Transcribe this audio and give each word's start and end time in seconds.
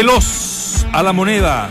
Veloz 0.00 0.86
a 0.94 1.02
la 1.02 1.12
moneda. 1.12 1.68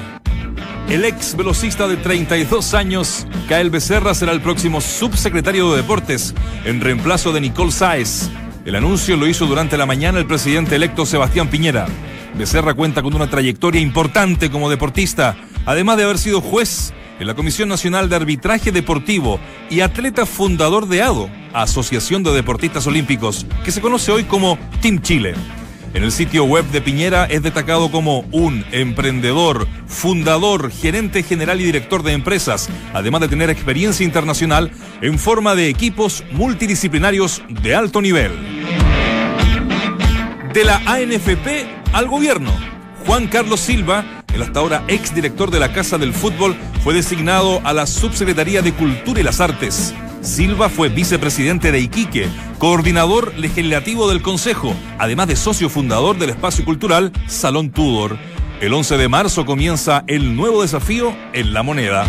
El 0.87 1.03
ex 1.03 1.35
velocista 1.35 1.87
de 1.87 1.97
32 1.97 2.75
años, 2.75 3.25
Kael 3.47 3.71
Becerra, 3.71 4.13
será 4.13 4.33
el 4.33 4.39
próximo 4.39 4.81
subsecretario 4.81 5.71
de 5.71 5.77
Deportes, 5.77 6.35
en 6.63 6.79
reemplazo 6.79 7.33
de 7.33 7.41
Nicole 7.41 7.71
Sáez. 7.71 8.29
El 8.65 8.75
anuncio 8.75 9.17
lo 9.17 9.25
hizo 9.25 9.47
durante 9.47 9.77
la 9.77 9.87
mañana 9.87 10.19
el 10.19 10.27
presidente 10.27 10.75
electo 10.75 11.07
Sebastián 11.07 11.49
Piñera. 11.49 11.87
Becerra 12.35 12.75
cuenta 12.75 13.01
con 13.01 13.15
una 13.15 13.31
trayectoria 13.31 13.81
importante 13.81 14.51
como 14.51 14.69
deportista, 14.69 15.35
además 15.65 15.97
de 15.97 16.03
haber 16.03 16.19
sido 16.19 16.39
juez 16.39 16.93
en 17.19 17.25
la 17.25 17.33
Comisión 17.33 17.67
Nacional 17.67 18.09
de 18.09 18.17
Arbitraje 18.17 18.71
Deportivo 18.71 19.39
y 19.71 19.79
atleta 19.79 20.27
fundador 20.27 20.87
de 20.87 21.01
ADO, 21.01 21.31
Asociación 21.51 22.21
de 22.21 22.31
Deportistas 22.33 22.85
Olímpicos, 22.85 23.47
que 23.65 23.71
se 23.71 23.81
conoce 23.81 24.11
hoy 24.11 24.25
como 24.25 24.59
Team 24.83 25.01
Chile. 25.01 25.33
En 25.93 26.03
el 26.03 26.11
sitio 26.11 26.43
web 26.43 26.65
de 26.65 26.81
Piñera 26.81 27.25
es 27.25 27.41
destacado 27.41 27.89
como 27.89 28.19
un 28.31 28.63
emprendedor, 28.71 29.67
fundador, 29.87 30.71
gerente 30.71 31.23
general 31.23 31.59
y 31.59 31.63
director 31.63 32.03
de 32.03 32.13
empresas, 32.13 32.69
además 32.93 33.21
de 33.21 33.27
tener 33.27 33.49
experiencia 33.49 34.05
internacional 34.05 34.71
en 35.01 35.17
forma 35.17 35.55
de 35.55 35.67
equipos 35.67 36.23
multidisciplinarios 36.31 37.41
de 37.49 37.73
alto 37.73 38.01
nivel. 38.01 38.31
De 40.53 40.63
la 40.63 40.77
ANFP 40.85 41.67
al 41.91 42.07
gobierno, 42.07 42.51
Juan 43.07 43.27
Carlos 43.27 43.59
Silva, 43.59 44.05
el 44.33 44.43
hasta 44.43 44.59
ahora 44.59 44.83
exdirector 44.87 45.49
de 45.49 45.59
la 45.59 45.73
Casa 45.73 45.97
del 45.97 46.13
Fútbol, 46.13 46.55
fue 46.83 46.93
designado 46.93 47.61
a 47.63 47.73
la 47.73 47.87
Subsecretaría 47.87 48.61
de 48.61 48.73
Cultura 48.73 49.19
y 49.19 49.23
las 49.23 49.39
Artes. 49.39 49.93
Silva 50.21 50.69
fue 50.69 50.89
vicepresidente 50.89 51.71
de 51.71 51.79
Iquique, 51.79 52.27
coordinador 52.57 53.33
legislativo 53.37 54.09
del 54.09 54.21
Consejo, 54.21 54.75
además 54.97 55.27
de 55.27 55.35
socio 55.35 55.69
fundador 55.69 56.17
del 56.17 56.31
espacio 56.31 56.65
cultural 56.65 57.11
Salón 57.27 57.71
Tudor. 57.71 58.17
El 58.59 58.73
11 58.73 58.97
de 58.97 59.07
marzo 59.07 59.45
comienza 59.45 60.03
el 60.07 60.35
nuevo 60.35 60.61
desafío 60.61 61.15
en 61.31 61.53
la 61.53 61.63
moneda. 61.63 62.05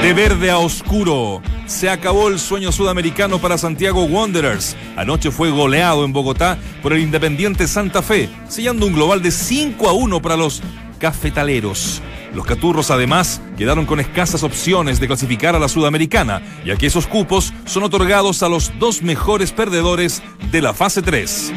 De 0.00 0.14
verde 0.14 0.50
a 0.50 0.58
oscuro. 0.58 1.42
Se 1.66 1.90
acabó 1.90 2.28
el 2.28 2.38
sueño 2.38 2.72
sudamericano 2.72 3.38
para 3.38 3.58
Santiago 3.58 4.04
Wanderers. 4.04 4.76
Anoche 4.96 5.30
fue 5.30 5.50
goleado 5.50 6.04
en 6.04 6.12
Bogotá 6.12 6.56
por 6.80 6.92
el 6.92 7.00
Independiente 7.00 7.66
Santa 7.66 8.02
Fe, 8.02 8.30
sellando 8.48 8.86
un 8.86 8.94
global 8.94 9.20
de 9.20 9.30
5 9.32 9.88
a 9.88 9.92
1 9.92 10.22
para 10.22 10.36
los 10.36 10.62
cafetaleros. 10.98 12.02
Los 12.34 12.46
caturros 12.46 12.90
además 12.90 13.40
quedaron 13.56 13.86
con 13.86 14.00
escasas 14.00 14.42
opciones 14.42 15.00
de 15.00 15.06
clasificar 15.06 15.54
a 15.54 15.58
la 15.58 15.68
sudamericana, 15.68 16.42
ya 16.64 16.76
que 16.76 16.86
esos 16.86 17.06
cupos 17.06 17.52
son 17.64 17.82
otorgados 17.82 18.42
a 18.42 18.48
los 18.48 18.72
dos 18.78 19.02
mejores 19.02 19.52
perdedores 19.52 20.22
de 20.50 20.62
la 20.62 20.74
fase 20.74 21.02
3. 21.02 21.52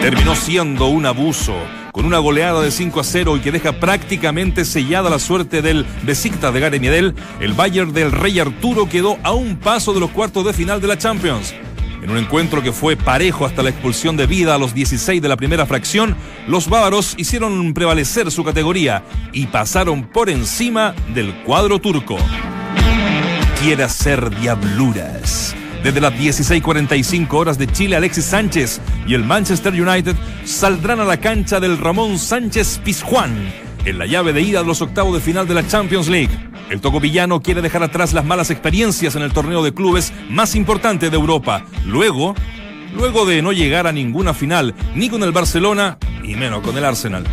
Terminó 0.00 0.36
siendo 0.36 0.86
un 0.86 1.06
abuso, 1.06 1.54
con 1.92 2.04
una 2.04 2.18
goleada 2.18 2.60
de 2.60 2.70
5 2.70 3.00
a 3.00 3.04
0 3.04 3.36
y 3.38 3.40
que 3.40 3.50
deja 3.50 3.72
prácticamente 3.72 4.64
sellada 4.64 5.08
la 5.08 5.18
suerte 5.18 5.62
del 5.62 5.86
Besiktas 6.02 6.52
de 6.52 6.60
Gary 6.60 6.78
Miedel, 6.78 7.14
el 7.40 7.54
Bayern 7.54 7.92
del 7.92 8.12
Rey 8.12 8.38
Arturo 8.38 8.88
quedó 8.88 9.16
a 9.22 9.32
un 9.32 9.56
paso 9.56 9.94
de 9.94 10.00
los 10.00 10.10
cuartos 10.10 10.44
de 10.44 10.52
final 10.52 10.80
de 10.80 10.88
la 10.88 10.98
Champions. 10.98 11.54
En 12.06 12.12
un 12.12 12.18
encuentro 12.18 12.62
que 12.62 12.70
fue 12.70 12.94
parejo 12.94 13.44
hasta 13.46 13.64
la 13.64 13.70
expulsión 13.70 14.16
de 14.16 14.28
vida 14.28 14.54
a 14.54 14.58
los 14.58 14.72
16 14.72 15.20
de 15.20 15.28
la 15.28 15.36
primera 15.36 15.66
fracción, 15.66 16.14
los 16.46 16.68
bávaros 16.68 17.16
hicieron 17.18 17.74
prevalecer 17.74 18.30
su 18.30 18.44
categoría 18.44 19.02
y 19.32 19.48
pasaron 19.48 20.04
por 20.04 20.30
encima 20.30 20.94
del 21.12 21.34
cuadro 21.42 21.80
turco. 21.80 22.16
Quiere 23.60 23.82
hacer 23.82 24.30
diabluras. 24.38 25.56
Desde 25.82 26.00
las 26.00 26.12
16:45 26.12 27.36
horas 27.36 27.58
de 27.58 27.66
Chile, 27.66 27.96
Alexis 27.96 28.26
Sánchez 28.26 28.80
y 29.08 29.14
el 29.14 29.24
Manchester 29.24 29.72
United 29.72 30.14
saldrán 30.44 31.00
a 31.00 31.04
la 31.04 31.16
cancha 31.16 31.58
del 31.58 31.76
Ramón 31.76 32.20
Sánchez 32.20 32.82
Pizjuán 32.84 33.52
en 33.84 33.98
la 33.98 34.06
llave 34.06 34.32
de 34.32 34.42
ida 34.42 34.60
de 34.60 34.66
los 34.66 34.80
octavos 34.80 35.14
de 35.14 35.20
final 35.20 35.48
de 35.48 35.54
la 35.54 35.66
Champions 35.66 36.06
League. 36.06 36.45
El 36.70 36.80
tocopillano 36.80 37.40
quiere 37.40 37.62
dejar 37.62 37.82
atrás 37.82 38.12
las 38.12 38.24
malas 38.24 38.50
experiencias 38.50 39.14
en 39.14 39.22
el 39.22 39.32
torneo 39.32 39.62
de 39.62 39.72
clubes 39.72 40.12
más 40.28 40.54
importante 40.56 41.10
de 41.10 41.16
Europa. 41.16 41.64
Luego, 41.84 42.34
luego 42.94 43.24
de 43.24 43.40
no 43.40 43.52
llegar 43.52 43.86
a 43.86 43.92
ninguna 43.92 44.34
final, 44.34 44.74
ni 44.94 45.08
con 45.08 45.22
el 45.22 45.32
Barcelona, 45.32 45.98
y 46.24 46.34
menos 46.34 46.62
con 46.62 46.76
el 46.76 46.84
Arsenal. 46.84 47.24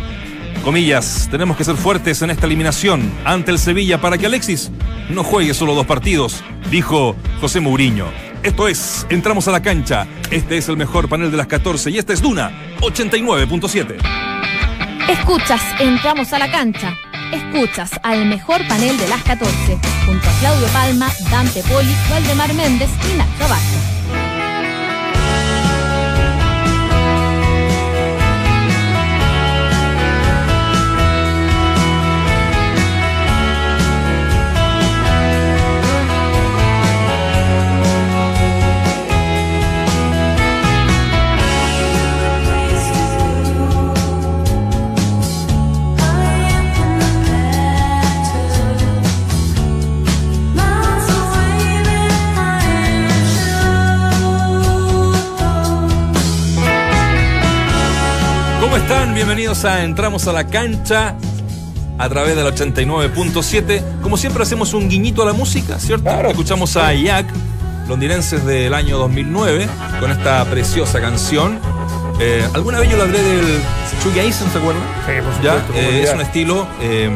Comillas, 0.62 1.28
tenemos 1.30 1.56
que 1.56 1.64
ser 1.64 1.76
fuertes 1.76 2.22
en 2.22 2.30
esta 2.30 2.46
eliminación 2.46 3.12
ante 3.24 3.50
el 3.50 3.58
Sevilla 3.58 4.00
para 4.00 4.16
que 4.16 4.26
Alexis 4.26 4.70
no 5.10 5.24
juegue 5.24 5.52
solo 5.52 5.74
dos 5.74 5.84
partidos, 5.84 6.42
dijo 6.70 7.16
José 7.40 7.60
Mourinho. 7.60 8.06
Esto 8.42 8.68
es, 8.68 9.06
entramos 9.10 9.48
a 9.48 9.52
la 9.52 9.62
cancha. 9.62 10.06
Este 10.30 10.56
es 10.56 10.68
el 10.68 10.76
mejor 10.76 11.08
panel 11.08 11.30
de 11.30 11.36
las 11.36 11.48
14 11.48 11.90
y 11.90 11.98
esta 11.98 12.12
es 12.12 12.22
Duna 12.22 12.52
89.7. 12.80 13.96
Escuchas, 15.08 15.60
entramos 15.80 16.32
a 16.32 16.38
la 16.38 16.50
cancha. 16.50 16.94
Escuchas 17.32 17.90
al 18.02 18.26
mejor 18.26 18.66
panel 18.68 18.96
de 18.98 19.08
las 19.08 19.22
14, 19.22 19.78
junto 20.06 20.28
a 20.28 20.32
Claudio 20.40 20.66
Palma, 20.68 21.10
Dante 21.30 21.62
Poli, 21.62 21.94
Valdemar 22.10 22.52
Méndez 22.54 22.90
y 23.12 23.16
Nacho 23.16 23.48
Vázquez. 23.48 23.93
Bienvenidos 59.36 59.64
a 59.64 59.82
Entramos 59.82 60.28
a 60.28 60.32
la 60.32 60.46
cancha 60.46 61.16
a 61.98 62.08
través 62.08 62.36
del 62.36 62.46
89.7. 62.46 64.00
Como 64.00 64.16
siempre 64.16 64.44
hacemos 64.44 64.74
un 64.74 64.88
guiñito 64.88 65.22
a 65.22 65.26
la 65.26 65.32
música, 65.32 65.80
¿cierto? 65.80 66.08
Escuchamos 66.28 66.76
a 66.76 66.94
Jack, 66.94 67.26
londinenses 67.88 68.46
del 68.46 68.72
año 68.72 68.96
2009, 68.96 69.66
con 69.98 70.12
esta 70.12 70.44
preciosa 70.44 71.00
canción. 71.00 71.58
Eh, 72.20 72.46
Alguna 72.54 72.78
vez 72.78 72.88
yo 72.88 72.96
le 72.96 73.02
hablé 73.02 73.20
del 73.20 73.58
shoegazing, 74.04 74.50
¿se 74.52 74.58
acuerdan? 74.58 74.84
Sí, 75.04 75.12
por 75.20 75.42
Ya, 75.42 75.54
supuesto. 75.62 75.74
eh, 75.74 76.02
es 76.04 76.14
un 76.14 76.20
estilo 76.20 76.68
eh, 76.80 77.10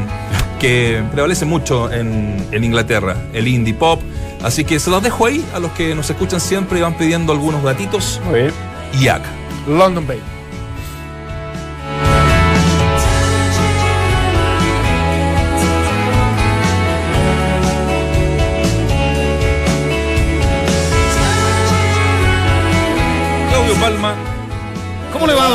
que 0.59 1.01
prevalece 1.13 1.45
mucho 1.45 1.89
en, 1.93 2.45
en 2.51 2.65
Inglaterra, 2.65 3.15
el 3.33 3.47
indie 3.47 3.75
pop. 3.75 4.03
Así 4.43 4.65
que 4.65 4.81
se 4.81 4.91
los 4.91 5.01
dejo 5.05 5.25
ahí 5.25 5.45
a 5.55 5.61
los 5.61 5.71
que 5.71 5.95
nos 5.95 6.11
escuchan 6.11 6.41
siempre 6.41 6.81
y 6.81 6.83
van 6.83 6.95
pidiendo 6.95 7.33
algunos 7.33 7.63
gatitos. 7.63 8.21
Muy 8.25 8.41
bien. 8.41 8.53
Jack. 9.01 9.23
London 9.69 10.05
Bay. 10.05 10.21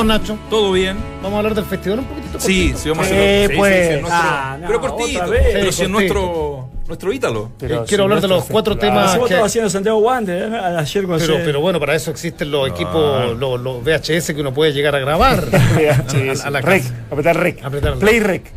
¿Cómo 0.04 0.14
le 0.14 0.20
va, 0.20 0.24
don 0.24 0.38
Nacho? 0.38 0.38
¿todo 0.50 0.72
bien? 0.74 0.98
Vamos 1.22 1.34
a 1.34 1.38
hablar 1.38 1.56
del 1.56 1.66
festival 1.66 2.00
un 2.00 2.06
poquitito. 2.06 2.40
Sí, 2.40 2.58
cortito? 2.72 2.78
sí, 2.80 2.90
vamos 2.90 3.06
a 3.06 3.08
hacerlo. 3.08 3.24
Sí, 3.48 3.48
sí, 3.54 3.58
pues. 3.58 3.88
sí, 3.88 3.92
nuestro- 4.02 4.10
Ah, 4.12 4.58
no, 4.60 4.68
pero 4.68 4.82
cortito, 4.82 5.20
otra 5.20 5.28
vez. 5.32 5.42
pero 5.54 5.66
Sí, 5.72 5.78
si 5.78 5.84
es 5.84 5.90
nuestro, 5.90 6.70
nuestro 6.88 7.14
ítalo. 7.14 7.44
Eh, 7.46 7.50
Pero 7.60 7.86
quiero 7.86 8.04
hablar 8.04 8.22
de 8.22 8.28
los 8.28 8.44
cuatro 8.46 8.78
temas 8.78 9.18
que- 9.28 9.36
haciendo 9.36 9.70
Santiago 9.70 10.00
Wander, 10.00 10.52
¿eh? 10.54 10.58
ayer 10.78 11.06
con 11.06 11.18
Pero, 11.20 11.36
pero 11.46 11.62
bueno, 11.62 11.80
para 11.80 11.96
eso 11.96 12.12
existen 12.12 12.52
los 12.52 12.70
equipos, 12.70 13.38
los, 13.40 13.60
los 13.62 13.84
VHS 13.84 14.34
que 14.34 14.42
uno 14.42 14.54
puede 14.54 14.74
llegar 14.74 14.96
a 14.96 15.00
grabar. 15.00 15.44
a, 15.54 16.48
a 16.48 16.50
la 16.50 16.62
Rec, 16.62 16.84
casa. 16.84 16.96
apretar 17.10 17.38
rec. 17.38 17.64
Apretar 17.64 17.92
rec. 17.94 18.00
Play 18.00 18.20
rec. 18.20 18.52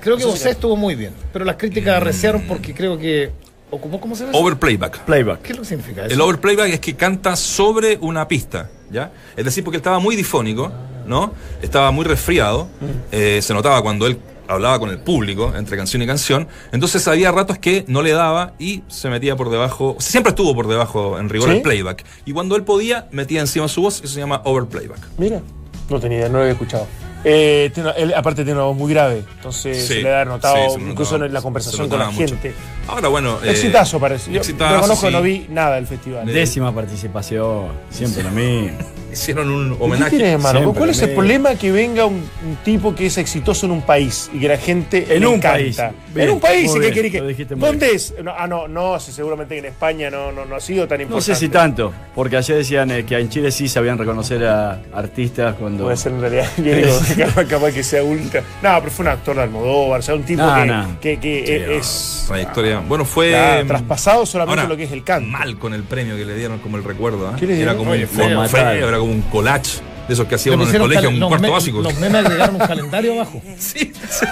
Creo 0.00 0.16
que 0.16 0.24
José 0.24 0.50
estuvo 0.50 0.74
muy 0.76 0.94
bien, 0.94 1.12
pero 1.32 1.44
las 1.44 1.56
críticas 1.56 1.96
arreciaron 1.98 2.42
porque 2.48 2.72
creo 2.72 2.96
que 2.96 3.30
ocupó, 3.70 4.00
¿cómo 4.00 4.14
se 4.14 4.24
llama? 4.24 4.38
Overplayback. 4.38 5.00
Playback. 5.04 5.42
¿Qué 5.42 5.52
es 5.52 5.56
lo 5.58 5.62
que 5.62 5.68
significa 5.68 6.06
eso? 6.06 6.14
El 6.14 6.20
overplayback 6.20 6.70
es 6.70 6.80
que 6.80 6.94
canta 6.94 7.36
sobre 7.36 7.98
una 8.00 8.26
pista, 8.28 8.68
¿ya? 8.90 9.12
Es 9.36 9.44
decir, 9.44 9.64
porque 9.64 9.76
él 9.76 9.80
estaba 9.80 9.98
muy 9.98 10.16
difónico, 10.16 10.72
¿no? 11.06 11.32
Estaba 11.62 11.90
muy 11.90 12.04
resfriado, 12.04 12.68
eh, 13.12 13.40
se 13.42 13.54
notaba 13.54 13.82
cuando 13.82 14.06
él 14.06 14.18
hablaba 14.46 14.80
con 14.80 14.90
el 14.90 14.98
público, 14.98 15.52
entre 15.56 15.76
canción 15.76 16.02
y 16.02 16.06
canción, 16.06 16.48
entonces 16.72 17.06
había 17.06 17.30
ratos 17.30 17.58
que 17.58 17.84
no 17.86 18.02
le 18.02 18.10
daba 18.10 18.54
y 18.58 18.82
se 18.88 19.08
metía 19.08 19.36
por 19.36 19.48
debajo, 19.48 19.94
o 19.96 20.00
sea, 20.00 20.10
siempre 20.10 20.30
estuvo 20.30 20.54
por 20.54 20.66
debajo 20.66 21.18
en 21.20 21.28
rigor 21.28 21.50
¿Sí? 21.50 21.56
el 21.56 21.62
playback, 21.62 22.04
y 22.24 22.32
cuando 22.32 22.56
él 22.56 22.64
podía, 22.64 23.06
metía 23.12 23.40
encima 23.40 23.68
su 23.68 23.82
voz, 23.82 24.02
eso 24.02 24.12
se 24.12 24.18
llama 24.18 24.42
overplayback. 24.44 24.98
Mira, 25.18 25.40
no 25.88 26.00
tenía 26.00 26.18
idea, 26.18 26.28
no 26.28 26.34
lo 26.34 26.40
había 26.40 26.52
escuchado. 26.52 26.86
Eh, 27.22 27.70
tiene- 27.74 27.90
él, 27.98 28.14
aparte 28.14 28.44
tiene 28.44 28.58
una 28.58 28.68
voz 28.68 28.76
muy 28.76 28.90
grave, 28.92 29.24
entonces 29.36 29.76
Sí, 29.86 29.94
se 29.94 30.02
le 30.02 30.14
ha 30.14 30.24
notado 30.24 30.56
sí, 30.56 30.80
incluso 30.80 31.12
notaba- 31.12 31.26
en 31.26 31.32
la 31.34 31.42
conversación 31.42 31.88
con 31.88 31.98
la 31.98 32.10
mucho. 32.10 32.26
gente. 32.28 32.54
Ahora, 32.88 33.08
bueno... 33.08 33.38
eh, 33.44 33.50
Exitazo 33.50 34.00
parece. 34.00 34.32
Yo 34.32 34.38
exitazo, 34.40 34.74
reconozco 34.76 35.06
sí. 35.08 35.12
no 35.12 35.20
vi 35.22 35.46
nada 35.50 35.74
del 35.76 35.86
festival. 35.86 36.24
Décima 36.26 36.74
participación, 36.74 37.68
siempre 37.90 38.22
lo 38.22 38.30
mismo. 38.30 38.78
hicieron 39.12 39.50
un 39.50 39.76
¿Qué 39.76 39.82
homenaje. 39.84 40.16
Siempre, 40.18 40.72
¿Cuál 40.76 40.90
es 40.90 41.02
el 41.02 41.10
problema 41.10 41.54
que 41.54 41.70
venga 41.72 42.06
un, 42.06 42.16
un 42.46 42.56
tipo 42.64 42.94
que 42.94 43.06
es 43.06 43.18
exitoso 43.18 43.66
en 43.66 43.72
un 43.72 43.82
país 43.82 44.30
y 44.32 44.40
que 44.40 44.48
la 44.48 44.56
gente 44.58 45.06
En 45.14 45.20
le 45.20 45.26
un 45.26 45.34
encanta? 45.34 45.52
país. 45.58 45.78
en 45.78 45.94
Bien, 46.14 46.30
un 46.30 46.40
país, 46.40 46.68
muy 46.70 46.78
¿y 46.78 46.80
¿qué 46.80 46.80
bien, 46.80 46.92
quiere 46.92 47.10
que? 47.36 47.54
¿Dónde 47.54 47.86
bien. 47.86 47.96
es? 47.96 48.14
No, 48.22 48.32
ah, 48.36 48.46
no, 48.46 48.66
no, 48.68 48.98
sí, 48.98 49.12
seguramente 49.12 49.54
que 49.54 49.60
en 49.60 49.66
España 49.66 50.10
no, 50.10 50.32
no, 50.32 50.44
no 50.44 50.56
ha 50.56 50.60
sido 50.60 50.86
tan 50.88 50.98
No 50.98 51.02
importante. 51.04 51.34
sé 51.34 51.40
si 51.40 51.48
tanto, 51.48 51.92
porque 52.14 52.36
ayer 52.36 52.56
decían 52.56 52.90
eh, 52.90 53.04
que 53.04 53.16
en 53.18 53.28
Chile 53.28 53.50
sí 53.52 53.68
sabían 53.68 53.96
reconocer 53.98 54.44
a 54.44 54.80
artistas 54.92 55.54
cuando. 55.58 55.84
Puede 55.84 55.96
ser 55.96 56.12
en 56.12 56.20
realidad, 56.20 56.46
yo 56.56 56.74
digo, 56.74 56.98
capaz, 57.16 57.44
capaz 57.46 57.72
que 57.72 57.82
sea 57.84 58.02
ultra. 58.02 58.42
No, 58.62 58.78
pero 58.80 58.90
fue 58.90 59.04
un 59.04 59.08
actor 59.12 59.36
de 59.36 59.42
Almodóvar, 59.42 60.00
o 60.00 60.02
sea, 60.02 60.14
un 60.14 60.22
tipo 60.24 60.42
No, 60.42 60.54
que, 60.54 60.66
no. 60.66 61.00
que, 61.00 61.20
que 61.20 61.44
Sí, 61.46 61.52
eh, 61.52 61.64
no, 61.66 61.72
es 61.74 62.24
Trayectoria. 62.28 62.80
Bueno, 62.80 63.04
fue. 63.04 63.30
ya, 63.30 63.64
traspasado 63.66 64.26
solamente 64.26 64.60
Ahora, 64.60 64.68
lo 64.68 64.76
que 64.76 64.84
es 64.84 64.92
el 64.92 65.04
canto. 65.04 65.28
Mal 65.30 65.58
con 65.58 65.74
el 65.74 65.82
premio 65.84 66.16
que 66.16 66.24
le 66.24 66.34
dieron 66.34 66.58
como 66.58 66.76
el 66.76 66.84
recuerdo. 66.84 67.28
¿ah? 67.28 67.36
¿Qué 67.38 67.46
le 67.46 67.52
Era 67.54 67.72
dieron? 67.72 67.76
como 67.78 67.90
Oye, 67.92 68.06
fatal. 68.06 68.76
era 68.78 68.98
como 69.00 69.12
un 69.12 69.22
collage 69.22 69.78
de 70.08 70.14
esos 70.14 70.26
que 70.26 70.34
hacía 70.34 70.52
uno 70.54 70.64
en 70.68 70.74
el 70.74 70.80
colegio, 70.80 71.08
un 71.08 71.20
los 71.20 71.28
cuarto 71.28 71.52
básico. 71.52 71.80
Los 71.82 71.96
memes 71.98 72.24
agregaron 72.24 72.56
un 72.56 72.66
calendario 72.66 73.12
abajo. 73.14 73.40
Sí, 73.58 73.92
sí, 74.10 74.26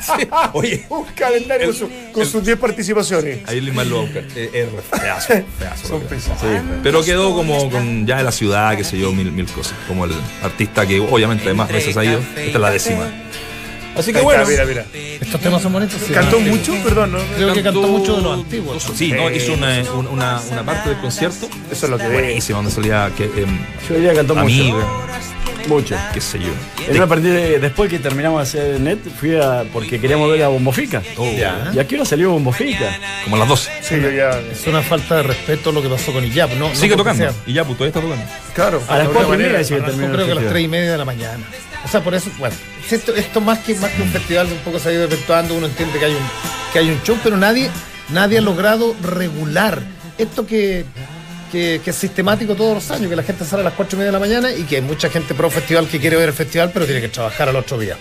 sí. 0.00 0.28
Oye, 0.54 0.84
Un 0.90 1.04
calendario 1.14 1.66
con, 1.68 1.76
su- 1.76 1.90
con 2.12 2.26
sus 2.26 2.44
10 2.44 2.58
participaciones. 2.58 3.38
ahí 3.48 3.60
más 3.70 3.86
lo 3.86 3.96
va 3.96 4.02
a 4.02 4.04
buscar. 4.06 4.24
Eh, 4.34 4.50
Es 4.92 5.00
feazo, 5.00 5.44
feazo. 5.58 5.88
Son 5.88 6.00
pesados. 6.02 6.40
Sí, 6.40 6.46
pero 6.82 7.04
quedó 7.04 7.34
como 7.34 7.70
con 7.70 8.04
ya 8.06 8.16
de 8.18 8.24
la 8.24 8.32
ciudad, 8.32 8.76
qué 8.76 8.82
sé 8.84 8.98
yo, 8.98 9.12
mil, 9.12 9.30
mil 9.30 9.46
cosas. 9.46 9.74
Como 9.86 10.04
el 10.06 10.12
artista 10.42 10.86
que 10.86 10.98
obviamente 10.98 11.44
además 11.44 11.68
veces 11.70 11.96
ha 11.96 12.04
ido. 12.04 12.18
Esta 12.18 12.40
es 12.40 12.54
la 12.60 12.70
décima. 12.70 13.08
Así 13.96 14.10
que 14.12 14.18
Ahí 14.18 14.24
bueno. 14.24 14.42
está, 14.48 14.64
mira, 14.64 14.84
mira. 14.92 15.18
Estos 15.20 15.40
temas 15.40 15.60
son 15.62 15.72
bonitos. 15.72 16.00
sí. 16.06 16.12
¿Cantó 16.12 16.38
Sí. 16.38 16.44
mucho? 16.44 16.72
Perdón, 16.82 17.12
¿no? 17.12 17.18
Creo 17.36 17.52
que 17.52 17.62
cantó 17.62 17.82
mucho 17.82 18.16
de 18.16 18.22
los 18.22 18.38
antiguos. 18.38 18.82
Sí, 18.94 19.12
no, 19.12 19.28
Eh, 19.28 19.36
hizo 19.36 19.52
una, 19.54 19.82
una, 19.94 20.08
una- 20.10 20.40
una 20.50 20.62
parte 20.64 20.90
del 20.90 20.98
concierto. 20.98 21.48
Eso 21.70 21.86
es 21.86 21.90
lo 21.90 21.98
que 21.98 22.08
ve. 22.08 22.14
Buenísima, 22.14 22.58
donde 22.58 22.70
salía 22.72 23.10
que, 23.16 23.24
em, 23.24 23.58
Yo 23.88 23.94
diría 23.96 24.10
que 24.10 24.16
cantó 24.16 24.34
mucho. 24.34 24.78
Mucho. 25.68 25.96
qué 26.12 26.20
sé 26.20 26.40
yo. 26.40 26.48
Yo 26.88 26.94
me 26.94 27.04
aprendí 27.04 27.28
de- 27.30 27.60
después 27.60 27.88
que 27.88 28.00
terminamos 28.00 28.38
de 28.52 28.60
hacer 28.60 28.80
net, 28.80 28.98
fui 29.20 29.36
a. 29.36 29.62
porque 29.72 30.00
queríamos 30.00 30.28
ver 30.30 30.42
a 30.42 30.48
Bombofica. 30.48 31.02
Oh, 31.16 31.30
Ya. 31.36 31.70
Y 31.72 31.78
aquí 31.78 31.94
ahora 31.94 32.04
salió 32.04 32.30
Bombofica. 32.30 32.98
Como 33.24 33.36
a 33.36 33.38
las 33.40 33.48
12. 33.48 33.70
Sí, 33.80 33.94
yo 34.02 34.10
ya. 34.10 34.30
Es 34.50 34.66
una 34.66 34.82
falta 34.82 35.16
de 35.18 35.22
respeto 35.22 35.70
lo 35.70 35.80
que 35.80 35.88
pasó 35.88 36.12
con 36.12 36.24
Iyap. 36.24 36.50
No, 36.54 36.68
no 36.70 36.74
Sigue 36.74 36.96
porque 36.96 37.10
tocando. 37.12 37.34
ya, 37.46 37.64
pues 37.64 37.78
todavía 37.78 37.88
está 37.88 38.00
tocando. 38.00 38.24
Claro. 38.54 38.78
A 38.78 38.80
las 38.80 38.88
de 38.88 38.94
alguna 39.02 39.14
cuatro 39.14 39.34
y 39.34 39.36
manera. 39.38 39.58
media 39.60 39.76
que 39.76 39.82
terminó 39.84 40.12
creo 40.12 40.26
que 40.26 40.32
a 40.32 40.34
las 40.34 40.44
festival. 40.44 40.52
3 40.52 40.64
y 40.64 40.68
media 40.68 40.92
de 40.92 40.98
la 40.98 41.04
mañana. 41.04 41.44
O 41.84 41.88
sea, 41.88 42.00
por 42.02 42.14
eso, 42.14 42.30
bueno, 42.38 42.56
esto, 42.90 43.14
esto 43.14 43.40
más 43.40 43.60
que 43.60 43.74
más 43.76 43.90
que 43.92 44.02
un 44.02 44.10
festival 44.10 44.48
un 44.50 44.58
poco 44.58 44.78
se 44.78 44.88
ha 44.88 44.92
ido 44.92 45.04
efectuando, 45.04 45.54
uno 45.54 45.66
entiende 45.66 45.98
que 45.98 46.04
hay 46.06 46.12
un, 46.12 46.22
que 46.72 46.78
hay 46.78 46.90
un 46.90 47.02
show, 47.02 47.16
pero 47.22 47.36
nadie, 47.36 47.70
nadie 48.10 48.38
ha 48.38 48.40
logrado 48.40 48.94
regular 49.02 49.82
esto 50.18 50.46
que, 50.46 50.84
que, 51.50 51.80
que 51.84 51.90
es 51.90 51.96
sistemático 51.96 52.54
todos 52.54 52.74
los 52.74 52.90
años, 52.90 53.08
que 53.08 53.16
la 53.16 53.22
gente 53.22 53.44
sale 53.44 53.62
a 53.62 53.64
las 53.64 53.74
4 53.74 53.96
y 53.96 53.98
media 53.98 54.12
de 54.12 54.12
la 54.12 54.18
mañana 54.18 54.52
y 54.52 54.64
que 54.64 54.76
hay 54.76 54.82
mucha 54.82 55.08
gente 55.08 55.34
pro 55.34 55.50
festival 55.50 55.88
que 55.88 55.98
quiere 55.98 56.16
ver 56.16 56.28
el 56.28 56.34
festival, 56.34 56.70
pero 56.72 56.84
tiene 56.84 57.00
que 57.00 57.08
trabajar 57.08 57.48
al 57.48 57.56
otro 57.56 57.78
día. 57.78 57.96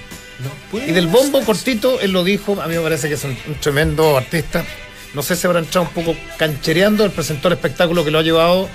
Y 0.74 0.92
del 0.92 1.08
bombo 1.08 1.42
cortito, 1.42 2.00
él 2.02 2.12
lo 2.12 2.24
dijo, 2.24 2.60
a 2.62 2.68
mí 2.68 2.76
me 2.76 2.82
parece 2.82 3.08
que 3.08 3.14
es 3.14 3.24
un, 3.24 3.38
un 3.48 3.56
tremendo 3.62 4.18
artista. 4.18 4.66
No 5.14 5.22
sé 5.22 5.36
si 5.36 5.46
habrá 5.46 5.60
entrado 5.60 5.88
un 5.88 5.94
poco 5.94 6.18
canchereando, 6.38 7.06
él 7.06 7.12
presentó 7.12 7.48
el 7.48 7.56
espectáculo 7.56 8.04
que 8.04 8.12
lo 8.12 8.20
ha 8.20 8.24
llevado 8.24 8.68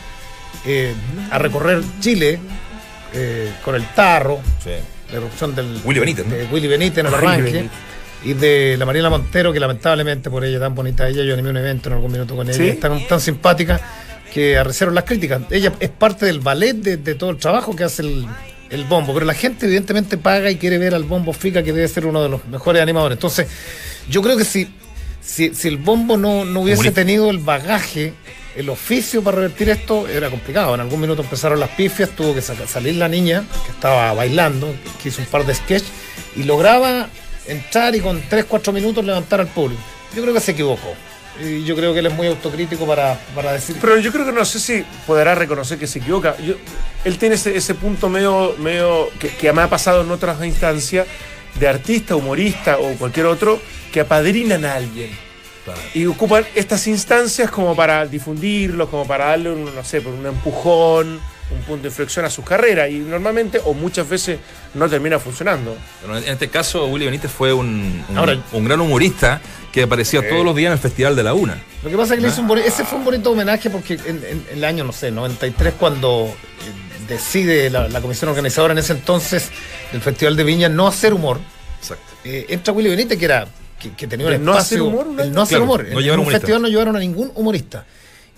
eh, 0.65 0.95
a 1.31 1.39
recorrer 1.39 1.83
Chile 2.01 2.39
eh, 3.15 3.53
con 3.65 3.75
el 3.75 3.87
tarro, 3.95 4.41
la 5.11 5.19
erupción 5.19 5.55
del 5.55 5.81
Willy 5.85 6.01
Benítez, 6.01 6.27
¿no? 6.27 6.35
de 6.35 6.45
Willy 6.47 6.69
Benítez 6.69 6.99
en 6.99 7.07
el 7.07 7.15
arranque. 7.15 7.69
Y 8.25 8.33
de 8.33 8.77
la 8.79 8.87
Mariela 8.87 9.11
Montero, 9.11 9.53
que 9.53 9.61
lamentablemente 9.61 10.31
por 10.31 10.45
ella 10.45 10.59
tan 10.59 10.75
bonita 10.75 11.07
ella, 11.07 11.23
yo 11.23 11.35
animé 11.35 11.51
un 11.51 11.59
evento 11.59 11.89
en 11.89 11.95
algún 11.95 12.11
minuto 12.11 12.35
con 12.35 12.49
ella, 12.49 12.57
¿Sí? 12.57 12.69
es 12.71 12.81
tan, 12.81 13.07
tan 13.07 13.21
simpática 13.21 13.81
que 14.33 14.57
arrecieron 14.57 14.95
las 14.95 15.05
críticas. 15.05 15.43
Ella 15.51 15.73
es 15.79 15.91
parte 15.91 16.27
del 16.27 16.41
ballet 16.41 16.75
de, 16.75 16.97
de 16.97 17.15
todo 17.15 17.31
el 17.31 17.37
trabajo 17.37 17.77
que 17.77 17.85
hace 17.85 18.03
el, 18.03 18.27
el 18.71 18.85
bombo, 18.85 19.15
pero 19.15 19.27
la 19.27 19.35
gente 19.35 19.67
evidentemente 19.67 20.17
paga 20.19 20.51
y 20.51 20.57
quiere 20.57 20.79
ver 20.79 20.95
al 20.95 21.05
bombo 21.05 21.33
Fica, 21.33 21.63
que 21.63 21.73
debe 21.73 21.87
ser 21.89 22.07
uno 22.07 22.23
de 22.23 22.29
los 22.29 22.47
mejores 22.47 22.83
animadores. 22.83 23.17
Entonces, 23.17 23.47
yo 24.09 24.23
creo 24.23 24.37
que 24.37 24.45
si, 24.45 24.69
si, 25.21 25.55
si 25.55 25.69
el 25.69 25.77
bombo 25.77 26.17
no, 26.17 26.45
no 26.45 26.61
hubiese 26.61 26.91
tenido 26.91 27.31
el 27.31 27.39
bagaje, 27.39 28.13
el 28.57 28.69
oficio 28.71 29.23
para 29.23 29.37
revertir 29.37 29.69
esto, 29.71 30.09
era 30.09 30.31
complicado. 30.31 30.75
En 30.75 30.81
algún 30.81 31.01
minuto 31.01 31.23
empezaron 31.23 31.61
las 31.61 31.71
pifias, 31.71 32.11
tuvo 32.11 32.35
que 32.35 32.41
salir 32.43 32.95
la 32.95 33.09
niña, 33.09 33.45
que 33.65 33.71
estaba 33.73 34.13
bailando, 34.15 34.75
que 35.03 35.11
hizo 35.11 35.21
un 35.21 35.27
par 35.27 35.45
de 35.45 35.55
sketch, 35.55 35.85
y 36.37 36.43
lograba 36.45 37.09
entrar 37.47 37.95
y 37.95 38.01
con 38.01 38.21
3, 38.29 38.45
4 38.47 38.73
minutos 38.73 39.05
levantar 39.05 39.41
al 39.41 39.49
público. 39.49 39.81
Yo 40.15 40.23
creo 40.23 40.35
que 40.35 40.41
se 40.41 40.53
equivocó. 40.53 40.95
Y 41.45 41.65
yo 41.65 41.77
creo 41.77 41.93
que 41.93 41.99
él 41.99 42.07
es 42.07 42.15
muy 42.15 42.27
autocrítico 42.29 42.87
para, 42.87 43.21
para 43.35 43.53
decir 43.53 43.77
Pero 43.79 43.99
yo 43.99 44.11
creo 44.11 44.25
que 44.25 44.33
no 44.33 44.43
sé 44.47 44.59
si 44.59 44.83
podrá 45.07 45.35
reconocer 45.35 45.79
que 45.79 45.87
se 45.87 45.99
equivoca. 45.99 46.35
Yo- 46.39 46.55
él 47.05 47.19
tiene 47.19 47.35
ese, 47.35 47.55
ese 47.55 47.75
punto 47.75 48.09
medio, 48.09 48.55
medio 48.59 49.11
que, 49.19 49.29
que 49.29 49.53
me 49.53 49.61
ha 49.61 49.69
pasado 49.69 50.01
en 50.01 50.11
otras 50.11 50.43
instancias 50.45 51.07
de 51.61 51.69
artista, 51.69 52.17
humorista 52.17 52.79
o 52.79 52.95
cualquier 52.95 53.27
otro 53.27 53.61
que 53.93 54.01
apadrinan 54.01 54.65
a 54.65 54.77
alguien. 54.77 55.11
Y 55.95 56.07
ocupan 56.07 56.45
estas 56.55 56.87
instancias 56.87 57.51
como 57.51 57.75
para 57.77 58.07
difundirlos, 58.07 58.89
como 58.89 59.07
para 59.07 59.27
darle 59.27 59.51
un, 59.53 59.75
no 59.75 59.85
sé, 59.85 60.01
por 60.01 60.13
un 60.13 60.27
empujón, 60.27 61.21
un 61.51 61.59
punto 61.67 61.83
de 61.83 61.89
inflexión 61.89 62.25
a 62.25 62.31
sus 62.31 62.45
carreras. 62.45 62.91
Y 62.91 62.95
normalmente, 62.99 63.61
o 63.65 63.73
muchas 63.75 64.09
veces, 64.09 64.39
no 64.75 64.89
termina 64.89 65.19
funcionando. 65.19 65.77
En 66.09 66.25
este 66.33 66.49
caso, 66.49 66.87
Willy 66.87 67.07
Benítez 67.07 67.31
fue 67.31 67.53
un, 67.53 68.05
un, 68.09 68.19
Ahora- 68.19 68.39
un 68.53 68.65
gran 68.65 68.81
humorista 68.81 69.41
que 69.73 69.83
aparecía 69.83 70.27
todos 70.29 70.45
los 70.45 70.57
días 70.57 70.69
en 70.69 70.73
el 70.73 70.79
Festival 70.79 71.15
de 71.17 71.23
la 71.23 71.35
Una. 71.35 71.63
Lo 71.85 71.91
que 71.91 71.97
pasa 71.97 72.15
es 72.15 72.21
que 72.21 72.27
le 72.27 72.33
hizo 72.33 72.41
un 72.41 72.49
boni- 72.49 72.63
ese 72.65 72.85
fue 72.85 72.99
un 72.99 73.05
bonito 73.05 73.31
homenaje 73.31 73.69
porque 73.71 73.95
en, 73.95 74.01
en- 74.07 74.25
en 74.25 74.47
el 74.59 74.65
año, 74.65 74.85
no 74.85 74.93
sé, 74.93 75.11
93, 75.11 75.75
cuando 75.79 76.27
eh, 76.35 77.07
decide 77.09 77.69
la, 77.71 77.87
la 77.89 78.01
comisión 78.01 78.31
organizadora 78.31 78.73
en 78.73 78.79
ese 78.79 78.95
entonces 78.95 79.51
del 79.93 80.01
Festival 80.01 80.35
de 80.37 80.45
Viña 80.45 80.69
no 80.69 80.87
hacer 80.87 81.13
humor, 81.13 81.39
Exacto. 81.79 82.05
eh, 82.25 82.47
entra 82.49 82.73
Willy 82.73 82.89
Benítez, 82.89 83.19
que 83.19 83.25
era 83.27 83.47
que, 83.81 83.93
que 83.93 84.07
tenía 84.07 84.27
un 84.27 84.33
¿De 84.33 84.39
no 84.39 84.53
espacio. 84.53 84.77
hacer 84.79 84.83
humor, 84.83 85.07
un 85.09 85.21
el 85.21 85.33
no 85.33 85.43
hacer 85.43 85.59
Claro, 85.59 85.65
humor. 85.65 85.85
no 85.85 86.01
en, 86.01 86.07
un 86.11 86.15
humorista. 86.21 86.39
festival 86.41 86.63
no 86.63 86.69
llevaron 86.69 86.97
a 86.97 86.99
ningún 87.01 87.31
humorista. 87.35 87.85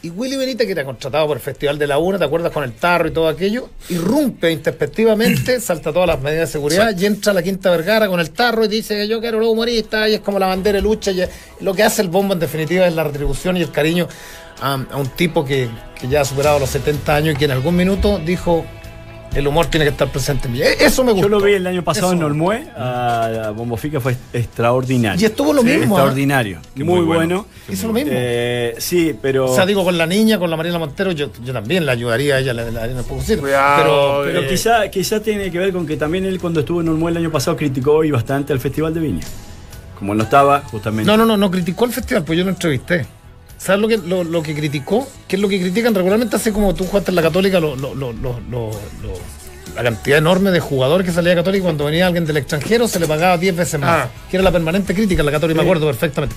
Y 0.01 0.11
Willy 0.11 0.37
Benítez, 0.37 0.65
que 0.65 0.73
era 0.73 0.85
contratado 0.85 1.27
por 1.27 1.37
el 1.39 1.43
Festival 1.43 1.77
de 1.77 1.89
la 1.89 1.99
Una, 1.99 2.19
¿te 2.19 2.25
acuerdas? 2.25 2.53
Con 2.53 2.63
el 2.63 2.73
tarro 2.75 3.09
y 3.09 3.11
todo 3.11 3.27
aquello, 3.27 3.69
irrumpe 3.89 4.53
introspectivamente, 4.53 5.61
salta 5.61 5.93
todas 5.93 6.07
las 6.07 6.21
medidas 6.21 6.49
de 6.49 6.53
seguridad 6.53 6.97
y 6.97 7.05
entra 7.05 7.33
a 7.33 7.35
la 7.35 7.43
Quinta 7.43 7.69
Vergara 7.71 8.07
con 8.07 8.21
el 8.21 8.31
tarro 8.31 8.65
y 8.65 8.69
dice 8.69 8.95
que 8.95 9.09
yo 9.09 9.21
quiero 9.21 9.41
los 9.41 9.49
humoristas 9.49 10.09
y 10.09 10.15
es 10.15 10.21
como 10.21 10.39
la 10.39 10.47
bandera 10.47 10.77
de 10.77 10.83
lucha. 10.83 11.11
Y 11.11 11.25
lo 11.61 11.75
que 11.75 11.83
hace 11.83 12.03
el 12.03 12.09
bombo 12.11 12.33
en 12.35 12.39
definitiva 12.41 12.87
es 12.87 12.95
la 12.95 13.03
retribución 13.05 13.57
y 13.57 13.63
el 13.63 13.73
cariño 13.73 14.07
a, 14.61 14.75
a 14.75 14.97
un 14.97 15.09
tipo 15.09 15.45
que, 15.45 15.69
que 16.01 16.07
ya 16.07 16.21
ha 16.21 16.25
superado 16.25 16.61
los 16.61 16.71
70 16.71 17.17
años 17.17 17.35
y 17.35 17.39
que 17.39 17.47
en 17.47 17.51
algún 17.51 17.75
minuto 17.75 18.21
dijo 18.25 18.65
el 19.35 19.47
humor 19.47 19.67
tiene 19.67 19.85
que 19.85 19.91
estar 19.91 20.09
presente 20.09 20.47
en 20.49 20.53
mí. 20.55 20.61
E- 20.63 20.85
Eso 20.85 21.05
me 21.05 21.13
gustó. 21.13 21.27
Yo 21.27 21.29
lo 21.29 21.41
vi 21.41 21.53
el 21.55 21.67
año 21.67 21.83
pasado 21.85 22.09
Eso. 22.09 22.17
en 22.17 22.23
Olmué, 22.25 22.67
a, 22.77 23.43
a 23.47 23.51
Bombofica 23.51 24.01
fue 24.01 24.17
extraordinario. 24.33 25.21
Y 25.21 25.25
estuvo 25.25 25.53
lo 25.53 25.63
mismo. 25.63 25.97
¿ah? 25.97 26.01
Extraordinario. 26.01 26.59
Muy 26.75 26.85
muy 26.85 27.01
bueno. 27.03 27.07
bueno. 27.07 27.47
Hizo 27.69 27.87
lo 27.89 27.93
mismo. 27.93 28.11
Eh, 28.15 28.75
sí, 28.79 29.15
pero. 29.21 29.51
O 29.51 29.55
sea, 29.55 29.67
digo, 29.67 29.85
con 29.85 29.97
la 29.99 30.07
niña, 30.07 30.39
con 30.39 30.51
la 30.51 30.57
Mariela 30.57 30.79
Montero, 30.79 31.13
yo, 31.13 31.31
yo 31.45 31.53
también 31.53 31.85
la 31.87 31.93
ayudaría 31.93 32.37
a 32.37 32.39
ella, 32.41 32.53
le, 32.55 32.65
le 32.67 32.73
daría 32.73 32.95
un 32.95 33.01
empujocito. 33.01 33.41
Cuidado, 33.43 33.83
Pero, 33.83 34.23
Pero 34.25 34.41
eh, 34.43 34.49
quizá, 34.49 34.91
quizá 34.91 35.21
tiene 35.21 35.51
que 35.51 35.59
ver 35.59 35.73
con 35.73 35.87
que 35.87 35.97
también 35.97 36.25
él 36.25 36.41
cuando 36.41 36.61
estuvo 36.61 36.81
en 36.81 36.89
Olmué 36.89 37.11
el 37.11 37.19
año 37.19 37.31
pasado 37.31 37.57
criticó 37.57 37.93
hoy 37.95 38.11
bastante 38.11 38.53
al 38.53 38.61
Festival 38.61 38.93
de 38.95 39.01
Viña. 39.01 39.25
Como 39.99 40.13
él 40.13 40.19
no 40.19 40.25
estaba, 40.25 40.61
justamente. 40.61 41.11
no, 41.11 41.17
no, 41.17 41.27
no, 41.27 41.37
no 41.37 41.51
criticó 41.51 41.85
el 41.85 41.93
festival, 41.93 42.23
pues 42.25 42.39
yo 42.39 42.45
lo 42.45 42.51
entrevisté. 42.51 43.05
¿Sabes 43.59 43.81
lo 43.81 43.89
que, 43.89 43.99
lo, 43.99 44.25
lo 44.25 44.43
que 44.43 44.55
criticó? 44.55 45.07
Que 45.27 45.37
es 45.37 45.43
lo 45.43 45.49
que 45.49 45.61
critican 45.61 45.95
regularmente, 45.95 46.37
así 46.37 46.53
como 46.53 46.75
tú 46.75 46.85
jugaste 46.85 47.11
en 47.11 47.17
la 47.17 47.23
Católica, 47.23 47.59
lo, 47.61 47.75
lo, 47.77 47.95
la 49.75 49.83
cantidad 49.83 50.19
enorme 50.19 50.51
de 50.51 50.61
jugadores 50.61 51.07
que 51.07 51.13
salía 51.13 51.31
de 51.31 51.37
Católica 51.37 51.65
cuando 51.65 51.85
venía 51.85 52.07
alguien 52.07 52.25
del 52.25 52.37
extranjero 52.39 52.89
se 52.89 52.99
le 52.99 53.07
pagaba 53.07 53.37
10 53.39 53.57
veces 53.57 53.81
más. 53.81 54.07
Ah. 54.07 54.11
Que 54.31 54.37
era 54.37 54.45
la 54.45 54.53
permanente 54.53 54.95
crítica 54.95 55.21
en 55.23 55.27
la 55.27 55.33
Católica, 55.33 55.59
me 55.59 55.63
acuerdo 55.63 55.87
perfectamente. 55.87 56.35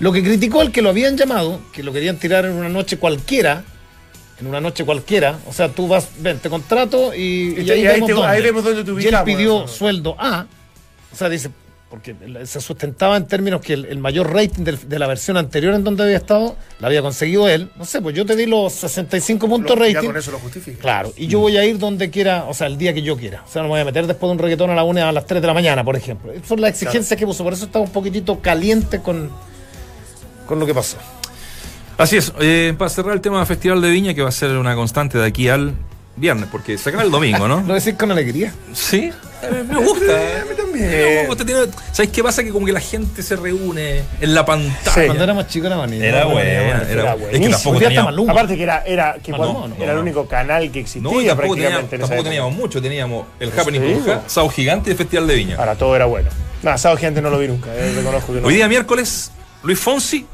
Lo 0.00 0.12
que 0.12 0.22
criticó 0.22 0.60
el 0.62 0.72
que 0.72 0.82
lo 0.82 0.88
habían 0.90 1.16
llamado, 1.16 1.60
que 1.72 1.82
lo 1.82 1.92
querían 1.92 2.16
tirar 2.18 2.44
en 2.46 2.52
una 2.52 2.68
noche 2.68 2.98
cualquiera, 2.98 3.62
en 4.40 4.46
una 4.48 4.60
noche 4.60 4.84
cualquiera, 4.84 5.38
o 5.46 5.52
sea, 5.52 5.68
tú 5.68 5.86
vas, 5.86 6.08
ven, 6.18 6.38
te 6.40 6.50
contrato 6.50 7.14
y, 7.14 7.54
y 7.58 7.60
Y 7.60 7.70
ahí, 7.70 7.86
ahí 7.86 7.94
vemos 7.94 8.06
te- 8.08 8.14
dónde. 8.14 8.28
ahí 8.28 8.42
vemos 8.42 8.64
dónde 8.64 8.84
te 8.84 9.02
Y 9.02 9.06
él 9.06 9.16
pidió 9.24 9.68
sueldo 9.68 10.16
A, 10.18 10.46
o 11.12 11.16
sea, 11.16 11.28
dice, 11.28 11.50
porque 11.94 12.16
se 12.46 12.60
sustentaba 12.60 13.16
en 13.16 13.26
términos 13.28 13.60
que 13.60 13.72
el, 13.74 13.84
el 13.84 13.98
mayor 13.98 14.32
rating 14.32 14.64
del- 14.64 14.88
de 14.88 14.98
la 14.98 15.06
versión 15.06 15.36
anterior 15.36 15.72
en 15.74 15.84
donde 15.84 16.02
había 16.02 16.16
estado, 16.16 16.56
la 16.80 16.88
había 16.88 17.02
conseguido 17.02 17.48
él. 17.48 17.70
No 17.76 17.84
sé, 17.84 18.00
pues 18.02 18.16
yo 18.16 18.26
te 18.26 18.34
di 18.34 18.46
los 18.46 18.72
65 18.72 19.48
puntos 19.48 19.78
Lo- 19.78 19.86
ya 19.86 19.94
rating. 19.94 20.08
con 20.08 20.16
eso 20.16 20.32
lo 20.32 20.38
justifica. 20.40 20.78
Claro, 20.80 21.12
y 21.16 21.28
yo 21.28 21.38
voy 21.38 21.56
a 21.56 21.64
ir 21.64 21.78
donde 21.78 22.10
quiera, 22.10 22.46
o 22.48 22.54
sea, 22.54 22.66
el 22.66 22.76
día 22.78 22.92
que 22.92 23.02
yo 23.02 23.16
quiera. 23.16 23.44
O 23.46 23.50
sea, 23.50 23.62
no 23.62 23.68
me 23.68 23.74
voy 23.74 23.80
a 23.80 23.84
meter 23.84 24.06
después 24.08 24.28
de 24.28 24.32
un 24.32 24.38
reggaetón 24.38 24.70
a 24.70 24.74
la 24.74 24.82
una 24.82 25.08
a 25.08 25.12
las 25.12 25.24
3 25.26 25.40
de 25.40 25.46
la 25.46 25.54
mañana, 25.54 25.84
por 25.84 25.94
ejemplo. 25.96 26.32
Esas 26.32 26.48
son 26.48 26.60
las 26.60 26.70
exigencias 26.70 27.16
que 27.18 27.24
puso, 27.26 27.44
por 27.44 27.52
eso 27.52 27.66
estaba 27.66 27.84
un 27.84 27.92
poquitito 27.92 28.40
caliente 28.40 28.98
con, 29.00 29.30
con 30.46 30.58
lo 30.58 30.66
que 30.66 30.74
pasó. 30.74 30.96
Así 31.96 32.16
es. 32.16 32.32
eh, 32.40 32.74
para 32.76 32.88
cerrar 32.90 33.14
el 33.14 33.20
tema 33.20 33.38
del 33.38 33.46
Festival 33.46 33.80
de 33.80 33.90
Viña, 33.90 34.14
que 34.14 34.22
va 34.22 34.30
a 34.30 34.32
ser 34.32 34.50
una 34.56 34.74
constante 34.74 35.16
de 35.16 35.26
aquí 35.26 35.48
al 35.48 35.74
viernes, 36.16 36.48
porque 36.50 36.78
se 36.78 36.88
acaba 36.90 37.04
el 37.04 37.10
domingo, 37.10 37.46
¿no? 37.48 37.60
No 37.66 37.74
decir 37.74 37.96
con 37.96 38.10
alegría. 38.10 38.52
Sí, 38.72 39.10
eh, 39.42 39.64
me 39.68 39.76
gusta. 39.84 40.12
a 40.14 40.44
mí 40.44 40.56
también. 40.56 41.70
¿Sabes 41.92 42.10
qué 42.10 42.22
pasa? 42.22 42.42
Que 42.42 42.50
como 42.50 42.64
que 42.66 42.72
la 42.72 42.80
gente 42.80 43.22
se 43.22 43.36
reúne 43.36 44.02
en 44.20 44.34
la 44.34 44.44
pantalla. 44.44 45.06
Cuando 45.06 45.24
éramos 45.24 45.48
chicos 45.48 45.66
era 45.66 45.76
bonito. 45.76 46.02
Era 46.04 46.24
bueno, 46.26 46.40
era, 46.50 46.90
era 46.90 47.14
Es 47.30 47.40
que 47.40 47.48
tampoco 47.48 47.78
teníamos, 47.78 48.04
Maluma. 48.12 48.32
Aparte 48.32 48.56
que 48.56 48.62
era, 48.62 48.82
era, 48.86 49.16
que 49.22 49.32
No, 49.32 49.36
cuando- 49.38 49.60
no, 49.60 49.68
no, 49.68 49.74
era 49.76 49.90
el 49.92 49.96
no. 49.96 50.02
único 50.02 50.26
canal 50.26 50.70
que 50.70 50.80
existía 50.80 51.02
no, 51.02 51.20
y 51.20 51.26
tampoco, 51.26 51.48
prácticamente 51.54 51.58
teníamos, 51.58 51.92
en 51.92 51.98
tampoco 52.00 52.14
época. 52.14 52.28
teníamos 52.30 52.54
mucho. 52.54 52.82
Teníamos 52.82 53.26
el 53.40 53.48
Eso 53.50 53.60
Happening 53.60 53.80
te 53.82 53.86
con 53.92 54.04
digo. 54.04 54.14
Ja- 54.14 54.22
Sao 54.28 54.48
Gigante 54.48 54.90
y 54.90 54.92
el 54.92 54.96
Festival 54.98 55.26
de 55.26 55.34
Viña. 55.34 55.56
Ahora 55.56 55.74
todo 55.74 55.94
era 55.96 56.06
bueno. 56.06 56.30
Nada, 56.62 56.78
sábado 56.78 56.96
gigante 56.98 57.20
no 57.20 57.28
lo 57.28 57.38
vi 57.38 57.48
nunca, 57.48 57.68
eh, 57.74 57.92
reconozco 57.94 58.32
que 58.32 58.40
no. 58.40 58.46
Hoy 58.48 58.54
día 58.54 58.66
miércoles, 58.68 59.30
Luis 59.62 59.78
Fonsi, 59.78 60.26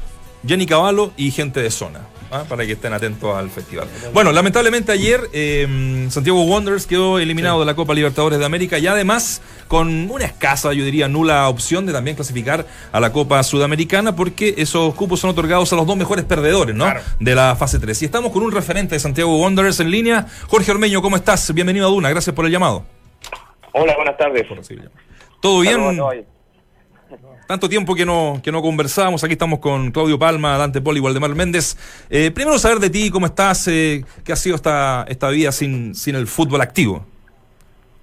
Jenny 0.47 0.65
Cavallo 0.65 1.11
y 1.17 1.29
gente 1.31 1.61
de 1.61 1.69
zona. 1.69 1.99
¿Ah? 2.31 2.45
Para 2.47 2.65
que 2.65 2.73
estén 2.73 2.93
atentos 2.93 3.35
al 3.35 3.49
festival. 3.49 3.87
Bueno, 4.13 4.31
lamentablemente 4.31 4.91
ayer 4.91 5.29
eh, 5.33 6.07
Santiago 6.09 6.43
Wanderers 6.43 6.87
quedó 6.87 7.19
eliminado 7.19 7.59
de 7.59 7.65
la 7.65 7.75
Copa 7.75 7.93
Libertadores 7.93 8.39
de 8.39 8.45
América 8.45 8.79
y 8.79 8.87
además 8.87 9.41
con 9.67 10.09
una 10.09 10.25
escasa, 10.25 10.73
yo 10.73 10.83
diría, 10.83 11.07
nula 11.07 11.47
opción 11.47 11.85
de 11.85 11.93
también 11.93 12.15
clasificar 12.15 12.65
a 12.91 12.99
la 12.99 13.11
Copa 13.11 13.41
Sudamericana 13.43 14.15
porque 14.15 14.55
esos 14.57 14.93
cupos 14.95 15.19
son 15.19 15.29
otorgados 15.29 15.71
a 15.73 15.75
los 15.75 15.85
dos 15.85 15.97
mejores 15.97 16.25
perdedores, 16.25 16.75
¿no? 16.75 16.85
Claro. 16.85 17.01
De 17.19 17.35
la 17.35 17.55
fase 17.55 17.79
3. 17.79 18.01
Y 18.01 18.05
estamos 18.05 18.31
con 18.31 18.43
un 18.43 18.51
referente 18.51 18.95
de 18.95 18.99
Santiago 18.99 19.37
Wanderers 19.39 19.79
en 19.79 19.91
línea. 19.91 20.25
Jorge 20.47 20.71
Ormeño, 20.71 21.01
¿cómo 21.01 21.15
estás? 21.15 21.53
Bienvenido 21.53 21.87
a 21.87 21.89
Duna, 21.89 22.09
gracias 22.09 22.35
por 22.35 22.45
el 22.45 22.51
llamado. 22.51 22.85
Hola, 23.73 23.95
buenas 23.95 24.17
tardes. 24.17 24.45
¿Todo 25.39 25.61
bien? 25.61 25.75
Saludos. 25.75 26.25
Tanto 27.51 27.67
tiempo 27.67 27.95
que 27.95 28.05
no, 28.05 28.39
que 28.41 28.49
no 28.49 28.61
conversábamos. 28.61 29.25
Aquí 29.25 29.33
estamos 29.33 29.59
con 29.59 29.91
Claudio 29.91 30.17
Palma, 30.17 30.57
Dante 30.57 30.79
Poli 30.79 31.01
Waldemar 31.01 31.35
Méndez. 31.35 31.75
Eh, 32.09 32.31
primero 32.31 32.57
saber 32.57 32.77
de 32.77 32.89
ti, 32.89 33.11
cómo 33.11 33.25
estás, 33.25 33.67
eh, 33.67 34.05
qué 34.23 34.31
ha 34.31 34.37
sido 34.37 34.55
esta, 34.55 35.03
esta 35.09 35.27
vida 35.27 35.51
sin, 35.51 35.93
sin 35.93 36.15
el 36.15 36.27
fútbol 36.27 36.61
activo. 36.61 37.05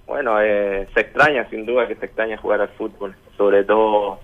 Bueno, 0.05 0.39
eh, 0.39 0.87
se 0.93 0.99
extraña, 0.99 1.49
sin 1.49 1.65
duda 1.65 1.87
que 1.87 1.95
se 1.95 2.05
extraña 2.05 2.37
jugar 2.37 2.61
al 2.61 2.69
fútbol, 2.69 3.15
sobre 3.37 3.63
todo 3.63 4.19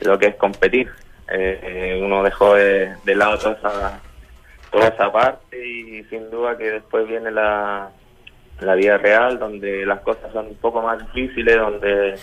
lo 0.00 0.18
que 0.18 0.26
es 0.26 0.34
competir. 0.34 0.90
Eh, 1.32 1.60
eh, 1.62 2.02
uno 2.04 2.22
dejó 2.22 2.54
de, 2.54 2.92
de 3.02 3.14
lado 3.14 3.38
toda 3.38 3.54
esa, 3.54 4.00
toda 4.70 4.88
esa 4.88 5.10
parte 5.10 5.66
y 5.66 6.04
sin 6.10 6.30
duda 6.30 6.58
que 6.58 6.70
después 6.70 7.08
viene 7.08 7.30
la, 7.30 7.88
la 8.60 8.74
vida 8.74 8.98
real, 8.98 9.38
donde 9.38 9.86
las 9.86 10.00
cosas 10.00 10.30
son 10.34 10.48
un 10.48 10.56
poco 10.56 10.82
más 10.82 10.98
difíciles, 11.14 11.56
donde 11.56 12.16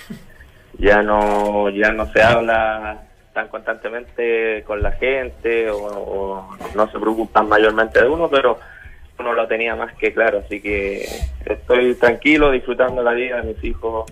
ya 0.77 1.01
no 1.01 1.69
ya 1.69 1.91
no 1.91 2.05
se 2.11 2.21
habla 2.21 3.03
tan 3.33 3.47
constantemente 3.47 4.63
con 4.65 4.81
la 4.83 4.91
gente 4.93 5.69
o, 5.69 5.77
o 5.85 6.57
no 6.75 6.91
se 6.91 6.99
preocupan 6.99 7.47
mayormente 7.47 8.01
de 8.01 8.07
uno, 8.09 8.29
pero 8.29 8.57
uno 9.19 9.33
lo 9.33 9.47
tenía 9.47 9.75
más 9.75 9.93
que 9.95 10.13
claro, 10.13 10.41
así 10.45 10.61
que 10.61 11.05
estoy 11.45 11.95
tranquilo, 11.95 12.51
disfrutando 12.51 13.03
la 13.03 13.11
vida 13.13 13.37
de 13.41 13.53
mis 13.53 13.63
hijos, 13.63 14.11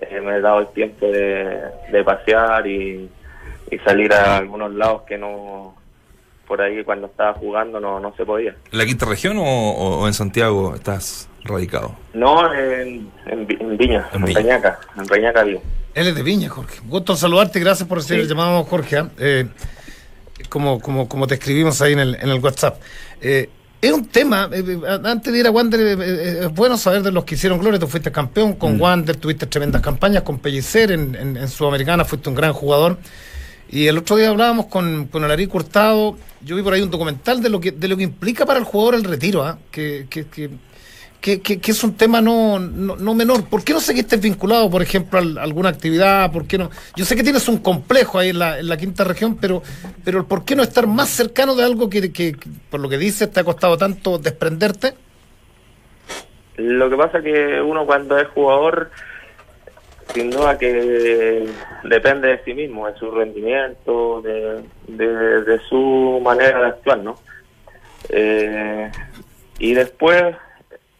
eh, 0.00 0.20
me 0.20 0.36
he 0.36 0.40
dado 0.40 0.60
el 0.60 0.68
tiempo 0.68 1.06
de, 1.06 1.60
de 1.90 2.04
pasear 2.04 2.66
y, 2.66 3.08
y 3.70 3.78
salir 3.78 4.12
a 4.12 4.36
algunos 4.36 4.72
lados 4.74 5.02
que 5.02 5.16
no, 5.18 5.74
por 6.46 6.60
ahí 6.60 6.84
cuando 6.84 7.06
estaba 7.06 7.32
jugando 7.34 7.80
no, 7.80 7.98
no 7.98 8.14
se 8.14 8.24
podía. 8.26 8.54
¿En 8.70 8.78
la 8.78 8.84
quinta 8.84 9.06
región 9.06 9.38
o, 9.40 10.06
en 10.06 10.12
Santiago 10.12 10.74
estás 10.74 11.28
radicado? 11.44 11.96
No, 12.12 12.52
en, 12.52 13.10
en, 13.26 13.46
Vi- 13.46 13.56
en 13.58 13.76
Viña, 13.78 14.06
En. 14.12 14.26
Reñaca, 14.34 14.78
en 14.98 15.08
Reñaca 15.08 15.42
vivo. 15.44 15.62
Él 15.94 16.06
es 16.08 16.14
de 16.14 16.22
Viña, 16.22 16.48
Jorge. 16.48 16.80
Gusto 16.88 17.12
en 17.12 17.18
saludarte 17.18 17.58
y 17.58 17.62
gracias 17.62 17.88
por 17.88 17.98
recibir 17.98 18.20
Sí. 18.20 18.22
el 18.24 18.28
llamado, 18.28 18.64
Jorge. 18.64 18.96
¿ah? 18.98 19.10
Eh, 19.18 19.46
como, 20.48 20.80
como, 20.80 21.08
como 21.08 21.26
te 21.26 21.34
escribimos 21.34 21.80
ahí 21.82 21.92
en 21.92 22.00
el, 22.00 22.14
en 22.16 22.28
el 22.30 22.38
WhatsApp. 22.40 22.80
Eh, 23.20 23.48
es 23.80 23.92
un 23.92 24.06
tema, 24.06 24.48
eh, 24.52 24.80
antes 25.04 25.32
de 25.32 25.38
ir 25.40 25.46
a 25.46 25.50
Wander, 25.50 25.80
es 25.80 26.52
bueno 26.54 26.76
saber 26.78 27.02
de 27.02 27.10
los 27.12 27.24
que 27.24 27.34
hicieron 27.34 27.58
gloria. 27.58 27.78
Tú 27.80 27.88
fuiste 27.88 28.10
campeón 28.12 28.54
con 28.54 28.80
Wander, 28.80 29.16
tuviste 29.16 29.46
tremendas 29.46 29.82
campañas 29.82 30.22
con 30.22 30.38
Pellicer 30.38 30.92
en, 30.92 31.14
en, 31.14 31.36
en 31.36 31.48
Sudamericana, 31.48 32.04
fuiste 32.04 32.28
un 32.28 32.34
gran 32.36 32.52
jugador. 32.52 32.98
Y 33.70 33.86
el 33.86 33.98
otro 33.98 34.16
día 34.16 34.28
hablábamos 34.28 34.66
con, 34.66 35.06
con 35.06 35.24
Alarí 35.24 35.48
Hurtado, 35.50 36.16
yo 36.42 36.56
vi 36.56 36.62
por 36.62 36.74
ahí 36.74 36.82
un 36.82 36.90
documental 36.90 37.42
de 37.42 37.48
lo 37.48 37.58
que, 37.60 37.72
de 37.72 37.88
lo 37.88 37.96
que 37.96 38.02
implica 38.02 38.44
para 38.46 38.58
el 38.58 38.64
jugador 38.66 38.94
el 38.96 39.04
retiro, 39.04 39.42
¿ah? 39.44 39.58
que, 39.70 40.06
que, 40.10 40.26
que, 40.26 40.50
que, 41.22 41.40
que- 41.40 41.70
es 41.70 41.82
un 41.84 41.94
tema 41.96 42.20
no, 42.20 42.58
no, 42.58 42.96
no 42.96 43.14
menor. 43.14 43.44
¿Por 43.48 43.64
qué 43.64 43.72
no 43.72 43.80
seguiste 43.80 44.16
vinculado, 44.16 44.68
por 44.68 44.82
ejemplo, 44.82 45.18
a, 45.18 45.22
alguna 45.42 45.68
actividad? 45.70 46.30
¿Por 46.32 46.46
qué 46.46 46.58
no? 46.58 46.70
Yo 46.96 47.04
sé 47.06 47.16
que 47.16 47.22
tienes 47.22 47.48
un 47.48 47.58
complejo 47.58 48.18
ahí 48.18 48.30
en 48.30 48.40
la, 48.40 48.58
en 48.58 48.68
la 48.68 48.76
quinta 48.76 49.04
región, 49.04 49.36
pero, 49.40 49.62
pero 50.04 50.26
¿por 50.26 50.44
qué 50.44 50.56
no 50.56 50.62
estar 50.64 50.86
más 50.86 51.08
cercano 51.08 51.54
de 51.54 51.64
algo 51.64 51.88
que, 51.88 52.36
por 52.68 52.80
lo 52.80 52.88
que 52.88 52.98
dices, 52.98 53.30
te 53.30 53.40
ha 53.40 53.44
costado 53.44 53.78
tanto 53.78 54.18
desprenderte? 54.18 54.94
Lo 56.56 56.90
que 56.90 56.96
pasa 56.96 57.22
que 57.22 57.62
uno 57.62 57.86
cuando 57.86 58.18
es 58.18 58.28
jugador, 58.28 58.90
sin 60.12 60.30
duda 60.30 60.58
que 60.58 61.48
depende 61.84 62.28
de 62.28 62.44
sí 62.44 62.52
mismo, 62.52 62.86
de 62.88 62.98
su 62.98 63.10
rendimiento, 63.10 64.20
de, 64.22 64.62
de, 64.88 65.06
de 65.44 65.60
su 65.68 66.20
manera 66.22 66.60
de 66.60 66.66
actuar, 66.66 66.98
¿no? 66.98 67.16
Eh, 68.08 68.90
y 69.58 69.74
después 69.74 70.34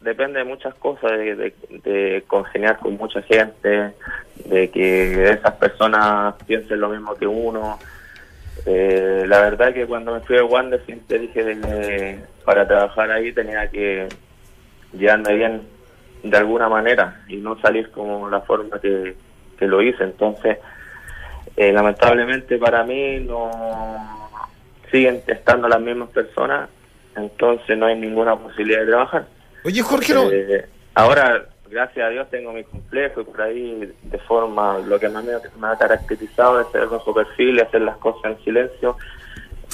depende 0.02 0.38
de 0.38 0.44
muchas 0.44 0.74
cosas, 0.74 1.12
de, 1.12 1.54
de, 1.70 2.24
congeniar 2.26 2.78
con 2.78 2.96
mucha 2.96 3.22
gente, 3.22 3.92
de 4.44 4.70
que 4.70 5.30
esas 5.30 5.52
personas 5.52 6.34
piensen 6.46 6.80
lo 6.80 6.88
mismo 6.88 7.14
que 7.14 7.26
uno. 7.26 7.78
Eh, 8.66 9.24
la 9.26 9.40
verdad 9.40 9.68
es 9.68 9.74
que 9.74 9.86
cuando 9.86 10.14
me 10.14 10.20
fui 10.20 10.36
de 10.36 10.42
Wander 10.42 10.84
siempre 10.84 11.18
dije 11.18 11.42
que 11.42 12.18
para 12.44 12.66
trabajar 12.66 13.10
ahí 13.10 13.32
tenía 13.32 13.68
que 13.68 14.08
llevarme 14.92 15.34
bien 15.34 15.62
de 16.22 16.36
alguna 16.36 16.68
manera 16.68 17.22
y 17.26 17.36
no 17.36 17.58
salir 17.60 17.90
como 17.90 18.28
la 18.28 18.40
forma 18.42 18.80
que, 18.80 19.16
que 19.58 19.66
lo 19.66 19.82
hice. 19.82 20.04
Entonces, 20.04 20.58
eh, 21.56 21.72
lamentablemente 21.72 22.58
para 22.58 22.84
mí 22.84 23.20
no 23.20 23.50
siguen 24.90 25.22
estando 25.26 25.68
las 25.68 25.80
mismas 25.80 26.10
personas, 26.10 26.68
entonces 27.16 27.76
no 27.76 27.86
hay 27.86 27.98
ninguna 27.98 28.36
posibilidad 28.36 28.80
de 28.80 28.86
trabajar. 28.86 29.26
Oye, 29.64 29.82
Jorge, 29.82 30.14
no, 30.14 30.30
Eh, 30.30 30.66
ahora, 30.94 31.46
gracias 31.70 32.06
a 32.06 32.10
Dios, 32.10 32.28
tengo 32.30 32.52
mi 32.52 32.64
complejo 32.64 33.20
y 33.20 33.24
por 33.24 33.42
ahí, 33.42 33.92
de 34.02 34.18
forma, 34.18 34.78
lo 34.78 34.98
que 34.98 35.08
más 35.08 35.24
me, 35.24 35.66
ha 35.66 35.78
caracterizado 35.78 36.60
es 36.60 36.68
ser 36.68 36.86
bajo 36.86 37.14
perfil 37.14 37.56
y 37.56 37.60
hacer 37.60 37.82
las 37.82 37.96
cosas 37.98 38.32
en 38.32 38.44
silencio. 38.44 38.96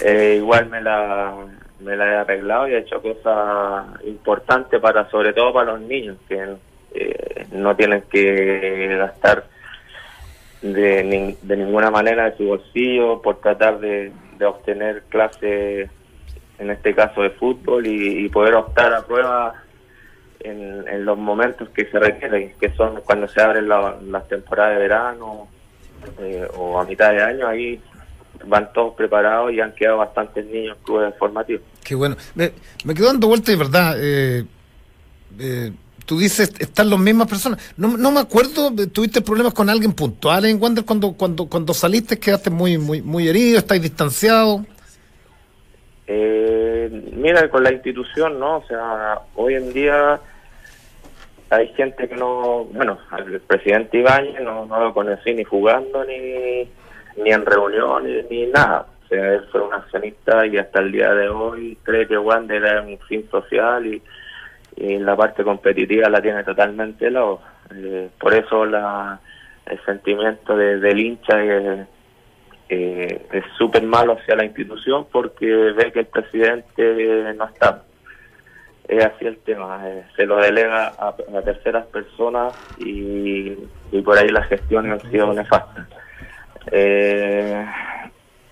Eh, 0.04 0.36
igual 0.38 0.68
me 0.68 0.80
la, 0.80 1.34
me 1.80 1.96
la 1.96 2.06
he 2.06 2.16
arreglado 2.16 2.68
y 2.68 2.74
he 2.74 2.78
hecho 2.78 3.00
cosas 3.00 3.86
importantes 4.04 4.80
para, 4.80 5.08
sobre 5.10 5.32
todo 5.32 5.52
para 5.52 5.72
los 5.72 5.80
niños, 5.80 6.16
que 6.28 6.56
eh, 6.94 7.46
no 7.52 7.74
tienen 7.74 8.02
que 8.02 8.96
gastar 8.96 9.44
de 10.60 11.36
ninguna 11.44 11.90
manera 11.90 12.30
de 12.30 12.36
su 12.36 12.44
bolsillo 12.44 13.22
por 13.22 13.40
tratar 13.40 13.78
de, 13.78 14.12
de 14.38 14.44
obtener 14.44 15.04
clases, 15.08 15.88
en 16.58 16.70
este 16.70 16.94
caso 16.94 17.22
de 17.22 17.30
fútbol, 17.30 17.86
y, 17.86 18.24
y 18.24 18.28
poder 18.28 18.54
optar 18.54 18.92
a 18.92 19.02
pruebas 19.02 19.54
en, 20.40 21.04
los 21.04 21.18
momentos 21.18 21.68
que 21.70 21.86
se 21.86 21.98
requieren, 21.98 22.52
que 22.60 22.70
son 22.70 23.00
cuando 23.04 23.28
se 23.28 23.40
abren 23.40 23.68
la- 23.68 23.96
las 24.06 24.28
temporadas 24.28 24.74
de 24.74 24.80
verano 24.80 25.48
eh, 26.20 26.46
o 26.56 26.78
a 26.78 26.84
mitad 26.84 27.10
de 27.10 27.22
año, 27.22 27.46
ahí 27.46 27.80
van 28.46 28.72
todos 28.72 28.94
preparados 28.94 29.52
y 29.52 29.60
han 29.60 29.72
quedado 29.74 29.98
bastantes 29.98 30.46
niños 30.46 30.76
en 30.76 30.84
clubes 30.84 31.14
formativos. 31.18 31.62
qué 31.82 31.94
bueno. 31.94 32.16
Me, 32.34 32.52
quedo 32.94 33.06
dando 33.06 33.26
vueltas 33.28 33.48
de 33.48 33.56
verdad. 33.56 33.96
Eh, 33.98 34.44
eh, 35.38 35.72
tú 36.06 36.18
dices, 36.18 36.52
están 36.58 36.88
las 36.88 36.98
mismas 36.98 37.28
personas. 37.28 37.58
No, 37.76 37.96
no 37.96 38.10
me 38.10 38.20
acuerdo, 38.20 38.72
tuviste 38.92 39.20
problemas 39.20 39.52
con 39.54 39.68
alguien 39.68 39.92
puntual 39.92 40.44
en 40.46 40.60
Wander 40.60 40.84
cuando, 40.84 41.12
cuando, 41.12 41.46
cuando 41.46 41.74
saliste, 41.74 42.18
quedaste 42.18 42.50
muy, 42.50 42.78
muy, 42.78 43.02
muy 43.02 43.28
herido, 43.28 43.58
estáis 43.58 43.82
distanciados. 43.82 44.62
Eh, 46.10 46.88
mira, 47.12 47.50
con 47.50 47.62
la 47.62 47.70
institución, 47.70 48.40
¿no? 48.40 48.56
O 48.56 48.64
sea, 48.66 49.18
hoy 49.34 49.54
en 49.54 49.74
día 49.74 50.18
hay 51.50 51.68
gente 51.74 52.08
que 52.08 52.16
no, 52.16 52.64
bueno, 52.64 52.98
al 53.10 53.40
presidente 53.40 53.98
Ibáñez 53.98 54.40
no, 54.40 54.64
no 54.64 54.80
lo 54.80 54.94
conocí 54.94 55.34
ni 55.34 55.44
jugando, 55.44 56.02
ni, 56.04 56.66
ni 57.22 57.30
en 57.30 57.44
reuniones, 57.44 58.24
ni 58.30 58.46
nada. 58.46 58.86
O 59.04 59.08
sea, 59.08 59.34
él 59.34 59.46
fue 59.52 59.60
un 59.60 59.74
accionista 59.74 60.46
y 60.46 60.56
hasta 60.56 60.80
el 60.80 60.92
día 60.92 61.12
de 61.12 61.28
hoy 61.28 61.76
cree 61.82 62.08
que 62.08 62.16
Wander 62.16 62.64
era 62.64 62.80
un 62.80 62.98
fin 63.00 63.28
social 63.30 63.86
y, 63.86 64.02
y 64.76 64.98
la 64.98 65.14
parte 65.14 65.44
competitiva 65.44 66.08
la 66.08 66.22
tiene 66.22 66.42
totalmente 66.42 67.10
lado. 67.10 67.40
Eh, 67.74 68.08
por 68.18 68.32
eso 68.32 68.64
la, 68.64 69.20
el 69.66 69.78
sentimiento 69.84 70.56
de, 70.56 70.78
del 70.78 71.00
hincha 71.00 71.42
es, 71.44 71.86
eh, 72.68 73.26
es 73.32 73.44
súper 73.56 73.82
malo 73.82 74.14
hacia 74.14 74.36
la 74.36 74.44
institución 74.44 75.06
porque 75.10 75.46
ve 75.46 75.92
que 75.92 76.00
el 76.00 76.06
presidente 76.06 77.34
no 77.34 77.46
está. 77.46 77.82
Es 78.86 79.04
así 79.04 79.26
el 79.26 79.36
tema, 79.38 79.82
eh, 79.86 80.04
se 80.16 80.24
lo 80.24 80.36
delega 80.36 80.88
a, 80.98 81.08
a 81.08 81.42
terceras 81.42 81.84
personas 81.86 82.54
y, 82.78 83.52
y 83.92 84.02
por 84.02 84.16
ahí 84.16 84.28
las 84.28 84.48
gestiones 84.48 84.92
han 84.92 85.10
sido 85.10 85.32
nefastas. 85.34 85.86
Eh, 86.70 87.66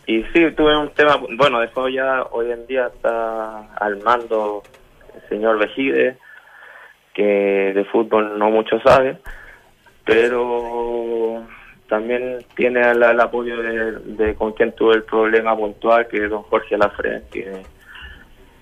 y 0.07 0.23
sí, 0.25 0.51
tuve 0.53 0.77
un 0.77 0.91
tema, 0.91 1.19
bueno, 1.37 1.61
después 1.61 1.93
ya 1.95 2.23
hoy 2.31 2.51
en 2.53 2.67
día 2.67 2.87
está 2.95 3.75
al 3.77 4.03
mando 4.03 4.63
el 5.15 5.29
señor 5.29 5.59
Vejide, 5.59 6.19
que 7.15 7.73
de 7.75 7.85
fútbol 7.87 8.39
no 8.39 8.51
mucho 8.51 8.79
sabe, 8.81 9.17
pero 10.05 11.47
también 11.89 12.39
tiene 12.57 12.81
el, 12.81 13.03
el 13.03 13.21
apoyo 13.21 13.63
de, 13.63 13.93
de 14.17 14.35
con 14.35 14.53
quien 14.53 14.73
tuvo 14.73 14.93
el 14.93 15.05
problema 15.05 15.57
puntual, 15.57 16.09
que 16.09 16.25
es 16.25 16.31
don 16.31 16.43
Jorge 16.45 16.77
Lafren, 16.77 17.23
que, 17.31 17.63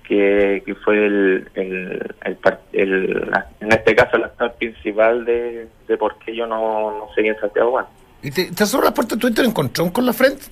que, 0.03 0.63
que 0.65 0.75
fue 0.75 1.05
el, 1.05 1.49
en 1.55 3.71
este 3.71 3.95
caso 3.95 4.17
el 4.17 4.25
actor 4.25 4.53
principal 4.53 5.25
de, 5.25 5.67
de 5.87 5.97
por 5.97 6.17
qué 6.19 6.35
yo 6.35 6.45
no, 6.45 6.91
no 6.91 7.07
seguí 7.15 7.29
en 7.29 7.39
Santiago 7.39 7.71
Juan. 7.71 7.85
¿Y 8.21 8.31
te, 8.31 8.51
te 8.51 8.65
cerró 8.65 8.83
la 8.83 8.93
puerta 8.93 9.15
de 9.15 9.21
Twitter 9.21 9.45
encontrón 9.45 9.89
con 9.89 10.05
la 10.05 10.13
frente? 10.13 10.43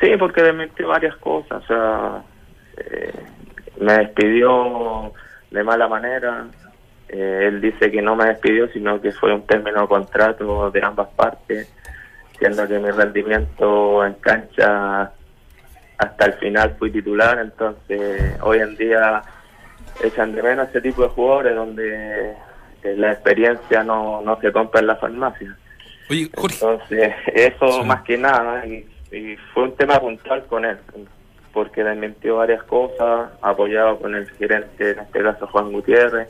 Sí, 0.00 0.10
porque 0.18 0.42
desmintió 0.42 0.88
varias 0.88 1.16
cosas. 1.16 1.62
O 1.62 1.66
sea, 1.66 2.22
eh, 2.76 3.12
me 3.80 3.92
despidió 3.98 5.12
de 5.50 5.62
mala 5.62 5.88
manera. 5.88 6.46
Eh, 7.12 7.46
él 7.48 7.60
dice 7.60 7.90
que 7.90 8.00
no 8.00 8.16
me 8.16 8.24
despidió, 8.26 8.68
sino 8.68 9.00
que 9.00 9.12
fue 9.12 9.34
un 9.34 9.46
término 9.46 9.82
de 9.82 9.88
contrato 9.88 10.70
de 10.70 10.82
ambas 10.82 11.08
partes, 11.14 11.70
siendo 12.38 12.66
que 12.66 12.78
mi 12.78 12.90
rendimiento 12.90 14.04
en 14.04 14.14
cancha 14.14 15.12
hasta 15.98 16.24
el 16.26 16.32
final 16.34 16.74
fui 16.78 16.90
titular. 16.90 17.38
Entonces, 17.38 18.36
hoy 18.40 18.58
en 18.58 18.74
día 18.76 19.22
echan 20.02 20.34
de 20.34 20.42
menos 20.42 20.68
ese 20.70 20.80
tipo 20.80 21.02
de 21.02 21.08
jugadores 21.10 21.54
donde 21.54 22.30
eh, 22.82 22.94
la 22.96 23.12
experiencia 23.12 23.84
no, 23.84 24.22
no 24.22 24.40
se 24.40 24.50
compra 24.50 24.80
en 24.80 24.86
la 24.86 24.96
farmacia. 24.96 25.54
Oye, 26.08 26.30
Jorge, 26.34 26.56
Entonces, 26.60 27.14
eso 27.34 27.72
Sí. 27.72 27.84
más 27.84 28.02
que 28.02 28.16
nada, 28.16 28.66
y, 28.66 28.88
y 29.12 29.36
fue 29.52 29.64
un 29.64 29.76
tema 29.76 30.00
puntual 30.00 30.44
con 30.46 30.64
él, 30.64 30.78
porque 31.52 31.84
desmintió 31.84 32.36
varias 32.36 32.62
cosas, 32.64 33.30
apoyado 33.42 33.98
con 33.98 34.14
el 34.14 34.28
gerente, 34.30 34.92
en 34.92 34.98
este 35.00 35.22
caso 35.22 35.46
Juan 35.48 35.70
Gutiérrez. 35.72 36.28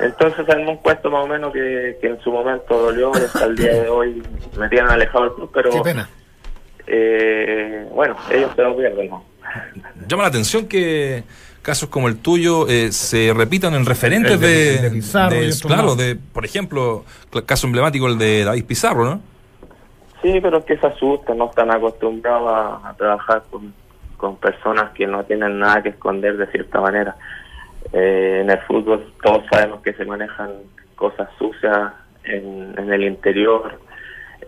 Entonces, 0.00 0.48
armó 0.48 0.72
un 0.72 0.76
cuento 0.78 1.10
más 1.10 1.24
o 1.24 1.28
menos 1.28 1.52
que, 1.52 1.96
que 2.00 2.08
en 2.08 2.20
su 2.22 2.32
momento 2.32 2.76
dolió 2.76 3.12
y 3.12 3.24
hasta 3.24 3.44
el 3.44 3.56
día 3.56 3.72
de 3.72 3.88
hoy 3.88 4.22
me 4.58 4.68
tienen 4.68 4.90
alejado 4.90 5.24
del 5.24 5.34
club, 5.34 5.50
pero 5.54 5.70
Qué 5.70 5.80
pena. 5.80 6.08
eh, 6.86 7.86
bueno, 7.92 8.16
ellos 8.30 8.50
se 8.56 8.62
lo 8.62 8.76
pierden, 8.76 9.10
¿no? 9.10 9.24
llama 10.08 10.22
la 10.24 10.28
atención 10.30 10.66
que 10.66 11.22
casos 11.60 11.88
como 11.88 12.08
el 12.08 12.16
tuyo 12.18 12.66
eh, 12.68 12.90
se 12.90 13.32
repitan 13.34 13.74
en 13.74 13.84
referentes 13.86 14.32
El 14.32 14.40
de- 14.40 14.48
de, 14.48 14.78
de 14.82 14.90
Pizarro 14.90 15.36
de- 15.36 15.42
y 15.44 15.48
otros 15.48 15.62
claro, 15.62 15.88
más. 15.88 15.96
de, 15.98 16.16
por 16.16 16.44
ejemplo, 16.44 17.04
el 17.32 17.44
caso 17.44 17.66
emblemático 17.66 18.06
el 18.08 18.18
de 18.18 18.44
David 18.44 18.64
Pizarro, 18.64 19.04
¿no? 19.04 19.20
Sí, 20.22 20.38
pero 20.40 20.58
es 20.58 20.64
que 20.64 20.76
se 20.78 20.86
asustan, 20.86 21.38
no 21.38 21.46
están 21.50 21.70
acostumbrados 21.70 22.48
a, 22.52 22.88
a 22.88 22.94
trabajar 22.94 23.42
con, 23.50 23.72
con 24.16 24.36
personas 24.36 24.90
que 24.92 25.06
no 25.06 25.22
tienen 25.24 25.58
nada 25.58 25.82
que 25.82 25.90
esconder 25.90 26.36
de 26.36 26.46
cierta 26.46 26.80
manera. 26.80 27.16
Eh, 27.92 28.40
en 28.42 28.50
el 28.50 28.58
fútbol 28.60 29.12
todos 29.22 29.44
sabemos 29.50 29.82
que 29.82 29.92
se 29.94 30.04
manejan 30.04 30.50
cosas 30.94 31.28
sucias 31.38 31.92
en, 32.24 32.74
en 32.78 32.92
el 32.92 33.04
interior, 33.04 33.78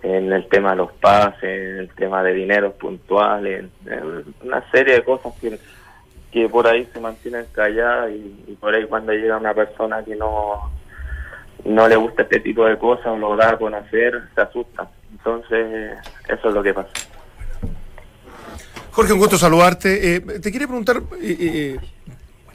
en 0.03 0.33
el 0.33 0.47
tema 0.49 0.71
de 0.71 0.77
los 0.77 0.93
pases, 0.93 1.43
en 1.43 1.79
el 1.79 1.89
tema 1.95 2.23
de 2.23 2.35
dineros 2.35 2.75
puntuales, 2.75 3.65
en, 3.87 4.35
una 4.43 4.71
serie 4.71 4.95
de 4.95 5.03
cosas 5.05 5.33
que, 5.41 5.59
que 6.31 6.49
por 6.49 6.67
ahí 6.67 6.89
se 6.93 7.01
mantienen 7.01 7.47
calladas 7.53 8.11
y, 8.13 8.57
por 8.61 8.75
ahí 8.75 8.85
cuando 8.87 9.13
llega 9.13 9.37
una 9.37 9.55
persona 9.55 10.05
que 10.05 10.15
no 10.17 10.71
no 11.65 11.89
le 11.89 11.97
gusta 11.97 12.25
este 12.25 12.41
tipo 12.41 12.67
de 12.67 12.77
cosas 12.77 13.07
o 13.07 13.17
lo 13.17 13.37
da 13.37 13.53
a 13.53 13.57
conocer, 13.57 14.23
se 14.35 14.41
asusta. 14.43 14.87
Entonces, 15.13 15.97
eso 16.29 16.49
es 16.49 16.55
lo 16.55 16.63
que 16.63 16.75
pasa. 16.75 16.91
Jorge, 18.91 19.13
un 19.15 19.19
gusto 19.19 19.39
saludarte. 19.39 20.17
Eh, 20.17 20.21
te 20.21 20.53
quería 20.53 20.67
preguntar, 20.67 20.99
eh, 21.21 21.37
eh, 21.41 21.77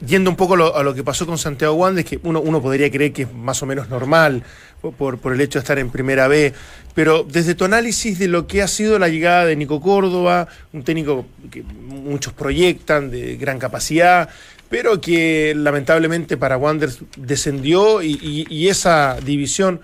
yendo 0.06 0.30
un 0.30 0.36
poco 0.36 0.54
a 0.74 0.82
lo, 0.82 0.94
que 0.94 1.04
pasó 1.04 1.26
con 1.26 1.38
Santiago 1.38 1.74
Wanderers, 1.74 2.08
que 2.08 2.20
uno, 2.22 2.40
uno 2.40 2.60
podría 2.62 2.90
creer 2.90 3.12
que 3.12 3.22
es 3.22 3.32
más 3.32 3.62
o 3.62 3.66
menos 3.66 3.88
normal 3.88 4.42
por- 4.80 5.18
por, 5.18 5.32
el 5.32 5.40
hecho 5.40 5.58
de 5.58 5.62
estar 5.62 5.78
en 5.78 5.90
Primera 5.90 6.26
B, 6.28 6.52
pero 6.94 7.24
desde 7.24 7.54
tu 7.54 7.64
análisis 7.64 8.18
de 8.18 8.28
lo 8.28 8.46
que 8.46 8.62
ha 8.62 8.68
sido 8.68 8.98
la 8.98 9.08
llegada 9.08 9.44
de 9.44 9.56
Nico 9.56 9.80
Córdoba, 9.80 10.48
un 10.72 10.82
técnico 10.84 11.26
que 11.50 11.62
muchos 11.62 12.32
proyectan 12.32 13.10
de 13.10 13.36
gran 13.36 13.58
capacidad, 13.58 14.28
pero 14.68 15.00
que 15.00 15.52
lamentablemente 15.56 16.36
para 16.36 16.56
Wanderers 16.56 17.00
descendió 17.16 18.02
y, 18.02 18.68
esa 18.68 19.18
división, 19.24 19.80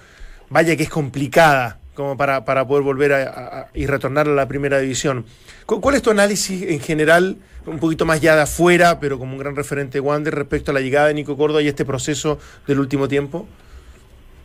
vaya 0.49 0.77
que 0.77 0.85
es 0.85 0.89
complicada 0.89 1.79
como 1.95 2.17
para, 2.17 2.45
para 2.45 2.67
poder 2.67 2.85
volver 2.85 3.13
a, 3.15 3.69
y 3.75 3.87
retornar 3.87 4.29
a 4.29 4.35
la 4.35 4.47
primera 4.47 4.79
división. 4.79 5.25
¿Cu- 5.65 5.81
¿Cuál 5.81 5.97
es 5.97 6.03
tu 6.03 6.11
análisis 6.11 6.63
en 6.63 6.81
general, 6.81 7.37
un 7.67 7.79
poquito 7.79 8.05
más 8.05 8.21
ya 8.21 8.37
de 8.37 8.43
afuera, 8.43 8.99
pero 9.01 9.19
como 9.19 9.33
un 9.33 9.39
gran 9.39 9.57
referente 9.57 9.99
de 9.99 10.01
Wander 10.01 10.35
respecto 10.35 10.71
a 10.71 10.75
la 10.75 10.81
llegada 10.81 11.09
de 11.09 11.15
Nico 11.15 11.37
Córdoba 11.37 11.63
y 11.63 11.69
este 11.69 11.85
proceso 11.85 12.39
del 12.67 12.81
último 12.81 13.09
tiempo? 13.09 13.47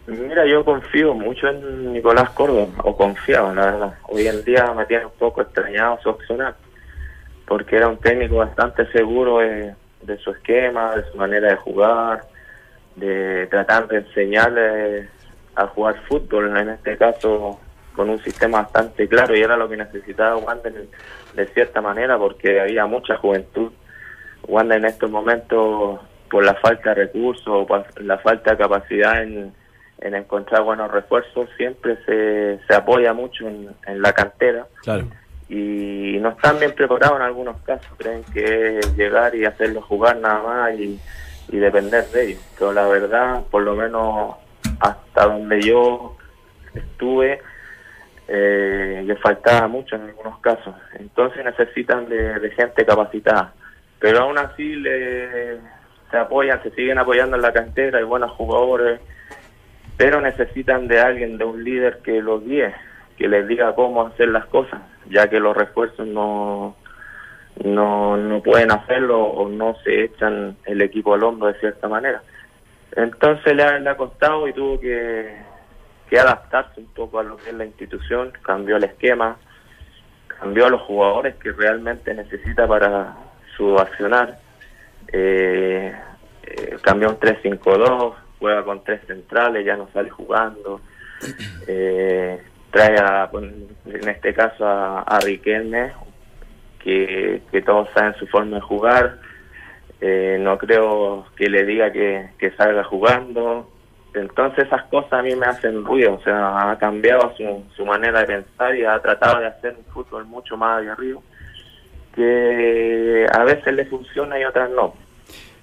Mira, 0.07 0.45
yo 0.45 0.65
confío 0.65 1.13
mucho 1.13 1.47
en 1.47 1.93
Nicolás 1.93 2.31
Córdoba, 2.31 2.67
o 2.83 2.97
confiaba, 2.97 3.53
la 3.53 3.65
verdad. 3.65 3.93
Hoy 4.09 4.27
en 4.27 4.43
día 4.43 4.73
me 4.75 4.85
tiene 4.85 5.05
un 5.05 5.11
poco 5.11 5.41
extrañado 5.41 5.99
su 6.01 6.09
accionar, 6.09 6.55
porque 7.47 7.77
era 7.77 7.87
un 7.87 7.97
técnico 7.97 8.37
bastante 8.37 8.91
seguro 8.91 9.39
de, 9.39 9.75
de 10.01 10.17
su 10.17 10.31
esquema, 10.31 10.95
de 10.95 11.09
su 11.11 11.17
manera 11.17 11.49
de 11.49 11.55
jugar, 11.55 12.25
de 12.95 13.47
tratar 13.47 13.87
de 13.87 13.97
enseñarle 13.97 15.07
a 15.55 15.67
jugar 15.67 15.95
fútbol, 16.07 16.57
en 16.57 16.69
este 16.69 16.97
caso 16.97 17.59
con 17.95 18.09
un 18.09 18.19
sistema 18.23 18.61
bastante 18.63 19.07
claro, 19.07 19.35
y 19.35 19.41
era 19.41 19.57
lo 19.57 19.67
que 19.69 19.77
necesitaba 19.77 20.37
Wander 20.37 20.87
de 21.35 21.47
cierta 21.47 21.81
manera, 21.81 22.17
porque 22.17 22.59
había 22.61 22.85
mucha 22.85 23.17
juventud. 23.17 23.71
Wander 24.47 24.77
en 24.79 24.85
estos 24.85 25.09
momentos, 25.11 25.99
por 26.29 26.43
la 26.43 26.55
falta 26.55 26.89
de 26.93 27.05
recursos, 27.05 27.47
o 27.47 27.65
por 27.67 27.85
la 28.01 28.17
falta 28.19 28.51
de 28.51 28.57
capacidad 28.57 29.21
en, 29.23 29.53
en 29.99 30.15
encontrar 30.15 30.63
buenos 30.63 30.89
refuerzos, 30.91 31.49
siempre 31.57 31.97
se, 32.05 32.59
se 32.67 32.73
apoya 32.75 33.13
mucho 33.13 33.47
en, 33.47 33.69
en 33.85 34.01
la 34.01 34.13
cantera 34.13 34.65
Claro. 34.81 35.05
y 35.49 36.17
no 36.21 36.29
están 36.29 36.57
bien 36.59 36.73
preparados 36.73 37.17
en 37.17 37.23
algunos 37.23 37.59
casos. 37.61 37.91
Creen 37.97 38.23
que 38.33 38.79
es 38.79 38.95
llegar 38.95 39.35
y 39.35 39.45
hacerlos 39.45 39.83
jugar 39.85 40.17
nada 40.17 40.41
más 40.41 40.73
y, 40.79 40.99
y 41.49 41.57
depender 41.57 42.05
de 42.07 42.29
ellos. 42.29 42.41
Pero 42.57 42.73
la 42.73 42.87
verdad, 42.87 43.43
por 43.51 43.61
lo 43.63 43.75
menos 43.75 44.35
hasta 44.79 45.25
donde 45.27 45.61
yo 45.61 46.15
estuve, 46.73 47.41
eh, 48.33 49.03
les 49.05 49.19
faltaba 49.19 49.67
mucho 49.67 49.97
en 49.97 50.03
algunos 50.03 50.39
casos. 50.39 50.73
Entonces 50.97 51.43
necesitan 51.43 52.07
de, 52.07 52.49
gente 52.51 52.85
capacitada. 52.85 53.53
Pero 53.99 54.21
aún 54.21 54.37
así 54.37 54.75
le, 54.77 55.57
se 56.09 56.17
apoyan, 56.17 56.63
se 56.63 56.71
siguen 56.71 56.97
apoyando 56.97 57.35
en 57.35 57.41
la 57.41 57.51
cantera, 57.51 57.99
hay 57.99 58.05
buenos 58.05 58.31
jugadores, 58.31 59.01
pero 59.97 60.21
necesitan 60.21 60.87
de 60.87 61.01
alguien, 61.01 61.37
de 61.37 61.43
un 61.43 61.61
líder 61.61 61.99
que 62.03 62.21
los 62.21 62.41
guíe, 62.45 62.73
que 63.17 63.27
les 63.27 63.45
diga 63.49 63.75
cómo 63.75 64.07
hacer 64.07 64.29
las 64.29 64.45
cosas, 64.45 64.79
ya 65.09 65.29
que 65.29 65.41
los 65.41 65.55
refuerzos 65.55 66.07
no, 66.07 66.77
no, 67.65 68.15
no 68.15 68.41
pueden 68.41 68.71
hacerlo 68.71 69.23
o 69.23 69.49
no 69.49 69.75
se 69.83 70.05
echan 70.05 70.55
el 70.65 70.81
equipo 70.81 71.13
al 71.13 71.23
hombro 71.23 71.47
de 71.47 71.59
cierta 71.59 71.89
manera. 71.89 72.21
Entonces 72.95 73.53
le 73.55 73.63
ha, 73.63 73.77
le 73.77 73.89
ha 73.89 73.97
costado 73.97 74.47
y 74.47 74.53
tuvo 74.53 74.79
que, 74.79 75.50
que 76.11 76.19
adaptarse 76.19 76.81
un 76.81 76.87
poco 76.87 77.19
a 77.19 77.23
lo 77.23 77.37
que 77.37 77.51
es 77.51 77.55
la 77.55 77.63
institución, 77.63 78.33
cambió 78.41 78.75
el 78.75 78.83
esquema, 78.83 79.37
cambió 80.27 80.65
a 80.65 80.69
los 80.69 80.81
jugadores 80.81 81.35
que 81.37 81.53
realmente 81.53 82.13
necesita 82.13 82.67
para 82.67 83.15
su 83.55 83.77
accionar, 83.77 84.37
eh, 85.13 85.95
eh, 86.43 86.77
cambió 86.81 87.07
un 87.09 87.17
3-5-2, 87.17 88.13
juega 88.39 88.65
con 88.65 88.83
tres 88.83 88.99
centrales, 89.07 89.65
ya 89.65 89.77
no 89.77 89.87
sale 89.93 90.09
jugando, 90.09 90.81
eh, 91.67 92.41
trae 92.71 92.97
a, 92.99 93.29
en 93.33 94.09
este 94.09 94.33
caso 94.33 94.67
a, 94.67 95.03
a 95.03 95.19
Riquelme, 95.21 95.93
que, 96.83 97.41
que 97.53 97.61
todos 97.61 97.87
saben 97.93 98.15
su 98.15 98.27
forma 98.27 98.57
de 98.57 98.61
jugar, 98.61 99.17
eh, 100.01 100.37
no 100.41 100.57
creo 100.57 101.27
que 101.37 101.47
le 101.47 101.63
diga 101.63 101.93
que, 101.93 102.31
que 102.37 102.51
salga 102.57 102.83
jugando. 102.83 103.70
Entonces 104.13 104.65
esas 104.65 104.83
cosas 104.85 105.13
a 105.13 105.21
mí 105.21 105.35
me 105.35 105.45
hacen 105.45 105.85
ruido, 105.85 106.15
o 106.15 106.21
sea, 106.21 106.71
ha 106.71 106.77
cambiado 106.77 107.33
su, 107.37 107.63
su 107.75 107.85
manera 107.85 108.19
de 108.19 108.25
pensar 108.25 108.75
y 108.75 108.83
ha 108.83 108.99
tratado 108.99 109.39
de 109.39 109.47
hacer 109.47 109.75
un 109.77 109.85
fútbol 109.93 110.25
mucho 110.25 110.57
más 110.57 110.79
aguerrido, 110.79 111.23
que 112.13 113.25
a 113.31 113.43
veces 113.45 113.73
le 113.73 113.85
funciona 113.85 114.37
y 114.37 114.43
otras 114.43 114.69
no. 114.71 114.93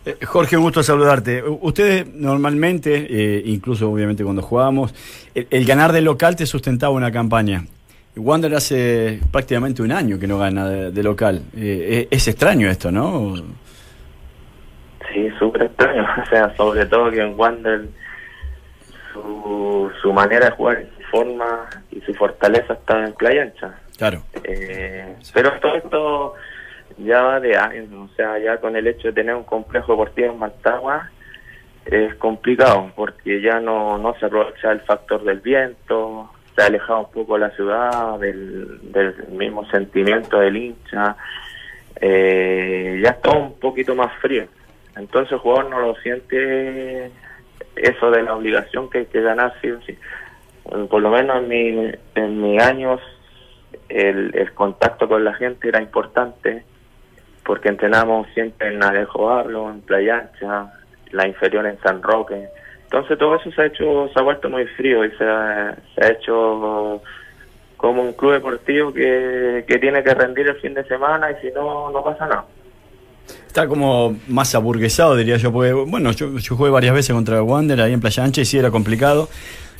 Eh, 0.06 0.16
Jorge, 0.24 0.56
un 0.56 0.62
gusto 0.62 0.82
saludarte. 0.82 1.42
Ustedes 1.42 2.06
normalmente, 2.14 3.06
eh, 3.10 3.42
incluso 3.44 3.90
obviamente 3.90 4.24
cuando 4.24 4.40
jugábamos, 4.40 4.94
el, 5.34 5.46
el 5.50 5.66
ganar 5.66 5.92
de 5.92 6.00
local 6.00 6.34
te 6.34 6.46
sustentaba 6.46 6.92
una 6.94 7.12
campaña. 7.12 7.64
Wander 8.16 8.54
hace 8.54 9.20
prácticamente 9.30 9.82
un 9.82 9.92
año 9.92 10.18
que 10.18 10.26
no 10.26 10.38
gana 10.38 10.68
de, 10.68 10.90
de 10.90 11.02
local. 11.02 11.42
Eh, 11.54 12.08
es, 12.10 12.22
es 12.22 12.28
extraño 12.28 12.68
esto, 12.68 12.90
¿no? 12.90 13.36
Sí, 15.12 15.28
súper 15.38 15.64
extraño, 15.64 16.06
o 16.22 16.26
sea, 16.28 16.56
sobre 16.56 16.86
todo 16.86 17.10
que 17.10 17.20
en 17.20 17.38
Wander 17.38 17.88
su, 19.22 19.90
su 20.02 20.12
manera 20.12 20.46
de 20.46 20.52
jugar, 20.52 20.84
su 20.96 21.02
forma 21.04 21.68
y 21.90 22.00
su 22.00 22.14
fortaleza 22.14 22.74
está 22.74 23.04
en 23.04 23.12
playa 23.14 23.42
ancha. 23.42 23.74
Claro. 23.96 24.22
Eh, 24.44 25.16
pero 25.34 25.52
todo 25.60 25.74
esto 25.76 26.34
ya 26.98 27.22
va 27.22 27.40
de 27.40 27.56
años, 27.56 27.88
o 27.92 28.14
sea, 28.14 28.38
ya 28.38 28.58
con 28.58 28.76
el 28.76 28.86
hecho 28.86 29.08
de 29.08 29.14
tener 29.14 29.34
un 29.34 29.44
complejo 29.44 29.92
deportivo 29.92 30.32
en 30.32 30.38
Mantagua, 30.38 31.10
es 31.84 32.14
complicado 32.16 32.90
porque 32.94 33.40
ya 33.40 33.60
no, 33.60 33.98
no 33.98 34.14
se 34.18 34.26
aprovecha 34.26 34.72
el 34.72 34.80
factor 34.80 35.24
del 35.24 35.40
viento, 35.40 36.30
se 36.54 36.62
ha 36.62 36.66
alejado 36.66 37.00
un 37.00 37.10
poco 37.12 37.38
la 37.38 37.50
ciudad 37.50 38.18
del, 38.18 38.92
del 38.92 39.28
mismo 39.28 39.68
sentimiento 39.70 40.38
del 40.38 40.56
hincha, 40.56 41.16
eh, 42.00 43.00
ya 43.02 43.10
está 43.10 43.30
un 43.30 43.58
poquito 43.58 43.94
más 43.94 44.12
frío. 44.20 44.46
Entonces 44.96 45.32
el 45.32 45.38
jugador 45.38 45.70
no 45.70 45.80
lo 45.80 45.94
siente 45.96 47.10
eso 47.82 48.10
de 48.10 48.22
la 48.22 48.34
obligación 48.34 48.88
que 48.90 48.98
hay 48.98 49.06
que 49.06 49.20
ganar 49.20 49.54
sí 49.60 49.70
sí. 49.86 49.98
Por 50.90 51.00
lo 51.00 51.10
menos 51.10 51.38
en, 51.38 51.48
mi, 51.48 51.92
en 52.14 52.42
mis 52.42 52.62
años 52.62 53.00
el, 53.88 54.34
el 54.34 54.52
contacto 54.52 55.08
con 55.08 55.24
la 55.24 55.34
gente 55.34 55.68
era 55.68 55.80
importante 55.80 56.64
porque 57.44 57.70
entrenamos 57.70 58.26
siempre 58.34 58.74
en 58.74 58.82
Alejo 58.82 59.24
Barlo, 59.24 59.70
en 59.70 59.80
Playa 59.80 60.18
Ancha, 60.18 60.70
la 61.12 61.26
inferior 61.26 61.66
en 61.66 61.80
San 61.80 62.02
Roque. 62.02 62.48
Entonces 62.84 63.18
todo 63.18 63.36
eso 63.36 63.50
se 63.52 63.62
ha 63.62 63.66
hecho, 63.66 64.08
se 64.12 64.20
ha 64.20 64.22
vuelto 64.22 64.50
muy 64.50 64.66
frío 64.66 65.04
y 65.04 65.10
se 65.12 65.24
ha, 65.24 65.74
se 65.94 66.04
ha 66.04 66.10
hecho 66.10 67.00
como 67.78 68.02
un 68.02 68.12
club 68.12 68.32
deportivo 68.32 68.92
que, 68.92 69.64
que 69.66 69.78
tiene 69.78 70.02
que 70.02 70.12
rendir 70.12 70.48
el 70.48 70.56
fin 70.56 70.74
de 70.74 70.84
semana 70.84 71.30
y 71.30 71.36
si 71.36 71.50
no, 71.52 71.90
no 71.90 72.04
pasa 72.04 72.26
nada. 72.26 72.44
Está 73.58 73.68
como 73.68 74.16
más 74.28 74.54
aburguesado, 74.54 75.16
diría 75.16 75.36
yo, 75.36 75.52
porque, 75.52 75.72
bueno, 75.72 76.12
yo, 76.12 76.38
yo 76.38 76.56
jugué 76.56 76.70
varias 76.70 76.94
veces 76.94 77.12
contra 77.12 77.42
Wander 77.42 77.80
ahí 77.80 77.92
en 77.92 77.98
Playa 78.00 78.22
Ancha 78.22 78.40
y 78.40 78.44
sí 78.44 78.56
era 78.56 78.70
complicado. 78.70 79.28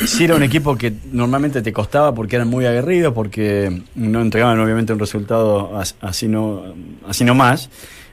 Sí 0.04 0.24
era 0.24 0.34
un 0.34 0.42
equipo 0.42 0.76
que 0.76 0.92
normalmente 1.12 1.62
te 1.62 1.72
costaba 1.72 2.12
porque 2.12 2.34
eran 2.34 2.48
muy 2.48 2.66
aguerridos, 2.66 3.14
porque 3.14 3.82
no 3.94 4.20
entregaban 4.20 4.58
obviamente 4.58 4.92
un 4.92 4.98
resultado 4.98 5.78
as- 5.78 5.94
así 6.00 6.26
no, 6.26 6.74
así 7.06 7.22
no 7.24 7.36
más. 7.36 7.70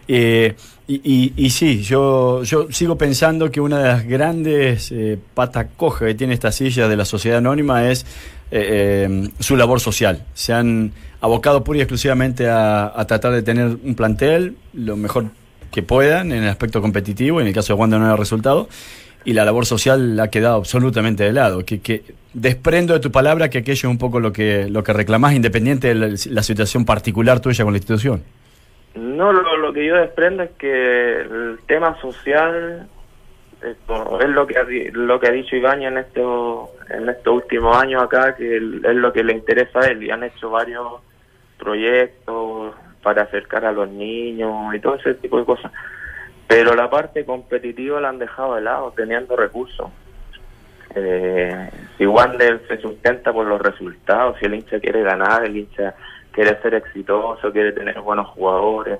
Eh, 0.07 0.53
y, 0.87 1.49
sí, 1.49 1.81
yo, 1.81 2.43
yo 2.43 2.67
sigo 2.69 2.95
pensando 2.95 3.49
que 3.49 3.59
una 3.59 3.79
de 3.79 3.87
las 3.87 4.05
grandes 4.05 4.91
eh, 4.91 5.17
patas 5.33 5.65
cojas 5.75 6.09
que 6.09 6.13
tiene 6.13 6.35
esta 6.35 6.51
silla 6.51 6.87
de 6.87 6.95
la 6.95 7.05
sociedad 7.05 7.39
anónima 7.39 7.89
es 7.89 8.03
eh, 8.51 9.07
eh, 9.09 9.29
su 9.39 9.55
labor 9.57 9.79
social. 9.79 10.23
Se 10.35 10.53
han 10.53 10.91
abocado 11.21 11.63
pura 11.63 11.79
y 11.79 11.81
exclusivamente 11.81 12.47
a, 12.47 12.93
a 12.95 13.07
tratar 13.07 13.31
de 13.33 13.41
tener 13.41 13.79
un 13.83 13.95
plantel 13.95 14.57
lo 14.75 14.95
mejor 14.95 15.25
que 15.75 15.83
puedan 15.83 16.31
en 16.31 16.43
el 16.43 16.49
aspecto 16.49 16.81
competitivo, 16.81 17.41
en 17.41 17.47
el 17.47 17.53
caso 17.53 17.73
de 17.73 17.79
Wanda 17.81 17.99
no 17.99 18.05
era 18.05 18.15
resultado, 18.15 18.69
y 19.25 19.33
la 19.33 19.43
labor 19.43 19.65
social 19.65 20.17
ha 20.21 20.29
quedado 20.29 20.55
absolutamente 20.55 21.25
de 21.25 21.33
lado. 21.33 21.65
Que, 21.65 21.81
que 21.81 22.03
desprendo 22.33 22.93
de 22.93 23.01
tu 23.01 23.11
palabra 23.11 23.49
que 23.49 23.57
aquello 23.57 23.89
es 23.89 23.91
un 23.91 23.97
poco 23.97 24.21
lo 24.21 24.31
que, 24.31 24.69
lo 24.69 24.85
que 24.85 24.93
reclamás, 24.93 25.33
independiente 25.33 25.93
de 25.93 26.15
la, 26.29 26.43
situación 26.43 26.85
particular 26.85 27.41
tuya 27.41 27.65
con 27.65 27.73
la 27.73 27.77
institución. 27.77 28.23
No, 28.95 29.33
lo, 29.33 29.57
lo 29.57 29.73
que 29.73 29.85
yo 29.85 29.97
desprendo 29.97 30.43
es 30.43 30.51
que 30.57 31.21
el 31.21 31.59
tema 31.67 31.99
social 31.99 32.87
es 33.61 34.29
lo 34.29 34.47
que 34.47 34.57
ha, 34.57 34.63
lo 34.93 35.19
que 35.19 35.27
ha 35.27 35.31
dicho 35.31 35.57
Ibañez 35.57 35.91
en 35.91 35.97
estos 35.97 36.69
en 36.89 37.09
estos 37.09 37.33
últimos 37.33 37.75
años 37.75 38.03
acá 38.03 38.35
que 38.35 38.57
es 38.57 38.61
lo 38.61 39.11
que 39.11 39.23
le 39.23 39.33
interesa 39.33 39.79
a 39.79 39.87
él 39.87 40.03
y 40.03 40.11
han 40.11 40.23
hecho 40.23 40.51
varios 40.51 41.01
proyectos 41.57 42.75
para 43.05 43.21
acercar 43.21 43.63
a 43.65 43.71
los 43.71 43.87
niños 43.87 44.73
y 44.73 44.79
todo 44.79 44.95
ese 44.95 45.13
tipo 45.13 45.37
de 45.37 45.45
cosas. 45.45 45.71
Pero 46.47 46.73
la 46.73 46.89
parte 46.89 47.23
competitiva 47.23 48.01
la 48.01 48.09
han 48.09 48.17
dejado 48.17 48.55
de 48.55 48.61
lado 48.61 48.93
teniendo 48.97 49.35
recursos. 49.35 49.91
Eh, 50.95 51.69
si 51.99 52.07
Wander 52.07 52.61
se 52.67 52.79
sustenta 52.79 53.31
por 53.31 53.45
los 53.45 53.61
resultados, 53.61 54.37
si 54.39 54.47
el 54.47 54.55
hincha 54.55 54.79
quiere 54.79 55.03
ganar, 55.03 55.45
el 55.45 55.55
hincha 55.55 55.93
quiere 56.31 56.59
ser 56.63 56.73
exitoso, 56.73 57.51
quiere 57.51 57.73
tener 57.73 57.99
buenos 58.01 58.27
jugadores, 58.29 58.97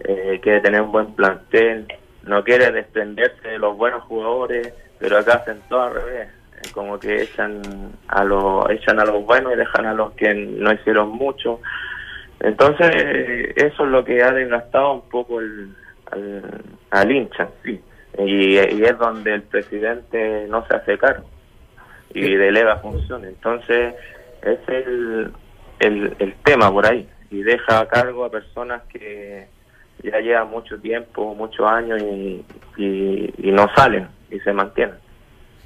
eh, 0.00 0.40
quiere 0.42 0.62
tener 0.62 0.80
un 0.80 0.92
buen 0.92 1.14
plantel, 1.14 1.86
no 2.22 2.42
quiere 2.44 2.72
desprenderse 2.72 3.46
de 3.46 3.58
los 3.58 3.76
buenos 3.76 4.04
jugadores, 4.04 4.72
pero 4.98 5.18
acá 5.18 5.34
hacen 5.34 5.60
todo 5.68 5.82
al 5.82 5.94
revés, 5.96 6.28
como 6.72 6.98
que 6.98 7.24
echan 7.24 7.60
a 8.08 8.24
los 8.24 8.70
echan 8.70 8.98
a 9.00 9.04
los 9.04 9.22
buenos 9.22 9.52
y 9.52 9.56
dejan 9.56 9.84
a 9.84 9.92
los 9.92 10.12
que 10.12 10.32
no 10.32 10.72
hicieron 10.72 11.10
mucho. 11.10 11.60
Entonces, 12.44 12.90
eh, 12.94 13.52
eso 13.56 13.84
es 13.84 13.90
lo 13.90 14.04
que 14.04 14.22
ha 14.22 14.30
desgastado 14.30 14.92
un 14.92 15.08
poco 15.08 15.40
el, 15.40 15.74
al, 16.12 16.62
al 16.90 17.10
hincha, 17.10 17.48
sí. 17.64 17.80
Y, 18.18 18.58
y 18.58 18.84
es 18.84 18.98
donde 18.98 19.34
el 19.34 19.42
presidente 19.42 20.46
no 20.48 20.64
se 20.66 20.76
hace 20.76 20.98
cargo 20.98 21.24
y 22.12 22.34
delega 22.36 22.76
funciones. 22.76 23.30
Entonces, 23.30 23.94
es 24.42 24.58
el, 24.68 25.32
el, 25.80 26.14
el 26.18 26.34
tema 26.44 26.70
por 26.70 26.86
ahí. 26.86 27.08
Y 27.30 27.42
deja 27.42 27.80
a 27.80 27.88
cargo 27.88 28.24
a 28.24 28.30
personas 28.30 28.82
que 28.92 29.48
ya 30.02 30.20
llevan 30.20 30.50
mucho 30.50 30.78
tiempo, 30.78 31.34
muchos 31.34 31.66
años 31.66 32.00
y, 32.02 32.44
y, 32.76 33.34
y 33.38 33.50
no 33.50 33.68
salen 33.74 34.06
y 34.30 34.38
se 34.40 34.52
mantienen. 34.52 34.96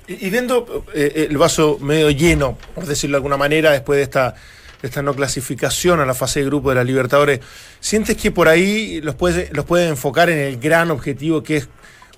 Y, 0.07 0.27
y 0.27 0.31
viendo 0.31 0.85
eh, 0.95 1.27
el 1.29 1.37
vaso 1.37 1.79
medio 1.81 2.09
lleno, 2.11 2.57
por 2.75 2.87
decirlo 2.87 3.17
de 3.17 3.19
alguna 3.19 3.37
manera, 3.37 3.73
después 3.73 3.99
de 3.99 4.05
esta, 4.05 4.35
esta 4.83 5.03
no 5.03 5.15
clasificación 5.15 6.01
a 6.01 6.07
la 6.07 6.15
fase 6.15 6.41
de 6.41 6.47
grupo 6.47 6.69
de 6.71 6.77
la 6.77 6.85
Libertadores, 6.85 7.41
¿sientes 7.81 8.17
que 8.17 8.31
por 8.31 8.49
ahí 8.49 9.01
los 9.03 9.15
puedes, 9.15 9.53
los 9.53 9.65
puedes 9.65 9.89
enfocar 9.89 10.31
en 10.31 10.39
el 10.39 10.59
gran 10.59 10.91
objetivo 10.91 11.43
que 11.43 11.59
es 11.59 11.69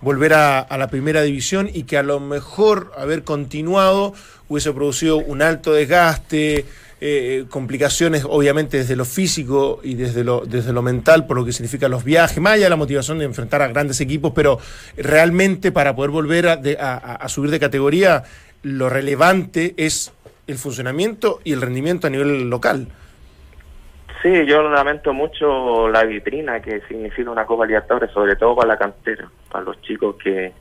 volver 0.01 0.33
a, 0.33 0.67
la 0.79 0.89
primera 0.89 1.23
división 1.23 1.71
y 1.73 1.83
que 1.85 1.99
a 1.99 2.03
lo 2.03 2.21
mejor 2.21 2.93
haber 2.97 3.23
continuado 3.23 4.15
hubiese 4.49 4.73
producido 4.73 5.19
un 5.19 5.43
alto 5.43 5.73
desgaste, 5.73 6.65
eh, 7.03 7.45
complicaciones 7.49 8.25
obviamente 8.29 8.79
desde 8.79 8.97
lo 8.97 9.05
físico 9.05 9.81
y 9.83 9.95
desde 9.95 10.25
lo, 10.25 10.45
desde 10.47 10.73
lo 10.73 10.83
mental 10.83 11.27
por 11.27 11.37
lo 11.37 11.45
que 11.45 11.53
significan 11.53 11.91
los 11.91 12.05
viajes, 12.05 12.39
más 12.41 12.55
allá 12.55 12.65
de 12.65 12.71
la 12.71 12.77
motivación 12.77 13.19
de 13.19 13.27
enfrentar 13.27 13.63
a 13.63 13.69
grandes 13.69 14.01
equipos, 14.01 14.33
pero 14.35 14.59
realmente 14.97 15.73
para 15.73 15.95
poder 15.95 16.11
volver 16.11 16.49
a 16.49 17.29
subir 17.29 17.51
de 17.51 17.61
categoría, 17.61 18.25
lo 18.63 18.91
relevante 18.91 19.75
es 19.77 20.13
el 20.51 20.59
funcionamiento 20.59 21.41
y 21.45 21.53
el 21.53 21.61
rendimiento 21.61 22.07
a 22.07 22.11
nivel 22.11 22.49
local. 22.51 22.89
Sí, 24.23 24.45
yo 24.47 24.63
lamento 24.69 25.15
mucho 25.15 25.89
la 25.89 26.05
vitrina 26.05 26.61
que 26.61 26.83
significa 26.89 27.31
una 27.31 27.47
Copa 27.47 27.65
Libertadores, 27.65 28.11
sobre 28.11 28.37
todo 28.37 28.55
para 28.57 28.69
la 28.69 28.79
cantera, 28.79 29.31
para 29.51 29.65
los 29.65 29.81
chicos 29.81 30.17
que, 30.23 30.53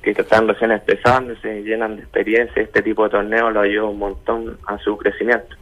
que 0.00 0.10
están 0.12 0.48
recién 0.48 0.70
empezando, 0.70 1.36
se 1.42 1.62
llenan 1.62 1.96
de 1.96 2.02
experiencia, 2.02 2.62
este 2.62 2.80
tipo 2.80 3.04
de 3.04 3.10
torneos 3.10 3.52
lo 3.52 3.60
ayuda 3.60 3.84
un 3.84 3.98
montón 3.98 4.58
a 4.66 4.78
su 4.78 4.96
crecimiento. 4.96 5.56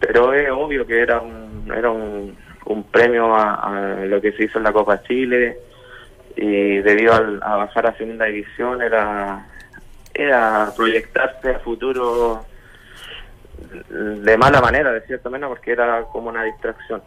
Pero 0.00 0.32
es 0.32 0.50
obvio 0.50 0.84
que 0.84 1.00
era 1.00 1.20
un, 1.20 1.72
era 1.76 1.90
un, 1.90 2.36
premio 2.90 3.34
a, 3.34 3.54
a 4.00 4.04
lo 4.06 4.20
que 4.20 4.32
se 4.32 4.44
hizo 4.44 4.58
en 4.58 4.64
la 4.64 4.72
Copa 4.72 5.02
Chile 5.04 5.58
y 6.36 6.78
debido 6.78 7.14
al- 7.14 7.40
a 7.42 7.56
bajar 7.56 7.86
a 7.86 7.96
segunda 7.96 8.24
división 8.26 8.82
era, 8.82 9.46
era 10.14 10.72
proyectarse 10.76 11.50
a 11.50 11.58
futuro 11.60 12.44
de 13.88 14.36
mala 14.36 14.60
manera, 14.60 14.92
de 14.92 15.02
cierta 15.02 15.30
manera, 15.30 15.48
porque 15.48 15.72
era 15.72 16.02
como 16.12 16.28
una 16.28 16.44
distracción. 16.44 17.02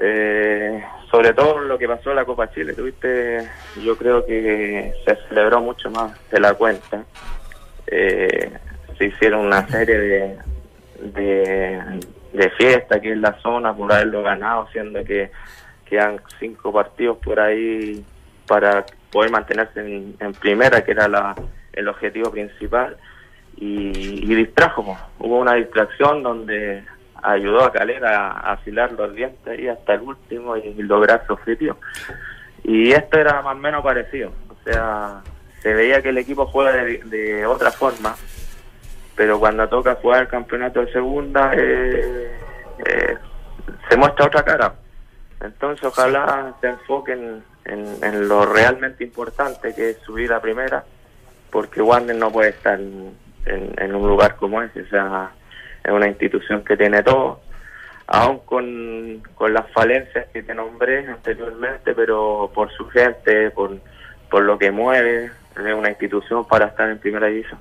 Eh, 0.00 0.82
sobre 1.10 1.32
todo 1.32 1.58
lo 1.58 1.76
que 1.76 1.88
pasó 1.88 2.10
en 2.10 2.16
la 2.16 2.24
Copa 2.24 2.50
Chile, 2.50 2.72
tuviste, 2.72 3.48
yo 3.82 3.96
creo 3.96 4.24
que 4.24 4.94
se 5.04 5.16
celebró 5.28 5.60
mucho 5.60 5.90
más 5.90 6.12
de 6.30 6.40
la 6.40 6.54
cuenta. 6.54 7.04
Eh, 7.86 8.52
se 8.96 9.06
hicieron 9.06 9.46
una 9.46 9.66
serie 9.66 9.98
de, 9.98 10.38
de, 11.00 12.00
de 12.32 12.50
fiestas 12.50 12.98
aquí 12.98 13.08
en 13.08 13.22
la 13.22 13.40
zona 13.40 13.74
por 13.74 13.92
haberlo 13.92 14.22
ganado, 14.22 14.68
siendo 14.72 15.02
que 15.04 15.30
quedan 15.84 16.20
cinco 16.38 16.72
partidos 16.72 17.18
por 17.18 17.40
ahí 17.40 18.04
para 18.46 18.84
poder 19.10 19.30
mantenerse 19.30 19.80
en, 19.80 20.14
en 20.20 20.32
primera, 20.34 20.84
que 20.84 20.92
era 20.92 21.08
la, 21.08 21.34
el 21.72 21.88
objetivo 21.88 22.30
principal 22.30 22.96
y, 23.60 24.32
y 24.32 24.34
distrajo. 24.34 24.96
Hubo 25.18 25.38
una 25.38 25.54
distracción 25.54 26.22
donde 26.22 26.84
ayudó 27.22 27.64
a 27.64 27.72
Calera 27.72 28.30
a 28.30 28.52
afilar 28.52 28.92
los 28.92 29.14
dientes 29.14 29.58
y 29.58 29.68
hasta 29.68 29.94
el 29.94 30.02
último 30.02 30.56
y 30.56 30.74
lograr 30.82 31.24
su 31.26 31.32
objetivo. 31.32 31.76
Y 32.62 32.92
esto 32.92 33.18
era 33.18 33.42
más 33.42 33.54
o 33.54 33.58
menos 33.58 33.82
parecido. 33.82 34.32
O 34.48 34.62
sea, 34.64 35.22
se 35.60 35.74
veía 35.74 36.02
que 36.02 36.10
el 36.10 36.18
equipo 36.18 36.46
juega 36.46 36.72
de, 36.72 36.98
de 37.04 37.46
otra 37.46 37.70
forma, 37.70 38.14
pero 39.16 39.40
cuando 39.40 39.68
toca 39.68 39.96
jugar 39.96 40.22
el 40.22 40.28
campeonato 40.28 40.80
de 40.80 40.92
segunda 40.92 41.52
eh, 41.56 42.30
eh, 42.86 43.16
se 43.88 43.96
muestra 43.96 44.26
otra 44.26 44.44
cara. 44.44 44.74
Entonces 45.40 45.84
ojalá 45.84 46.54
se 46.60 46.68
enfoquen 46.68 47.42
en, 47.64 47.86
en 48.02 48.28
lo 48.28 48.44
realmente 48.46 49.04
importante 49.04 49.74
que 49.74 49.90
es 49.90 49.98
subir 49.98 50.32
a 50.32 50.40
primera, 50.40 50.84
porque 51.50 51.80
Wander 51.80 52.16
no 52.16 52.30
puede 52.30 52.50
estar 52.50 52.78
en, 53.46 53.94
un 53.94 54.06
lugar 54.08 54.36
como 54.36 54.62
ese, 54.62 54.82
o 54.82 54.88
sea, 54.88 55.30
es 55.84 55.90
una 55.92 56.08
institución 56.08 56.64
que 56.64 56.76
tiene 56.76 57.02
todo, 57.02 57.40
aún 58.06 58.40
con, 58.44 59.22
con 59.34 59.52
las 59.54 59.70
falencias 59.72 60.26
que 60.32 60.42
te 60.42 60.54
nombré 60.54 61.06
anteriormente, 61.08 61.94
pero 61.94 62.50
por 62.54 62.70
su 62.72 62.86
gente, 62.88 63.50
por, 63.50 63.78
por 64.30 64.42
lo 64.42 64.58
que 64.58 64.70
mueve, 64.70 65.26
es 65.56 65.74
una 65.74 65.88
institución 65.90 66.46
para 66.46 66.66
estar 66.66 66.88
en 66.90 66.98
primera 66.98 67.26
división. 67.26 67.58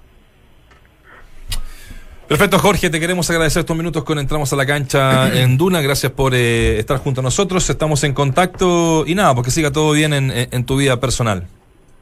Perfecto, 2.28 2.60
Jorge, 2.60 2.90
te 2.90 3.00
queremos 3.00 3.30
agradecer 3.30 3.62
estos 3.62 3.78
minutos 3.78 4.04
con 4.04 4.20
Entramos 4.20 4.52
a 4.52 4.58
la 4.58 4.66
Cancha 4.66 5.34
en 5.34 5.58
Duna. 5.58 5.80
Gracias 5.82 6.12
por 6.12 6.34
eh, 6.36 6.78
estar 6.78 6.98
junto 6.98 7.22
a 7.22 7.24
nosotros. 7.24 7.70
Estamos 7.70 8.04
en 8.04 8.13
contacto 8.13 9.06
y 9.08 9.16
nada, 9.16 9.34
porque 9.34 9.50
siga 9.50 9.72
todo 9.72 9.94
bien 9.94 10.12
en, 10.13 10.32
en- 10.32 10.50
en 10.52 10.66
tu 10.66 10.76
vida 10.76 11.00
personal. 11.00 11.48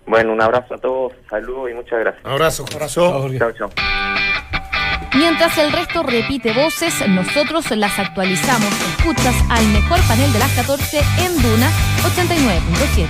Bueno, 0.08 0.34
un 0.34 0.42
abrazo 0.42 0.76
a 0.76 0.78
todos, 0.78 1.14
saludos 1.30 1.72
y 1.72 1.74
muchas 1.74 2.00
gracias. 2.00 2.26
Abrazo. 2.26 2.66
Abrazo. 2.74 3.30
Chao, 3.38 3.52
chao. 3.52 3.70
Mientras 5.16 5.58
el 5.58 5.72
resto 5.72 6.04
repite 6.04 6.52
voces, 6.52 6.94
nosotros 7.08 7.72
las 7.72 7.98
actualizamos. 7.98 8.70
Escuchas 8.98 9.36
al 9.50 9.66
mejor 9.70 10.00
panel 10.08 10.32
de 10.34 10.40
las 10.40 10.52
14 10.52 10.98
en 10.98 11.42
Duna 11.42 11.72
89.7. 12.04 13.08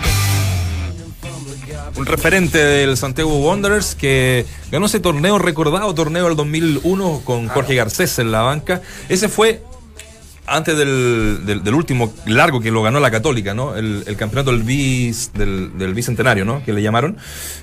Un 1.97 2.05
referente 2.05 2.58
del 2.58 2.95
Santiago 2.95 3.36
Wanderers 3.39 3.95
que 3.95 4.45
ganó 4.71 4.86
ese 4.86 4.99
torneo, 4.99 5.39
recordado 5.39 5.95
torneo 5.95 6.27
del 6.27 6.36
2001 6.36 7.21
con 7.23 7.47
Jorge 7.47 7.75
Garcés 7.75 8.19
en 8.19 8.31
la 8.31 8.41
banca. 8.41 8.81
Ese 9.10 9.27
fue 9.27 9.63
antes 10.47 10.77
del, 10.77 11.45
del, 11.45 11.73
último 11.73 12.13
largo 12.25 12.62
que 12.62 12.71
lo 12.71 12.84
ganó 12.84 12.99
la 12.99 13.12
Católica, 13.12 13.53
¿no? 13.53 13.75
El, 13.75 14.03
campeonato 14.17 14.51
del 14.51 15.93
bicentenario, 15.93 16.45
¿no? 16.45 16.63
Que 16.63 16.73
le 16.73 16.81
llamaron. 16.81 17.17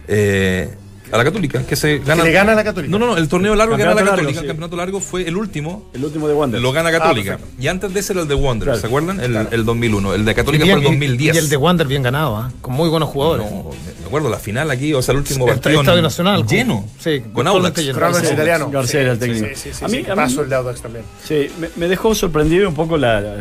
Eh, 0.09 0.75
a 1.12 1.18
la 1.18 1.25
Católica, 1.25 1.62
que 1.66 1.77
se 1.77 1.98
gana. 1.98 2.22
Que 2.22 2.29
le 2.31 2.35
gana 2.35 2.53
a 2.53 2.55
la 2.55 2.64
Católica. 2.64 2.90
No, 2.90 2.98
no, 2.98 3.07
no, 3.07 3.16
el 3.18 3.29
torneo 3.29 3.55
largo 3.55 3.77
que 3.77 3.83
gana 3.83 3.94
la 3.94 4.01
Católica. 4.01 4.16
largo, 4.22 4.33
sí. 4.33 4.38
El 4.44 4.46
campeonato 4.48 4.77
largo 4.77 5.01
fue 5.01 5.29
el 5.29 5.37
último. 5.37 5.90
El 5.92 6.05
último 6.05 6.27
de 6.27 6.35
Wander. 6.35 6.61
Lo 6.61 6.72
gana 6.72 6.90
Católica. 6.90 7.37
perfecto. 7.37 7.62
y 7.62 7.68
antes 7.68 7.92
de 7.94 8.01
ese 8.01 8.12
era 8.14 8.22
el 8.22 8.29
de 8.29 8.35
Wander, 8.35 8.66
Claro. 8.66 8.81
¿se 8.81 8.87
acuerdan? 8.87 9.20
El, 9.20 9.37
el 9.51 9.64
2001. 9.64 10.14
El 10.14 10.25
de 10.25 10.35
Católica 10.35 10.64
bien- 10.64 10.79
fue 10.79 10.87
el 10.87 10.92
2010. 10.98 11.35
y 11.37 11.38
el 11.38 11.48
de 11.48 11.57
Wander 11.57 11.87
bien 11.87 12.03
ganado, 12.03 12.37
¿ah? 12.37 12.51
con 12.61 12.75
muy 12.75 12.88
buenos 12.88 13.09
jugadores. 13.11 13.46
No, 13.51 13.70
me 14.01 14.07
acuerdo, 14.07 14.29
la 14.31 14.38
final 14.38 14.70
aquí, 14.70 14.92
o 14.94 15.03
sea, 15.03 15.12
el 15.12 15.18
último 15.18 15.46
El 15.48 15.55
partido. 15.55 15.81
Estadio 15.81 16.03
Nacional, 16.03 16.46
Lleno. 16.46 16.77
con- 16.81 16.88
sí, 16.98 17.22
con 17.33 17.46
Audax. 17.46 17.79
Audax 17.88 18.33
italiano. 18.33 18.70
García 18.70 19.01
era 19.03 19.12
el 19.12 19.18
Sí, 19.18 19.25
técnico. 19.27 19.46
Sí, 19.48 19.53
sí, 19.55 19.70
sí, 19.79 19.85
A 19.85 19.88
mí- 19.88 20.05
a 20.11 20.14
Paso 20.14 20.42
el 20.42 20.48
de 20.48 20.57
Audax 20.57 20.81
también. 20.83 21.05
Sí, 21.27 21.48
me, 21.61 21.68
me 21.77 21.88
dejó 21.88 22.14
sorprendido 22.14 22.68
un 22.68 22.75
poco 22.75 22.96
la, 22.96 23.20
la- 23.20 23.37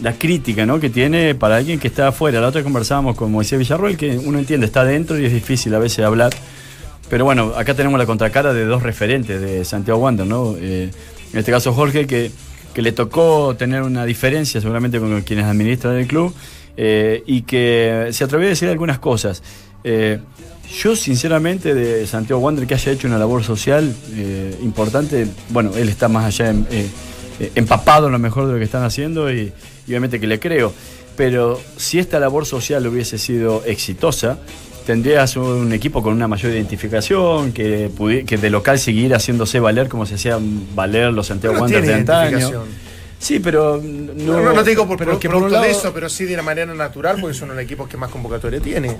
la 0.00 0.12
crítica 0.14 0.64
¿no? 0.66 0.80
que 0.80 0.88
tiene 0.90 1.34
para 1.34 1.56
alguien 1.56 1.78
que 1.78 1.88
está 1.88 2.08
afuera. 2.08 2.40
La 2.40 2.48
otra 2.48 2.60
vez 2.60 2.64
conversábamos 2.64 3.16
con 3.16 3.30
Moisés 3.30 3.58
Villarroel, 3.58 3.96
que 3.96 4.18
uno 4.18 4.38
entiende, 4.38 4.66
está 4.66 4.80
adentro 4.82 5.18
y 5.18 5.26
es 5.26 5.32
difícil 5.32 5.74
a 5.74 5.78
veces 5.78 6.04
hablar. 6.04 6.32
Pero 7.10 7.24
bueno, 7.24 7.52
acá 7.56 7.74
tenemos 7.74 7.98
la 7.98 8.06
contracara 8.06 8.54
de 8.54 8.64
dos 8.64 8.84
referentes 8.84 9.40
de 9.40 9.64
Santiago 9.64 9.98
Wander, 9.98 10.26
¿no? 10.26 10.54
Eh, 10.56 10.90
en 11.32 11.38
este 11.38 11.50
caso 11.50 11.72
Jorge, 11.72 12.06
que, 12.06 12.30
que 12.72 12.82
le 12.82 12.92
tocó 12.92 13.56
tener 13.56 13.82
una 13.82 14.04
diferencia 14.04 14.60
seguramente 14.60 15.00
con 15.00 15.20
quienes 15.22 15.44
administran 15.44 15.96
el 15.96 16.06
club 16.06 16.32
eh, 16.76 17.24
y 17.26 17.42
que 17.42 18.10
se 18.12 18.22
atrevió 18.22 18.46
a 18.46 18.50
decir 18.50 18.68
algunas 18.68 19.00
cosas. 19.00 19.42
Eh, 19.82 20.20
yo, 20.80 20.94
sinceramente, 20.94 21.74
de 21.74 22.06
Santiago 22.06 22.40
Wander, 22.40 22.64
que 22.64 22.74
haya 22.74 22.92
hecho 22.92 23.08
una 23.08 23.18
labor 23.18 23.42
social 23.42 23.92
importante, 24.62 25.26
bueno, 25.48 25.72
él 25.76 25.88
está 25.88 26.06
más 26.06 26.26
allá 26.26 26.54
empapado 27.56 28.06
en 28.06 28.12
lo 28.12 28.20
mejor 28.20 28.46
de 28.46 28.52
lo 28.52 28.58
que 28.58 28.66
están 28.66 28.84
haciendo 28.84 29.32
y, 29.32 29.52
y 29.88 29.90
obviamente 29.90 30.20
que 30.20 30.28
le 30.28 30.38
creo. 30.38 30.72
Pero 31.16 31.60
si 31.76 31.98
esta 31.98 32.20
labor 32.20 32.46
social 32.46 32.86
hubiese 32.86 33.18
sido 33.18 33.64
exitosa, 33.66 34.38
tendrías 34.90 35.36
un 35.36 35.72
equipo 35.72 36.02
con 36.02 36.12
una 36.14 36.26
mayor 36.26 36.50
identificación, 36.52 37.52
que, 37.52 37.88
que 38.26 38.36
de 38.38 38.50
local 38.50 38.76
seguir 38.80 39.14
haciéndose 39.14 39.60
valer 39.60 39.88
como 39.88 40.04
se 40.04 40.16
hacían 40.16 40.74
valer 40.74 41.12
los 41.12 41.28
Santiago 41.28 41.54
No 41.54 41.60
Wanderers 41.62 41.86
de 41.86 41.92
tiene 41.94 42.00
antaño. 42.00 42.64
Sí, 43.20 43.38
pero 43.38 43.80
no, 43.80 44.14
No, 44.14 44.40
no, 44.40 44.52
no 44.54 44.64
te 44.64 44.70
digo 44.70 44.88
por, 44.88 44.96
pero 44.98 45.12
por, 45.12 45.20
que 45.20 45.28
por 45.28 45.42
un 45.42 45.44
de 45.44 45.50
lado- 45.52 45.64
eso, 45.66 45.92
pero 45.94 46.08
sí 46.08 46.24
de 46.24 46.34
una 46.34 46.42
manera 46.42 46.74
natural, 46.74 47.18
porque 47.20 47.36
son 47.36 47.50
los 47.50 47.58
equipos 47.60 47.86
que 47.88 47.96
más 47.98 48.10
convocatoria 48.10 48.58
tienen. 48.60 48.96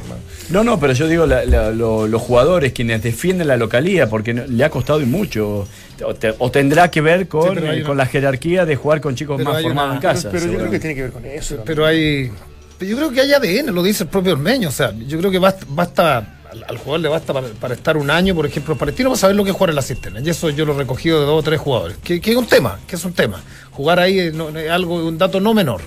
No, 0.50 0.62
no, 0.62 0.78
pero 0.78 0.92
yo 0.92 1.08
digo 1.08 1.26
la- 1.26 1.44
la- 1.44 1.70
lo- 1.72 2.06
los 2.06 2.22
jugadores 2.22 2.72
quienes 2.72 3.02
defienden 3.02 3.48
la 3.48 3.56
localía, 3.56 4.08
porque 4.08 4.32
no- 4.34 4.46
le 4.46 4.62
ha 4.62 4.70
costado 4.70 5.00
y 5.00 5.06
mucho. 5.06 5.66
O, 6.04 6.14
te- 6.14 6.34
o 6.38 6.50
tendrá 6.52 6.88
que 6.90 7.00
ver 7.00 7.26
con, 7.28 7.56
Sí, 7.58 7.64
eh, 7.64 7.76
una- 7.78 7.84
con 7.86 7.96
la 7.96 8.06
jerarquía 8.06 8.64
de 8.66 8.76
jugar 8.76 9.00
con 9.00 9.16
chicos 9.16 9.42
más 9.42 9.60
formados 9.62 9.88
una- 9.88 9.94
en 9.96 10.00
casa. 10.02 10.28
pero 10.30 10.46
yo 10.46 10.58
creo 10.58 10.70
que 10.70 10.78
tiene 10.78 10.94
que 10.94 11.02
ver 11.02 11.12
con 11.12 11.24
eso. 11.24 11.56
Pero 11.64 11.84
hay. 11.86 12.30
Pero 12.80 12.90
Yo 12.90 12.96
creo 12.96 13.10
que 13.12 13.20
hay 13.20 13.32
ADN, 13.32 13.72
lo 13.74 13.82
dice 13.84 14.02
el 14.04 14.08
propio 14.08 14.32
Ormeño. 14.32 14.70
O 14.70 14.72
sea, 14.72 14.92
yo 15.06 15.18
creo 15.18 15.30
que 15.30 15.38
basta, 15.38 15.64
basta 15.68 16.38
al, 16.50 16.64
al 16.66 16.78
jugador 16.78 17.00
le 17.00 17.08
basta 17.08 17.32
para, 17.32 17.46
para 17.48 17.74
estar 17.74 17.96
un 17.96 18.10
año, 18.10 18.34
por 18.34 18.44
ejemplo, 18.46 18.76
Palestino, 18.76 19.10
para 19.10 19.20
saber 19.20 19.36
lo 19.36 19.44
que 19.44 19.50
es 19.50 19.56
jugar 19.56 19.70
en 19.70 19.76
la 19.76 19.82
cisterna. 19.82 20.20
Y 20.20 20.30
eso 20.30 20.50
yo 20.50 20.64
lo 20.64 20.74
he 20.74 20.78
recogido 20.78 21.20
de 21.20 21.26
dos 21.26 21.38
o 21.38 21.42
tres 21.44 21.60
jugadores. 21.60 21.96
Que, 22.02 22.20
que 22.20 22.30
es 22.32 22.36
un 22.36 22.46
tema, 22.46 22.80
que 22.88 22.96
es 22.96 23.04
un 23.04 23.12
tema. 23.12 23.40
Jugar 23.70 24.00
ahí 24.00 24.18
es, 24.18 24.34
no- 24.34 24.48
es 24.48 24.70
algo, 24.70 24.96
un 25.06 25.18
dato 25.18 25.38
no 25.40 25.52
menor. 25.54 25.82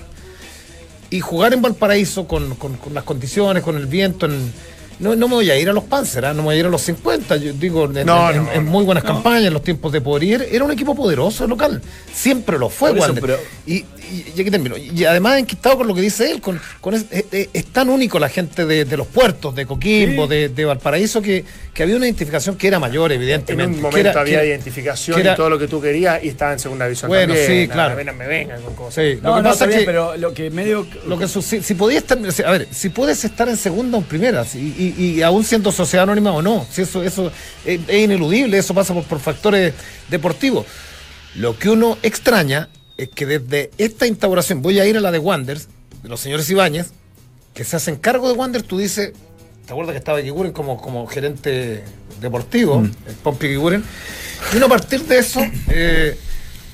Y 1.10 1.20
jugar 1.20 1.52
en 1.52 1.60
Valparaíso 1.62 2.26
con, 2.26 2.54
con- 2.54 2.76
con 2.76 2.94
las 2.94 3.04
condiciones, 3.04 3.62
con 3.62 3.76
el 3.76 3.86
viento, 3.86 4.26
en- 4.26 4.52
no, 5.00 5.14
no 5.16 5.26
me 5.28 5.34
voy 5.34 5.50
a 5.50 5.58
ir 5.58 5.68
a 5.68 5.72
los 5.72 5.84
Panzer, 5.84 6.24
¿ah? 6.24 6.30
no 6.32 6.42
me 6.42 6.46
voy 6.46 6.54
a 6.56 6.58
ir 6.60 6.66
a 6.66 6.68
los 6.70 6.80
50. 6.82 7.36
Yo 7.36 7.52
digo, 7.52 7.84
en, 7.86 8.06
No, 8.06 8.30
en- 8.30 8.44
no, 8.44 8.52
en 8.52 8.64
no. 8.64 8.70
muy 8.70 8.84
buenas 8.84 9.02
campañas, 9.04 9.44
en 9.48 9.52
los 9.52 9.62
tiempos 9.62 9.90
de 9.92 10.00
Poirier, 10.00 10.48
era 10.50 10.64
un 10.64 10.70
equipo 10.70 10.94
poderoso 10.94 11.46
local. 11.48 11.82
Siempre 12.12 12.58
lo 12.58 12.68
fue, 12.70 12.96
eso, 12.96 13.14
pero- 13.20 13.36
Y, 13.66 13.84
y, 14.10 14.32
y 14.36 14.40
aquí 14.40 14.50
termino. 14.50 14.76
Y 14.76 15.04
además 15.04 15.38
enquistado 15.38 15.78
con 15.78 15.86
lo 15.86 15.94
que 15.94 16.00
dice 16.00 16.30
él, 16.30 16.40
con, 16.40 16.60
con 16.80 16.94
es, 16.94 17.06
es- 17.10 17.64
tan 17.66 17.88
único 17.90 18.18
la 18.18 18.28
gente 18.28 18.64
de, 18.66 18.84
de 18.84 18.96
los 18.96 19.06
puertos, 19.06 19.54
de 19.54 19.66
Coquimbo, 19.66 20.26
de, 20.26 20.48
de 20.48 20.64
Valparaíso, 20.64 21.20
que, 21.20 21.44
que 21.72 21.82
había 21.82 21.96
una 21.96 22.06
identificación 22.06 22.56
que 22.56 22.68
era 22.68 22.78
mayor, 22.78 23.10
En 23.12 23.20
evidentemente. 23.20 23.70
un 23.70 23.74
que 23.76 23.82
momento 23.82 24.10
era- 24.10 24.20
había 24.20 24.40
que- 24.40 24.46
identificación 24.48 25.14
que 25.16 25.20
era- 25.22 25.32
y 25.32 25.36
todo 25.36 25.50
lo 25.50 25.58
que 25.58 25.66
tú 25.68 25.80
querías 25.80 26.22
y 26.22 26.28
estaba 26.28 26.52
en 26.52 26.58
segunda 26.60 26.84
división 26.86 27.08
Bueno, 27.08 27.34
también. 27.34 27.62
sí, 27.62 27.68
claro. 27.68 27.96
Me, 27.96 28.12
me 28.12 28.26
vengan 28.26 28.62
con 28.62 28.74
cosas. 28.74 28.94
Sí, 29.04 29.18
No, 29.22 29.30
lo 29.30 29.36
que 29.36 29.42
no, 29.42 29.48
pasa 29.50 29.64
es 29.66 29.76
que, 29.76 29.82
pero 29.84 30.16
lo 30.16 30.32
que 30.34 30.50
medio. 30.50 30.86
lo 31.06 31.18
que 31.18 31.26
si, 31.26 31.62
si 31.62 31.74
podías 31.74 32.02
estar, 32.02 32.18
a 32.46 32.50
ver, 32.50 32.68
si 32.70 32.90
puedes 32.90 33.24
estar 33.24 33.48
en 33.48 33.56
segunda 33.56 33.98
o 33.98 34.00
en 34.00 34.06
primera, 34.06 34.44
si- 34.44 34.74
y, 34.78 35.04
y 35.18 35.22
aún 35.22 35.42
siendo 35.44 35.72
sociedad 35.72 36.04
anónima 36.04 36.30
o 36.32 36.42
no, 36.42 36.66
si 36.70 36.82
eso, 36.82 37.02
eso 37.02 37.32
es, 37.64 37.80
es 37.88 38.02
ineludible, 38.04 38.58
eso 38.58 38.74
pasa 38.74 38.94
por, 38.94 39.04
por 39.04 39.18
factores 39.20 39.72
deportivos. 40.08 40.66
Lo 41.36 41.58
que 41.58 41.68
uno 41.70 41.98
extraña 42.02 42.68
es 42.96 43.08
que 43.08 43.26
desde 43.26 43.70
esta 43.78 44.06
instauración, 44.06 44.62
voy 44.62 44.80
a 44.80 44.86
ir 44.86 44.96
a 44.96 45.00
la 45.00 45.10
de 45.10 45.18
Wanders, 45.18 45.68
de 46.02 46.08
los 46.08 46.20
señores 46.20 46.48
Ibáñez, 46.50 46.92
que 47.54 47.64
se 47.64 47.76
hacen 47.76 47.96
cargo 47.96 48.28
de 48.28 48.34
Wanders, 48.34 48.66
tú 48.66 48.78
dices, 48.78 49.12
¿te 49.66 49.72
acuerdas 49.72 49.92
que 49.92 49.98
estaba 49.98 50.22
Kiguren 50.22 50.52
como, 50.52 50.80
como 50.80 51.06
gerente 51.06 51.84
deportivo, 52.20 52.84
el 53.06 53.14
Pompi 53.14 53.48
Kiguren? 53.48 53.84
Y 54.52 54.56
uno 54.56 54.66
a 54.66 54.68
partir 54.68 55.02
de 55.04 55.18
eso 55.18 55.40
eh, 55.68 56.16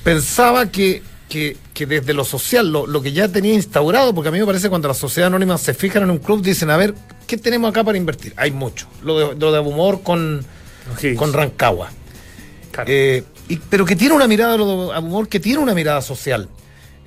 pensaba 0.03 0.69
que, 0.71 1.01
que, 1.29 1.57
que 1.73 1.85
desde 1.85 2.13
lo 2.13 2.25
social, 2.25 2.71
lo, 2.71 2.87
lo 2.87 3.01
que 3.01 3.13
ya 3.13 3.27
tenía 3.27 3.53
instaurado, 3.53 4.13
porque 4.13 4.29
a 4.29 4.31
mí 4.31 4.39
me 4.39 4.45
parece 4.45 4.69
cuando 4.69 4.87
las 4.87 4.97
sociedades 4.97 5.31
anónimas 5.31 5.61
se 5.61 5.73
fijan 5.73 6.03
en 6.03 6.11
un 6.11 6.17
club, 6.17 6.41
dicen, 6.41 6.69
a 6.69 6.77
ver, 6.77 6.93
¿qué 7.27 7.37
tenemos 7.37 7.69
acá 7.69 7.83
para 7.83 7.97
invertir? 7.97 8.33
Hay 8.35 8.51
mucho. 8.51 8.87
Lo 9.03 9.17
de, 9.29 9.39
lo 9.39 9.51
de 9.51 9.57
Abumor 9.57 10.01
con, 10.01 10.43
con 11.15 11.33
Rancagua. 11.33 11.91
Claro. 12.71 12.89
Eh, 12.91 13.23
y- 13.53 13.61
pero 13.69 13.85
que 13.85 13.95
tiene 13.95 14.13
una 14.15 14.27
mirada, 14.27 14.57
lo 14.57 14.87
de 14.89 14.95
Abumor, 14.95 15.27
que 15.27 15.39
tiene 15.39 15.59
una 15.59 15.73
mirada 15.73 16.01
social. 16.01 16.47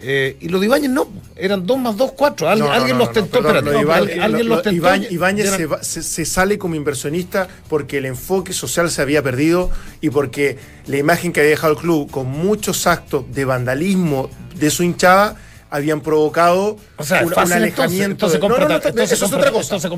Eh, 0.07 0.37
y 0.41 0.49
los 0.49 0.61
de 0.61 0.67
Ibáñez 0.67 0.91
no, 0.91 1.09
eran 1.35 1.65
dos 1.67 1.79
más 1.79 1.97
dos, 1.97 2.13
cuatro. 2.13 2.47
Alguien, 2.49 2.67
No, 2.67 2.75
no, 2.75 2.79
alguien 2.79 2.99
no, 2.99 3.05
los 3.05 3.09
no, 3.09 3.15
tentó, 3.15 3.39
perdón, 3.43 3.57
espérate, 3.57 3.85
no, 3.87 3.93
alguien- 4.25 4.49
lo- 4.49 4.55
los 4.57 4.63
tentó. 4.63 4.87
Ibáñez- 5.11 5.57
se, 5.57 5.67
va- 5.67 5.83
se- 5.83 6.03
se 6.03 6.25
sale 6.27 6.59
como 6.59 6.75
inversionista 6.75 7.49
porque 7.69 7.99
el 7.99 8.07
enfoque 8.07 8.53
social 8.53 8.91
se 8.91 9.01
había 9.01 9.23
perdido 9.23 9.71
y 10.03 10.11
porque 10.11 10.59
la 10.89 10.99
imagen 10.99 11.33
que 11.33 11.41
había 11.41 11.51
dejado 11.51 11.73
el 11.75 11.79
club 11.79 12.11
con 12.11 12.27
muchos 12.27 12.87
actos 12.87 13.25
de 13.33 13.45
vandalismo 13.47 14.29
de 14.57 14.69
su 14.71 14.83
hinchada 14.83 15.37
habían 15.77 16.01
provocado 16.01 16.77
O 16.97 17.05
sea, 17.05 17.21
es 17.21 17.27
un, 17.27 17.33
alejamiento. 17.35 17.67
entonces, 17.83 17.99
de- 17.99 18.05
entonces 18.05 18.41
No, 18.41 18.49
no, 18.49 18.55
no, 18.55 18.61
comprata- 18.61 18.89
entonces 18.91 19.13
eso 19.19 19.25
es 19.27 19.33
otra 19.33 19.51
cosa. 19.51 19.63
entonces 19.75 19.91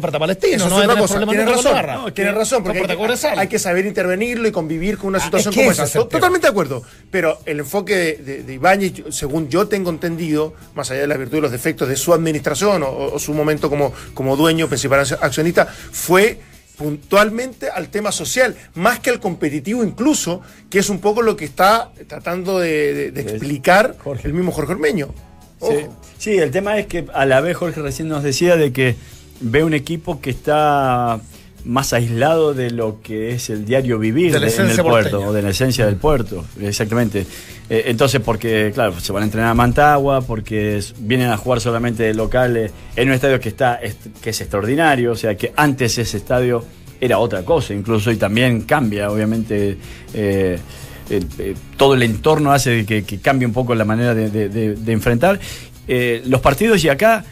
Eso 0.55 0.69
no 0.69 0.79
es 0.79 0.89
otra 0.89 0.99
cosa. 1.01 1.19
Tienes 1.27 1.49
razón, 1.49 1.87
no, 1.87 2.13
tienes 2.13 2.35
razón, 2.35 2.63
porque 2.65 2.79
hay, 3.37 3.49
que 3.49 3.59
saber 3.59 3.85
intervenirlo 3.87 4.49
y 4.49 4.53
convivir 4.53 4.97
con 4.97 5.09
una 5.09 5.19
Ah, 5.19 5.23
situación 5.25 5.53
es 5.53 5.59
como 5.61 5.71
esa. 5.73 5.85
es. 5.85 5.93
Totalmente 5.93 6.47
de 6.47 6.51
acuerdo. 6.51 6.83
Pero 7.11 7.39
el 7.45 7.61
enfoque 7.61 7.95
de, 8.17 8.43
de, 8.43 9.05
según 9.11 9.49
yo 9.49 9.69
tengo 9.69 9.91
entendido, 9.91 10.55
más 10.75 10.91
allá 10.91 11.03
de 11.03 11.07
las 11.07 11.19
virtudes 11.19 11.39
y 11.39 11.43
los 11.43 11.53
defectos 11.53 11.89
de 11.89 11.97
su 11.97 12.15
administración 12.15 12.83
o, 12.83 12.89
o 12.91 13.19
su 13.19 13.35
momento 13.35 13.69
como, 13.69 13.93
como 14.15 14.37
dueño, 14.37 14.69
principal 14.69 15.01
accionista, 15.21 15.67
fue 15.67 16.41
puntualmente 16.77 17.71
al 17.71 17.89
tema 17.89 18.13
social, 18.13 18.55
más 18.75 19.01
que 19.01 19.11
al 19.11 19.19
competitivo 19.19 19.83
incluso, 19.83 20.43
que 20.71 20.79
es 20.79 20.91
un 20.91 21.01
poco 21.01 21.23
lo 21.23 21.37
que 21.37 21.45
está 21.47 21.91
tratando 22.07 22.59
de, 22.59 22.93
de- 22.95 23.11
de 23.13 23.21
explicar 23.23 23.97
Jorge. 24.03 24.29
el 24.29 24.35
mismo 24.35 24.53
Jorge 24.53 24.73
Ormeño. 24.73 25.09
Sí, 26.19 26.37
el 26.39 26.51
tema 26.51 26.79
es 26.79 26.87
que 26.87 27.07
a 27.13 27.27
la 27.27 27.41
vez 27.41 27.57
Jorge 27.57 27.81
recién 27.81 28.09
nos 28.09 28.23
decía 28.23 28.57
de 28.57 28.73
que 28.73 28.97
ve 29.41 29.63
un 29.65 29.75
equipo 29.75 30.21
que 30.21 30.31
está 30.31 31.21
más 31.65 31.93
aislado 31.93 32.55
de 32.55 32.71
lo 32.71 33.01
que 33.03 33.31
es 33.33 33.51
el 33.51 33.65
diario 33.65 33.99
vivir 33.99 34.33
De 34.33 34.39
la 34.41 34.47
en 34.49 34.71
el 34.71 34.77
puerto, 34.77 35.11
porteña. 35.11 35.29
o 35.29 35.33
de 35.33 35.43
la 35.43 35.51
esencia 35.51 35.85
del 35.85 35.97
puerto, 35.97 36.45
exactamente. 36.61 37.27
Eh, 37.69 37.85
entonces, 37.87 38.21
porque, 38.25 38.71
claro, 38.73 38.99
se 39.01 39.11
van 39.13 39.25
a 39.25 39.27
entrenar 39.27 39.51
a 39.51 39.55
Mantagua, 39.55 40.21
porque 40.21 40.81
vienen 41.01 41.29
a 41.31 41.37
jugar 41.37 41.61
solamente 41.61 42.05
de 42.05 42.15
locales 42.15 42.71
en 42.95 43.09
un 43.09 43.15
estadio 43.15 43.41
que, 43.41 43.49
está, 43.49 43.77
est- 43.77 44.07
que 44.23 44.31
es 44.31 44.41
extraordinario, 44.41 45.11
o 45.13 45.17
sea 45.17 45.35
que 45.37 45.53
antes 45.57 45.99
ese 45.99 46.19
estadio 46.19 46.65
era 47.01 47.19
otra 47.19 47.45
cosa, 47.45 47.75
incluso, 47.75 48.11
y 48.13 48.17
también 48.17 48.63
cambia, 48.63 49.11
obviamente. 49.11 49.77
eh, 50.15 50.59
eh, 51.11 51.23
eh, 51.39 51.55
todo 51.77 51.95
el 51.95 52.03
entorno 52.03 52.53
hace 52.53 52.85
que, 52.87 53.05
que 53.05 53.19
cambie 53.19 53.47
un 53.47 53.53
poco 53.53 53.75
la 53.75 53.85
manera 53.85 54.15
de, 54.15 54.31
de- 54.31 54.49
de- 54.49 54.75
de 54.75 54.93
enfrentar 54.93 55.39
eh, 55.89 56.23
los 56.27 56.41
partidos 56.41 56.83
y 56.85 56.89
acá 56.89 57.25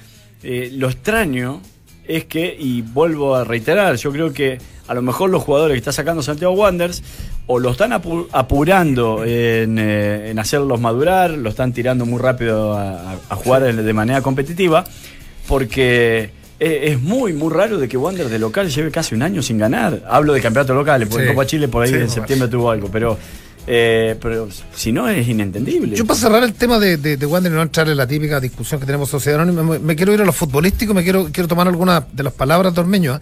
lo 0.72 0.88
extraño 0.90 1.60
es 2.06 2.26
que, 2.26 2.54
y 2.58 2.82
vuelvo 2.82 3.34
a 3.34 3.44
reiterar, 3.44 3.96
yo 3.96 4.12
creo 4.12 4.30
que 4.34 4.58
a 4.87 4.92
lo 4.92 5.00
mejor 5.00 5.30
los 5.30 5.42
jugadores 5.42 5.74
que 5.74 5.78
está 5.78 5.90
sacando 5.92 6.22
Santiago 6.22 6.52
Wanderers 6.52 7.02
o 7.46 7.58
lo 7.58 7.70
están 7.70 7.92
apu- 7.92 8.26
apurando 8.30 9.24
en, 9.24 9.78
en 9.78 10.38
hacerlos 10.38 10.78
madurar, 10.82 11.30
lo 11.30 11.48
están 11.48 11.72
tirando 11.72 12.04
muy 12.04 12.20
rápido 12.20 12.74
a, 12.76 13.16
jugar 13.37 13.62
de 13.74 13.92
manera 13.94 14.20
competitiva, 14.20 14.84
porque 15.48 16.30
es 16.58 17.00
muy, 17.00 17.32
muy 17.32 17.52
raro 17.52 17.78
de 17.78 17.88
que 17.88 17.96
Wander 17.96 18.28
de 18.28 18.38
local 18.38 18.68
lleve 18.68 18.90
casi 18.90 19.14
un 19.14 19.22
año 19.22 19.42
sin 19.42 19.58
ganar. 19.58 20.02
Hablo 20.08 20.32
de 20.34 20.40
campeonatos 20.40 20.76
locales, 20.76 21.08
porque 21.08 21.26
Sí. 21.26 21.32
Copa 21.32 21.46
Chile 21.46 21.68
por 21.68 21.82
ahí 21.84 21.90
Sí, 21.90 21.96
en 21.96 22.10
septiembre 22.10 22.48
tuvo 22.48 22.70
algo, 22.70 22.88
pero, 22.92 23.18
eh, 23.66 24.16
pero 24.20 24.48
si 24.74 24.92
no 24.92 25.09
es 25.09 25.27
inentendible. 25.27 25.96
Yo 25.96 26.05
para 26.05 26.18
cerrar 26.18 26.42
el 26.44 26.53
tema 26.55 26.79
de, 26.79 26.96
de, 26.96 27.16
de 27.16 27.27
Wander 27.27 27.53
y 27.53 27.55
no 27.55 27.62
entrar 27.62 27.88
en 27.88 27.96
la 27.96 28.07
típica 28.07 28.40
discusión 28.40 28.79
que 28.81 28.87
tenemos 28.87 29.09
Sociedad 29.09 29.40
Anónima, 29.40 29.62
me, 29.62 29.79
me 29.79 29.96
quiero 29.96 30.12
ir 30.12 30.20
a 30.20 30.24
lo 30.24 30.33
futbolístico, 30.33 30.92
me 30.94 31.03
quiero, 31.03 31.29
quiero 31.33 31.48
tomar 31.48 31.66
algunas 31.68 32.05
de 32.12 32.22
las 32.22 32.33
palabras 32.33 32.74
de 32.74 32.81
Ormeño. 32.81 33.14
¿eh? 33.16 33.20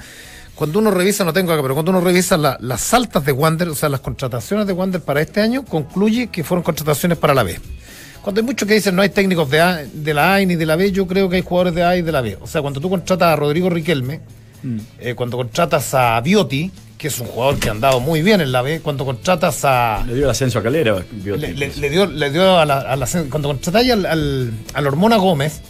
Cuando 0.55 0.79
uno 0.81 0.91
revisa, 0.91 1.25
no 1.25 1.33
tengo 1.33 1.53
acá, 1.53 1.63
pero 1.63 1.75
cuando 1.75 1.91
uno 1.93 2.01
revisa 2.01 2.37
la- 2.37 2.59
las 2.61 2.93
altas 2.93 3.25
de 3.25 3.33
Wander, 3.33 3.69
o 3.69 3.75
sea, 3.75 3.89
las 3.89 4.01
contrataciones 4.01 4.67
de 4.67 4.73
Wander 4.73 5.01
para 5.01 5.21
este 5.21 5.41
año, 5.41 5.65
concluye 5.65 6.27
que 6.29 6.45
fueron 6.45 6.63
contrataciones 6.63 7.19
para 7.19 7.35
la 7.35 7.43
B. 7.43 7.59
Cuando 8.21 8.41
hay 8.41 8.47
muchos 8.47 8.69
que 8.69 8.75
dicen 8.75 8.95
no 8.95 9.03
hay 9.03 9.09
técnicos 9.09 9.51
de, 9.51 9.61
A, 9.61 9.85
de 9.93 10.15
la 10.15 10.35
A 10.35 10.39
ni 10.45 10.55
de 10.55 10.67
la 10.67 10.77
B, 10.77 10.93
yo 10.93 11.07
creo 11.09 11.29
que 11.29 11.37
hay 11.37 11.43
jugadores 11.43 11.75
de 11.75 11.83
A 11.83 11.97
y 11.97 12.03
de 12.03 12.13
la 12.13 12.21
B. 12.21 12.39
O 12.41 12.47
sea, 12.47 12.61
cuando 12.63 12.81
tú 12.81 12.89
contratas 12.91 13.29
a 13.29 13.35
Rodrigo 13.37 13.69
Riquelme, 13.71 14.21
eh, 15.01 15.15
cuando 15.17 15.37
contratas 15.39 15.93
a 15.95 16.21
Bioti, 16.21 16.71
que 17.03 17.09
es 17.09 17.19
un 17.19 17.27
jugador 17.27 17.59
que 17.59 17.69
ha 17.69 17.73
andado 17.73 17.99
muy 17.99 18.23
bien 18.23 18.41
en 18.41 18.53
la 18.53 18.63
B, 18.63 18.81
cuando 18.81 19.05
contratas 19.05 19.65
a... 19.65 20.05
Le 20.07 20.15
dio 20.15 20.25
el 20.25 20.31
ascenso 20.31 20.61
a 20.61 20.63
Calera. 20.63 21.05
Le, 21.25 21.37
le- 21.53 21.75
le 21.77 21.91
dio, 21.91 22.07
le 22.07 22.31
dio 22.31 22.57
a 22.59 22.65
la, 22.65 22.79
a 22.79 22.95
la- 22.95 23.09
cuando 23.29 23.49
contratáis 23.49 23.91
al, 23.91 24.07
al, 24.07 24.53
al 24.73 24.87
Hormona 24.87 25.17
Gómez, 25.17 25.61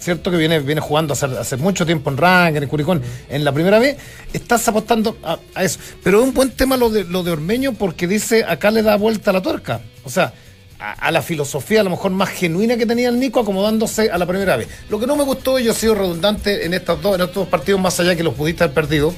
cierto 0.00 0.32
que 0.32 0.36
viene, 0.36 0.58
viene 0.58 0.80
jugando 0.80 1.12
hace, 1.12 1.26
hace 1.26 1.56
mucho 1.56 1.86
tiempo 1.86 2.10
en 2.10 2.16
Rank, 2.16 2.56
en 2.56 2.66
Curicón, 2.66 3.02
en 3.28 3.44
la 3.44 3.52
primera 3.52 3.78
vez, 3.78 3.96
estás 4.32 4.66
apostando 4.66 5.16
a, 5.22 5.38
a 5.54 5.62
eso. 5.62 5.78
Pero 6.02 6.18
es 6.20 6.24
un 6.28 6.34
buen 6.34 6.50
tema 6.50 6.76
lo 6.76 6.90
de, 6.90 7.04
lo 7.04 7.22
de 7.22 7.30
Ormeño 7.30 7.74
porque 7.74 8.08
dice, 8.08 8.42
acá 8.44 8.72
le 8.72 8.82
da 8.82 8.96
vuelta 8.96 9.32
la 9.32 9.40
tuerca. 9.42 9.80
O 10.02 10.10
sea, 10.10 10.34
a, 10.80 10.92
a 10.92 11.10
la 11.12 11.22
filosofía 11.22 11.82
a 11.82 11.84
lo 11.84 11.90
mejor 11.90 12.10
más 12.10 12.30
genuina 12.30 12.76
que 12.76 12.84
tenía 12.84 13.08
el 13.10 13.20
Nico 13.20 13.38
acomodándose 13.38 14.10
a 14.10 14.18
la 14.18 14.26
primera 14.26 14.56
vez. 14.56 14.66
Lo 14.90 14.98
que 14.98 15.06
no 15.06 15.14
me 15.14 15.22
gustó, 15.22 15.58
y 15.60 15.64
yo 15.64 15.70
he 15.70 15.74
sido 15.76 15.94
redundante 15.94 16.66
en 16.66 16.74
estos 16.74 17.00
dos, 17.00 17.14
en 17.14 17.20
estos 17.20 17.36
dos 17.36 17.48
partidos, 17.48 17.80
más 17.80 17.98
allá 18.00 18.16
que 18.16 18.24
los 18.24 18.34
pudiste 18.34 18.64
haber 18.64 18.74
perdido, 18.74 19.14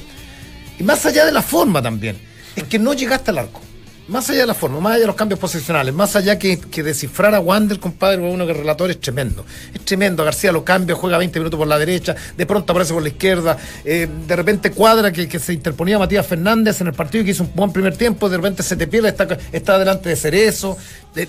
y 0.79 0.83
más 0.83 1.05
allá 1.05 1.25
de 1.25 1.31
la 1.31 1.41
forma 1.41 1.81
también, 1.81 2.17
es 2.55 2.63
que 2.63 2.79
no 2.79 2.93
llegaste 2.93 3.31
al 3.31 3.39
arco. 3.39 3.61
Más 4.07 4.29
allá 4.29 4.41
de 4.41 4.47
la 4.47 4.53
forma, 4.53 4.79
más 4.79 4.93
allá 4.93 5.01
de 5.01 5.07
los 5.07 5.17
cambios 5.17 5.37
posicionales, 5.37 5.93
más 5.93 6.15
allá 6.15 6.39
que, 6.39 6.57
que 6.57 6.81
descifrar 6.81 7.35
a 7.35 7.41
Wander, 7.41 7.77
compadre, 7.77 8.21
uno 8.21 8.45
que 8.45 8.53
el 8.53 8.59
relator 8.59 8.89
es 8.89 9.01
tremendo. 9.01 9.45
Es 9.73 9.83
tremendo. 9.83 10.23
García 10.23 10.53
lo 10.53 10.63
cambia, 10.63 10.95
juega 10.95 11.17
20 11.17 11.39
minutos 11.39 11.57
por 11.57 11.67
la 11.67 11.77
derecha, 11.77 12.15
de 12.37 12.45
pronto 12.45 12.71
aparece 12.71 12.93
por 12.93 13.03
la 13.03 13.09
izquierda, 13.09 13.57
eh, 13.83 14.07
de 14.25 14.35
repente 14.35 14.71
cuadra 14.71 15.11
que, 15.11 15.27
que 15.27 15.39
se 15.39 15.51
interponía 15.51 15.99
Matías 15.99 16.25
Fernández 16.25 16.79
en 16.79 16.87
el 16.87 16.93
partido 16.93 17.23
y 17.23 17.25
que 17.25 17.31
hizo 17.31 17.43
un 17.43 17.51
buen 17.53 17.73
primer 17.73 17.97
tiempo, 17.97 18.29
de 18.29 18.37
repente 18.37 18.63
se 18.63 18.77
te 18.77 18.87
pierde, 18.87 19.09
está, 19.09 19.27
está 19.51 19.77
delante 19.77 20.07
de 20.07 20.15
Cerezo, 20.15 20.77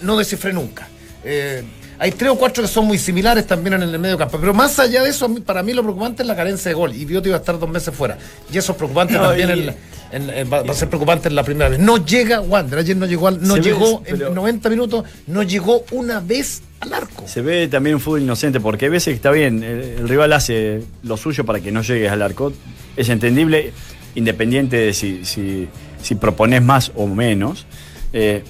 no 0.02 0.16
descifré 0.16 0.52
nunca. 0.52 0.88
Eh, 1.24 1.64
hay 1.98 2.12
tres 2.12 2.30
o 2.30 2.36
cuatro 2.36 2.62
que 2.62 2.68
son 2.68 2.86
muy 2.86 2.98
similares 2.98 3.46
también 3.46 3.74
en 3.74 3.82
el 3.82 3.98
medio 3.98 4.16
campo. 4.18 4.38
Pero 4.38 4.54
más 4.54 4.78
allá 4.78 5.02
de 5.02 5.10
eso, 5.10 5.32
para 5.44 5.62
mí 5.62 5.72
lo 5.72 5.82
preocupante 5.82 6.22
es 6.22 6.28
la 6.28 6.36
carencia 6.36 6.68
de 6.70 6.74
gol. 6.74 6.94
Y 6.94 7.04
Bioti 7.04 7.28
iba 7.28 7.36
a 7.36 7.40
estar 7.40 7.58
dos 7.58 7.68
meses 7.68 7.94
fuera. 7.94 8.16
Y 8.52 8.58
eso 8.58 8.72
es 8.72 8.78
preocupante 8.78 9.14
No, 9.14 9.22
también. 9.28 9.48
y- 9.48 9.52
en 9.52 9.66
la- 9.66 9.74
en- 10.12 10.30
en- 10.30 10.52
va, 10.52 10.62
va 10.62 10.72
a 10.72 10.74
ser 10.74 10.88
preocupante 10.88 11.28
en 11.28 11.34
la 11.34 11.42
primera 11.42 11.68
vez. 11.68 11.78
No 11.80 12.04
llega 12.04 12.40
Wander. 12.40 12.78
Ayer 12.78 12.96
no 12.96 13.06
llegó, 13.06 13.28
al- 13.28 13.42
no 13.42 13.56
Se 13.56 13.60
llegó 13.62 14.02
en 14.06 14.34
90 14.34 14.68
minutos, 14.70 15.04
no 15.26 15.42
llegó 15.42 15.84
una 15.90 16.20
vez 16.20 16.62
al 16.80 16.92
arco. 16.94 17.24
Se 17.26 17.42
ve 17.42 17.66
también 17.68 17.96
un 17.96 18.00
fútbol 18.00 18.22
inocente, 18.22 18.60
porque 18.60 18.86
hay 18.86 18.90
veces 18.92 19.12
que 19.12 19.16
está 19.16 19.30
bien, 19.30 19.62
el, 19.64 19.80
el 19.98 20.08
rival 20.08 20.32
hace 20.32 20.82
lo 21.02 21.16
suyo 21.16 21.44
para 21.44 21.60
que 21.60 21.72
no 21.72 21.82
llegues 21.82 22.10
al 22.10 22.22
arco. 22.22 22.52
Es 22.96 23.08
entendible, 23.08 23.72
independiente 24.14 24.76
de 24.76 24.94
si, 24.94 25.24
si, 25.24 25.68
si 26.02 26.14
propones 26.14 26.62
más 26.62 26.92
o 26.94 27.06
menos. 27.06 27.66
eh, 28.12 28.42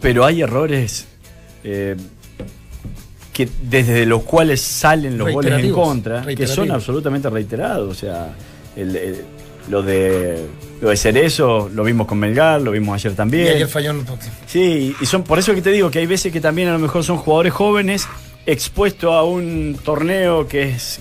pero 0.00 0.24
hay 0.24 0.42
errores 0.42 1.06
eh, 1.62 1.96
que 3.34 3.46
desde 3.62 4.06
los 4.06 4.22
cuales 4.22 4.62
salen 4.62 5.18
los 5.18 5.30
goles 5.30 5.52
en 5.62 5.72
contra, 5.72 6.24
que 6.24 6.46
son 6.46 6.70
absolutamente 6.70 7.28
reiterados. 7.28 7.90
O 7.90 7.94
sea, 7.94 8.28
el- 8.76 8.96
el- 8.96 9.22
lo 9.68 9.82
de 9.82 10.46
lo 10.80 10.90
de 10.90 10.96
Cerezo 10.96 11.70
lo 11.72 11.84
vimos 11.84 12.06
con 12.06 12.18
Melgar, 12.18 12.60
lo 12.60 12.70
vimos 12.70 12.94
ayer 12.96 13.12
Y 13.12 13.14
también. 13.14 13.48
ayer 13.56 13.66
falló 13.68 13.90
en 13.92 14.04
Sí, 14.46 14.94
y 15.00 15.06
son 15.06 15.22
por 15.22 15.38
eso 15.38 15.54
que 15.54 15.62
te 15.62 15.70
digo 15.70 15.90
que 15.90 15.98
hay 16.00 16.06
veces 16.06 16.30
que 16.32 16.40
también 16.40 16.68
a 16.68 16.72
lo 16.72 16.78
mejor 16.78 17.02
son 17.04 17.16
jugadores 17.16 17.52
jóvenes 17.54 18.06
expuestos 18.46 19.10
a 19.12 19.22
un 19.22 19.78
torneo 19.82 20.46
que 20.46 20.64
es 20.64 21.00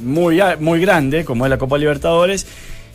muy, 0.00 0.40
muy 0.60 0.80
grande, 0.80 1.24
como 1.24 1.44
es 1.46 1.50
la 1.50 1.58
Copa 1.58 1.76
Libertadores, 1.78 2.46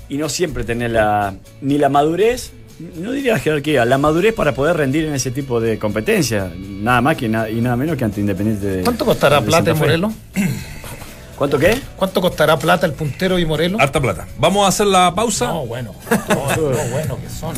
y 0.07 0.17
no 0.17 0.29
siempre 0.29 0.63
tener 0.63 0.91
la, 0.91 1.35
ni 1.61 1.77
la 1.77 1.89
madurez, 1.89 2.53
no 2.97 3.11
diría 3.11 3.33
la 3.33 3.39
jerarquía, 3.39 3.85
la 3.85 3.97
madurez 3.97 4.33
para 4.33 4.53
poder 4.53 4.77
rendir 4.77 5.05
en 5.05 5.13
ese 5.13 5.31
tipo 5.31 5.59
de 5.59 5.77
competencia, 5.77 6.51
nada 6.57 7.01
más 7.01 7.15
que 7.17 7.27
na- 7.27 7.49
y 7.49 7.61
nada 7.61 7.75
menos 7.75 7.97
que 7.97 8.05
ante 8.05 8.21
Independiente 8.21 8.65
de 8.65 8.83
¿Cuánto 8.83 9.05
costará 9.05 9.39
de 9.41 9.45
plata 9.47 9.71
en. 9.71 9.77
Morelos? 9.77 10.13
¿Cuánto 11.37 11.57
qué? 11.57 11.79
¿Cuánto 11.95 12.19
costará 12.19 12.59
plata 12.59 12.85
el 12.85 12.91
puntero 12.91 13.39
y 13.39 13.45
Morelos? 13.45 13.79
Harta 13.79 14.01
plata. 14.01 14.27
Vamos 14.37 14.65
a 14.65 14.67
hacer 14.67 14.87
la 14.87 15.15
pausa. 15.15 15.47
No, 15.47 15.65
bueno. 15.65 15.93
No, 16.27 16.55
lo 16.69 16.77
bueno 16.89 17.17
que 17.21 17.29
son. 17.29 17.55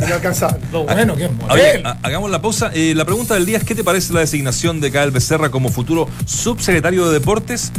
Lo 0.72 0.84
bueno 0.84 1.16
que 1.16 1.24
es 1.26 1.32
Oye, 1.50 1.64
Morelos. 1.74 1.86
ha- 1.86 1.98
hagamos 2.04 2.30
la 2.30 2.40
pausa. 2.42 2.70
Eh, 2.76 2.94
la 2.96 3.06
pregunta 3.06 3.34
del 3.34 3.46
día 3.48 3.58
es: 3.58 3.64
¿qué 3.64 3.74
te 3.74 3.84
parece 3.84 4.14
la 4.14 4.20
designación 4.20 4.82
de 4.82 4.92
Gael 4.92 5.10
Becerra 5.10 5.50
como 5.50 5.70
futuro 5.70 6.08
subsecretario 6.26 7.08
de 7.08 7.14
Deportes? 7.14 7.72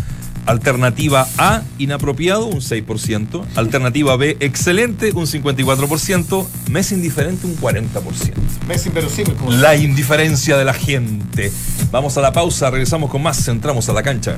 Alternativa 0.47 1.27
A, 1.39 1.63
inapropiado, 1.79 2.47
un 2.47 2.61
6%. 2.61 3.45
Alternativa 3.55 4.17
B, 4.17 4.37
excelente, 4.41 5.13
un 5.13 5.27
54%. 5.27 6.47
Mes 6.71 6.93
indiferente, 6.93 7.47
un 7.47 7.57
40%. 7.57 8.35
Messi 8.67 8.89
inverosímil. 8.89 9.35
La 9.61 9.77
indiferencia 9.77 10.57
de 10.57 10.65
la 10.65 10.75
gente. 10.75 11.53
Vamos 11.91 12.17
a 12.17 12.21
la 12.21 12.33
pausa, 12.33 12.71
regresamos 12.71 13.11
con 13.11 13.23
más, 13.23 13.47
entramos 13.49 13.89
a 13.89 13.93
la 13.93 14.03
cancha. 14.03 14.37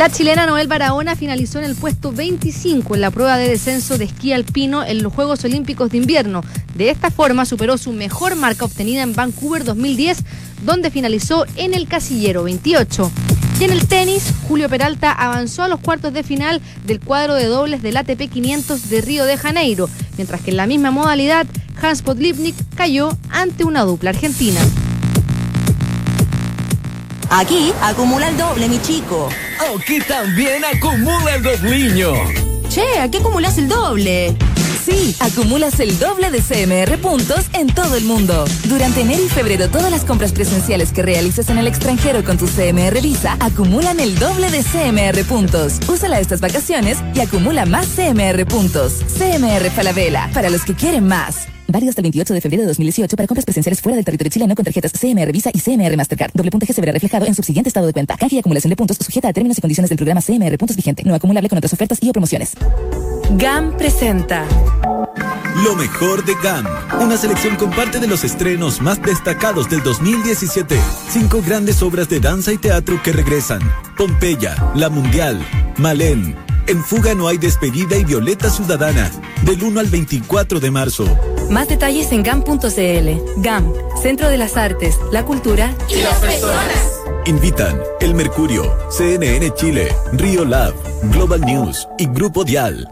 La 0.00 0.08
chilena 0.08 0.46
Noel 0.46 0.66
Barahona 0.66 1.14
finalizó 1.14 1.58
en 1.58 1.66
el 1.66 1.74
puesto 1.74 2.10
25 2.10 2.94
en 2.94 3.02
la 3.02 3.10
prueba 3.10 3.36
de 3.36 3.50
descenso 3.50 3.98
de 3.98 4.06
esquí 4.06 4.32
alpino 4.32 4.82
en 4.82 5.02
los 5.02 5.12
Juegos 5.12 5.44
Olímpicos 5.44 5.90
de 5.90 5.98
Invierno. 5.98 6.40
De 6.74 6.88
esta 6.88 7.10
forma 7.10 7.44
superó 7.44 7.76
su 7.76 7.92
mejor 7.92 8.34
marca 8.34 8.64
obtenida 8.64 9.02
en 9.02 9.14
Vancouver 9.14 9.62
2010, 9.62 10.24
donde 10.64 10.90
finalizó 10.90 11.44
en 11.56 11.74
el 11.74 11.86
casillero 11.86 12.44
28. 12.44 13.12
Y 13.60 13.64
en 13.64 13.72
el 13.72 13.86
tenis, 13.88 14.32
Julio 14.48 14.70
Peralta 14.70 15.12
avanzó 15.12 15.64
a 15.64 15.68
los 15.68 15.80
cuartos 15.80 16.14
de 16.14 16.22
final 16.22 16.62
del 16.86 17.00
cuadro 17.00 17.34
de 17.34 17.44
dobles 17.44 17.82
del 17.82 17.98
ATP 17.98 18.30
500 18.32 18.88
de 18.88 19.02
Río 19.02 19.26
de 19.26 19.36
Janeiro, 19.36 19.90
mientras 20.16 20.40
que 20.40 20.50
en 20.50 20.56
la 20.56 20.66
misma 20.66 20.90
modalidad, 20.90 21.46
Hans 21.82 22.00
Podlipnik 22.00 22.56
cayó 22.74 23.10
ante 23.28 23.64
una 23.64 23.82
dupla 23.82 24.08
argentina. 24.08 24.62
Aquí 27.28 27.70
acumula 27.82 28.30
el 28.30 28.38
doble, 28.38 28.66
mi 28.66 28.80
chico. 28.80 29.28
Aquí 29.60 30.00
también 30.00 30.64
acumula 30.64 31.34
el 31.34 31.42
dobliño. 31.42 32.12
Che, 32.70 32.98
¿a 32.98 33.10
qué 33.10 33.18
acumulas 33.18 33.58
el 33.58 33.68
doble? 33.68 34.34
Sí, 34.84 35.14
acumulas 35.20 35.78
el 35.80 35.98
doble 35.98 36.30
de 36.30 36.40
CMR 36.40 36.96
puntos 36.98 37.44
en 37.52 37.66
todo 37.66 37.96
el 37.96 38.04
mundo. 38.04 38.46
Durante 38.64 39.02
enero 39.02 39.22
y 39.22 39.28
febrero, 39.28 39.68
todas 39.68 39.90
las 39.90 40.04
compras 40.04 40.32
presenciales 40.32 40.92
que 40.92 41.02
realices 41.02 41.50
en 41.50 41.58
el 41.58 41.66
extranjero 41.66 42.24
con 42.24 42.38
tu 42.38 42.46
CMR 42.46 43.02
Visa 43.02 43.36
acumulan 43.40 44.00
el 44.00 44.18
doble 44.18 44.50
de 44.50 44.62
CMR 44.62 45.24
puntos. 45.24 45.78
Úsala 45.88 46.20
estas 46.20 46.40
vacaciones 46.40 46.96
y 47.14 47.20
acumula 47.20 47.66
más 47.66 47.86
CMR 47.88 48.46
puntos. 48.46 49.04
CMR 49.18 49.70
Falabella, 49.70 50.30
para 50.32 50.48
los 50.48 50.64
que 50.64 50.74
quieren 50.74 51.06
más. 51.06 51.48
Válido 51.70 51.90
hasta 51.90 52.00
el 52.00 52.04
28 52.04 52.34
de 52.34 52.40
febrero 52.40 52.62
de 52.62 52.68
2018 52.68 53.16
para 53.16 53.26
compras 53.26 53.44
presenciales 53.44 53.80
fuera 53.80 53.96
del 53.96 54.04
territorio 54.04 54.30
chileno 54.30 54.54
con 54.54 54.64
tarjetas 54.64 54.92
CMR 54.92 55.30
Visa 55.32 55.50
y 55.52 55.60
CMR 55.60 55.96
Mastercard. 55.96 56.32
Doble 56.34 56.50
puntaje 56.50 56.72
se 56.72 56.80
verá 56.80 56.92
reflejado 56.92 57.26
en 57.26 57.34
su 57.34 57.42
siguiente 57.42 57.68
estado 57.68 57.86
de 57.86 57.92
cuenta. 57.92 58.16
Canje 58.16 58.36
y 58.36 58.38
acumulación 58.40 58.70
de 58.70 58.76
puntos 58.76 58.96
sujeta 59.00 59.28
a 59.28 59.32
términos 59.32 59.58
y 59.58 59.60
condiciones 59.60 59.88
del 59.88 59.96
programa 59.96 60.20
CMR 60.20 60.56
Puntos 60.58 60.76
vigente. 60.76 61.04
No 61.04 61.14
acumulable 61.14 61.48
con 61.48 61.58
otras 61.58 61.72
ofertas 61.72 61.98
y 62.00 62.08
o 62.08 62.12
promociones. 62.12 62.54
GAM 63.36 63.76
presenta 63.76 64.44
Lo 65.62 65.76
mejor 65.76 66.24
de 66.24 66.34
GAM. 66.42 66.66
Una 67.00 67.16
selección 67.16 67.54
con 67.56 67.70
parte 67.70 68.00
de 68.00 68.08
los 68.08 68.24
estrenos 68.24 68.80
más 68.80 69.00
destacados 69.02 69.70
del 69.70 69.82
2017. 69.82 70.76
Cinco 71.10 71.40
grandes 71.40 71.82
obras 71.82 72.08
de 72.08 72.18
danza 72.18 72.52
y 72.52 72.58
teatro 72.58 73.00
que 73.02 73.12
regresan. 73.12 73.60
Pompeya, 73.96 74.72
La 74.74 74.88
Mundial, 74.88 75.40
Malén. 75.78 76.34
En 76.66 76.82
Fuga 76.84 77.14
no 77.14 77.28
hay 77.28 77.38
despedida 77.38 77.96
y 77.96 78.04
Violeta 78.04 78.50
Ciudadana. 78.50 79.10
Del 79.42 79.62
1 79.62 79.80
al 79.80 79.86
24 79.86 80.60
de 80.60 80.70
marzo. 80.70 81.39
Más 81.50 81.66
detalles 81.66 82.12
en 82.12 82.22
GAM.cl. 82.22 83.42
GAM, 83.42 83.72
Centro 84.00 84.28
de 84.30 84.38
las 84.38 84.56
Artes, 84.56 84.96
la 85.10 85.24
Cultura 85.24 85.74
Y 85.88 86.00
las 86.00 86.14
personas. 86.20 87.00
Invitan 87.26 87.76
El 88.00 88.14
Mercurio, 88.14 88.72
CNN 88.88 89.52
Chile, 89.54 89.92
Río 90.12 90.44
Lab, 90.44 90.72
Global 91.10 91.40
News 91.40 91.88
y 91.98 92.06
Grupo 92.06 92.44
Dial. 92.44 92.88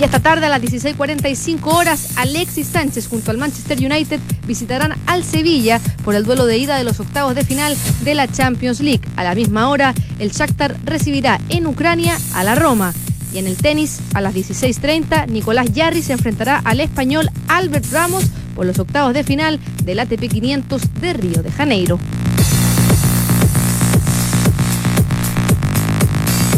Y 0.00 0.02
esta 0.02 0.18
tarde 0.18 0.46
a 0.46 0.48
las 0.48 0.60
16.45 0.60 1.60
horas, 1.72 2.14
Alexis 2.16 2.66
Sánchez 2.66 3.06
junto 3.06 3.30
al 3.30 3.38
Manchester 3.38 3.78
United 3.78 4.18
visitarán 4.48 4.98
al 5.06 5.22
Sevilla 5.22 5.80
por 6.04 6.16
el 6.16 6.24
duelo 6.24 6.44
de 6.46 6.58
ida 6.58 6.76
de 6.76 6.82
los 6.82 6.98
octavos 6.98 7.36
de 7.36 7.44
final 7.44 7.76
de 8.02 8.14
la 8.16 8.26
Champions 8.26 8.80
League. 8.80 9.02
A 9.14 9.22
la 9.22 9.36
misma 9.36 9.68
hora, 9.68 9.94
el 10.18 10.32
Shakhtar 10.32 10.76
recibirá 10.84 11.40
en 11.50 11.68
Ucrania 11.68 12.18
a 12.34 12.42
la 12.42 12.56
Roma. 12.56 12.92
Y 13.34 13.38
en 13.38 13.48
el 13.48 13.56
tenis, 13.56 13.98
a 14.14 14.20
las 14.20 14.32
16.30, 14.32 15.26
Nicolás 15.26 15.72
Yarri 15.72 16.02
se 16.02 16.12
enfrentará 16.12 16.62
al 16.64 16.78
español 16.78 17.28
Albert 17.48 17.90
Ramos 17.90 18.26
por 18.54 18.64
los 18.64 18.78
octavos 18.78 19.12
de 19.12 19.24
final 19.24 19.58
del 19.82 19.98
ATP 19.98 20.28
500 20.30 20.82
de 21.00 21.12
Río 21.14 21.42
de 21.42 21.50
Janeiro. 21.50 21.98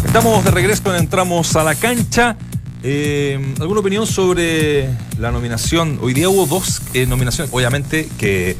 Estamos 0.04 0.44
de 0.44 0.50
regreso, 0.50 0.94
entramos 0.94 1.56
a 1.56 1.64
la 1.64 1.74
cancha. 1.74 2.36
Eh, 2.82 3.54
¿Alguna 3.58 3.80
opinión 3.80 4.06
sobre 4.06 4.90
la 5.18 5.32
nominación? 5.32 5.98
Hoy 6.02 6.12
día 6.12 6.28
hubo 6.28 6.44
dos 6.44 6.82
eh, 6.92 7.06
nominaciones, 7.06 7.54
obviamente 7.54 8.06
que 8.18 8.54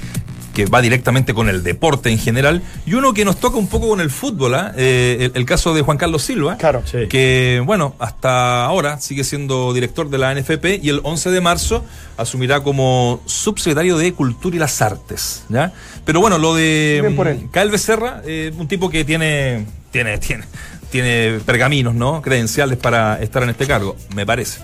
que 0.57 0.65
va 0.65 0.81
directamente 0.81 1.35
con 1.35 1.51
el 1.51 1.63
deporte 1.63 2.09
en 2.11 2.19
general, 2.19 2.63
y 2.87 2.95
uno 2.95 3.13
que 3.13 3.27
nos 3.27 3.39
toca 3.39 3.59
un 3.59 3.69
poco 3.69 3.89
con 3.89 4.01
el 4.01 4.09
fútbol, 4.11 4.55
¿ah? 4.55 4.73
Eh, 4.75 5.19
el, 5.21 5.33
el 5.35 5.45
caso 5.45 5.75
de 5.75 5.83
Juan 5.83 5.99
Carlos 5.99 6.23
Silva, 6.23 6.57
Claro. 6.57 6.83
Sí. 6.91 7.07
que, 7.11 7.63
bueno, 7.67 7.95
hasta 7.99 8.65
ahora 8.65 8.99
sigue 8.99 9.23
siendo 9.23 9.75
director 9.75 10.09
de 10.09 10.17
la 10.17 10.35
NFP 10.35 10.81
y 10.83 10.89
el 10.89 11.01
11 11.03 11.31
de 11.31 11.41
marzo 11.43 11.85
asumirá 12.17 12.63
como 12.63 13.21
subsecretario 13.27 13.99
de 13.99 14.15
Cultura 14.15 14.57
y 14.57 14.59
las 14.59 14.81
Artes, 14.81 15.45
¿ya? 15.51 15.73
Pero 16.07 16.21
bueno, 16.21 16.39
lo 16.39 16.55
de 16.55 17.01
él. 17.01 17.49
Cael 17.53 17.71
Becerra, 17.71 18.23
eh, 18.25 18.51
un 18.57 18.67
tipo 18.67 18.89
que 18.89 19.05
tiene, 19.05 19.67
tiene, 19.91 20.17
tiene, 20.17 20.45
tiene 20.91 21.39
pergaminos, 21.45 21.95
¿no? 21.95 22.23
Credenciales 22.23 22.79
para 22.79 23.21
estar 23.21 23.43
en 23.43 23.51
este 23.51 23.67
cargo, 23.67 23.95
me 24.15 24.25
parece. 24.25 24.61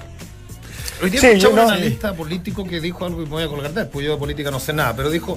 Hoy 1.03 1.11
día 1.11 1.21
Sí, 1.21 1.27
no- 1.43 1.51
un 1.51 1.59
analista 1.59 2.15
político 2.15 2.65
que 2.65 2.81
dijo 2.81 3.05
algo 3.05 3.21
y 3.23 3.25
me 3.25 3.31
voy 3.33 3.43
a 3.43 3.49
colgar 3.49 3.75
de 3.75 3.81
él, 3.83 3.89
pues 3.93 4.07
yo 4.07 4.13
de 4.13 4.19
política 4.19 4.51
no 4.53 4.61
sé 4.61 4.73
nada, 4.73 4.95
pero 4.95 5.11
dijo, 5.11 5.37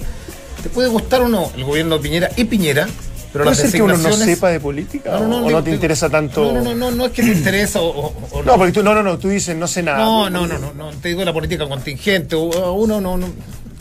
¿te 0.66 0.70
puede 0.72 0.90
gustar 0.90 1.22
o 1.22 1.30
no 1.30 1.52
el 1.56 1.64
gobierno 1.64 1.98
de 1.98 2.02
Piñera 2.02 2.32
y 2.36 2.44
Piñera? 2.46 2.88
Pero 3.32 3.44
¿Puede 3.46 3.56
ser 3.58 3.72
que 3.72 3.84
uno 3.84 3.94
no 3.98 4.00
designaciones- 4.10 4.36
sepa 4.36 4.50
de 4.50 4.60
política? 4.60 5.12
No, 5.12 5.20
no, 5.20 5.28
no, 5.28 5.36
¿O 5.38 5.40
digo- 5.48 5.52
no 5.52 5.64
te 5.64 5.70
digo- 5.70 5.76
interesa 5.76 6.10
tanto? 6.10 6.42
No, 6.54 6.54
no, 6.54 6.64
no, 6.64 6.74
no, 6.74 6.92
no 6.92 7.06
es 7.06 7.12
que 7.12 7.22
te 7.22 7.28
interesa 7.34 7.82
o, 7.82 7.88
o- 8.08 8.14
o 8.32 8.44
No, 8.44 8.58
porque 8.58 8.72
tú, 8.72 8.82
no, 8.82 8.96
no, 8.96 9.04
no, 9.04 9.20
tú 9.20 9.30
dices 9.30 9.56
no 9.56 9.68
sé 9.68 9.84
nada. 9.84 10.00
No, 10.00 10.28
no, 10.32 10.48
no, 10.48 10.58
no, 10.58 10.74
no, 10.74 10.90
te 10.92 11.10
digo 11.10 11.24
la 11.24 11.34
política 11.34 11.68
contingente, 11.68 12.36
uno 12.36 13.00
no, 13.00 13.16
no, 13.18 13.28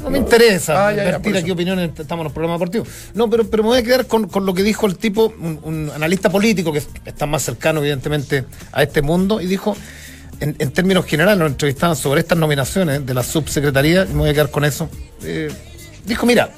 no 0.03 0.11
me 0.11 0.19
interesa 0.19 0.89
Ah, 0.89 0.93
ya, 0.93 1.19
ya, 1.19 1.39
aquí 1.39 1.51
opiniones, 1.51 1.91
estamos 1.99 2.21
en 2.23 2.25
los 2.25 2.33
programas 2.35 2.57
deportivos. 2.61 2.87
No, 3.15 3.31
pero, 3.31 3.49
pero 3.49 3.63
me 3.63 3.71
voy 3.71 3.79
a 3.79 3.83
quedar 3.83 4.07
con, 4.07 4.29
con 4.29 4.45
lo 4.45 4.53
que 4.53 4.63
dijo 4.63 4.87
el 4.87 4.99
tipo, 4.99 5.33
un, 5.41 5.59
un 5.63 5.91
analista 5.95 6.29
político 6.29 6.71
que 6.71 6.83
está 7.07 7.25
más 7.25 7.43
cercano, 7.43 7.81
evidentemente, 7.81 8.45
a 8.73 8.83
este 8.83 9.01
mundo, 9.01 9.41
y 9.41 9.47
dijo, 9.47 9.75
en, 10.41 10.57
en 10.59 10.71
términos 10.73 11.07
generales, 11.07 11.39
nos 11.39 11.49
entrevistaban 11.53 11.97
sobre 11.97 12.21
estas 12.21 12.37
nominaciones 12.37 13.07
de 13.07 13.15
la 13.15 13.23
subsecretaría, 13.23 14.05
y 14.05 14.09
me 14.13 14.19
voy 14.21 14.29
a 14.31 14.33
quedar 14.35 14.51
con 14.51 14.65
eso. 14.67 14.91
Eh, 15.23 15.49
dijo, 16.05 16.27
mira, 16.27 16.51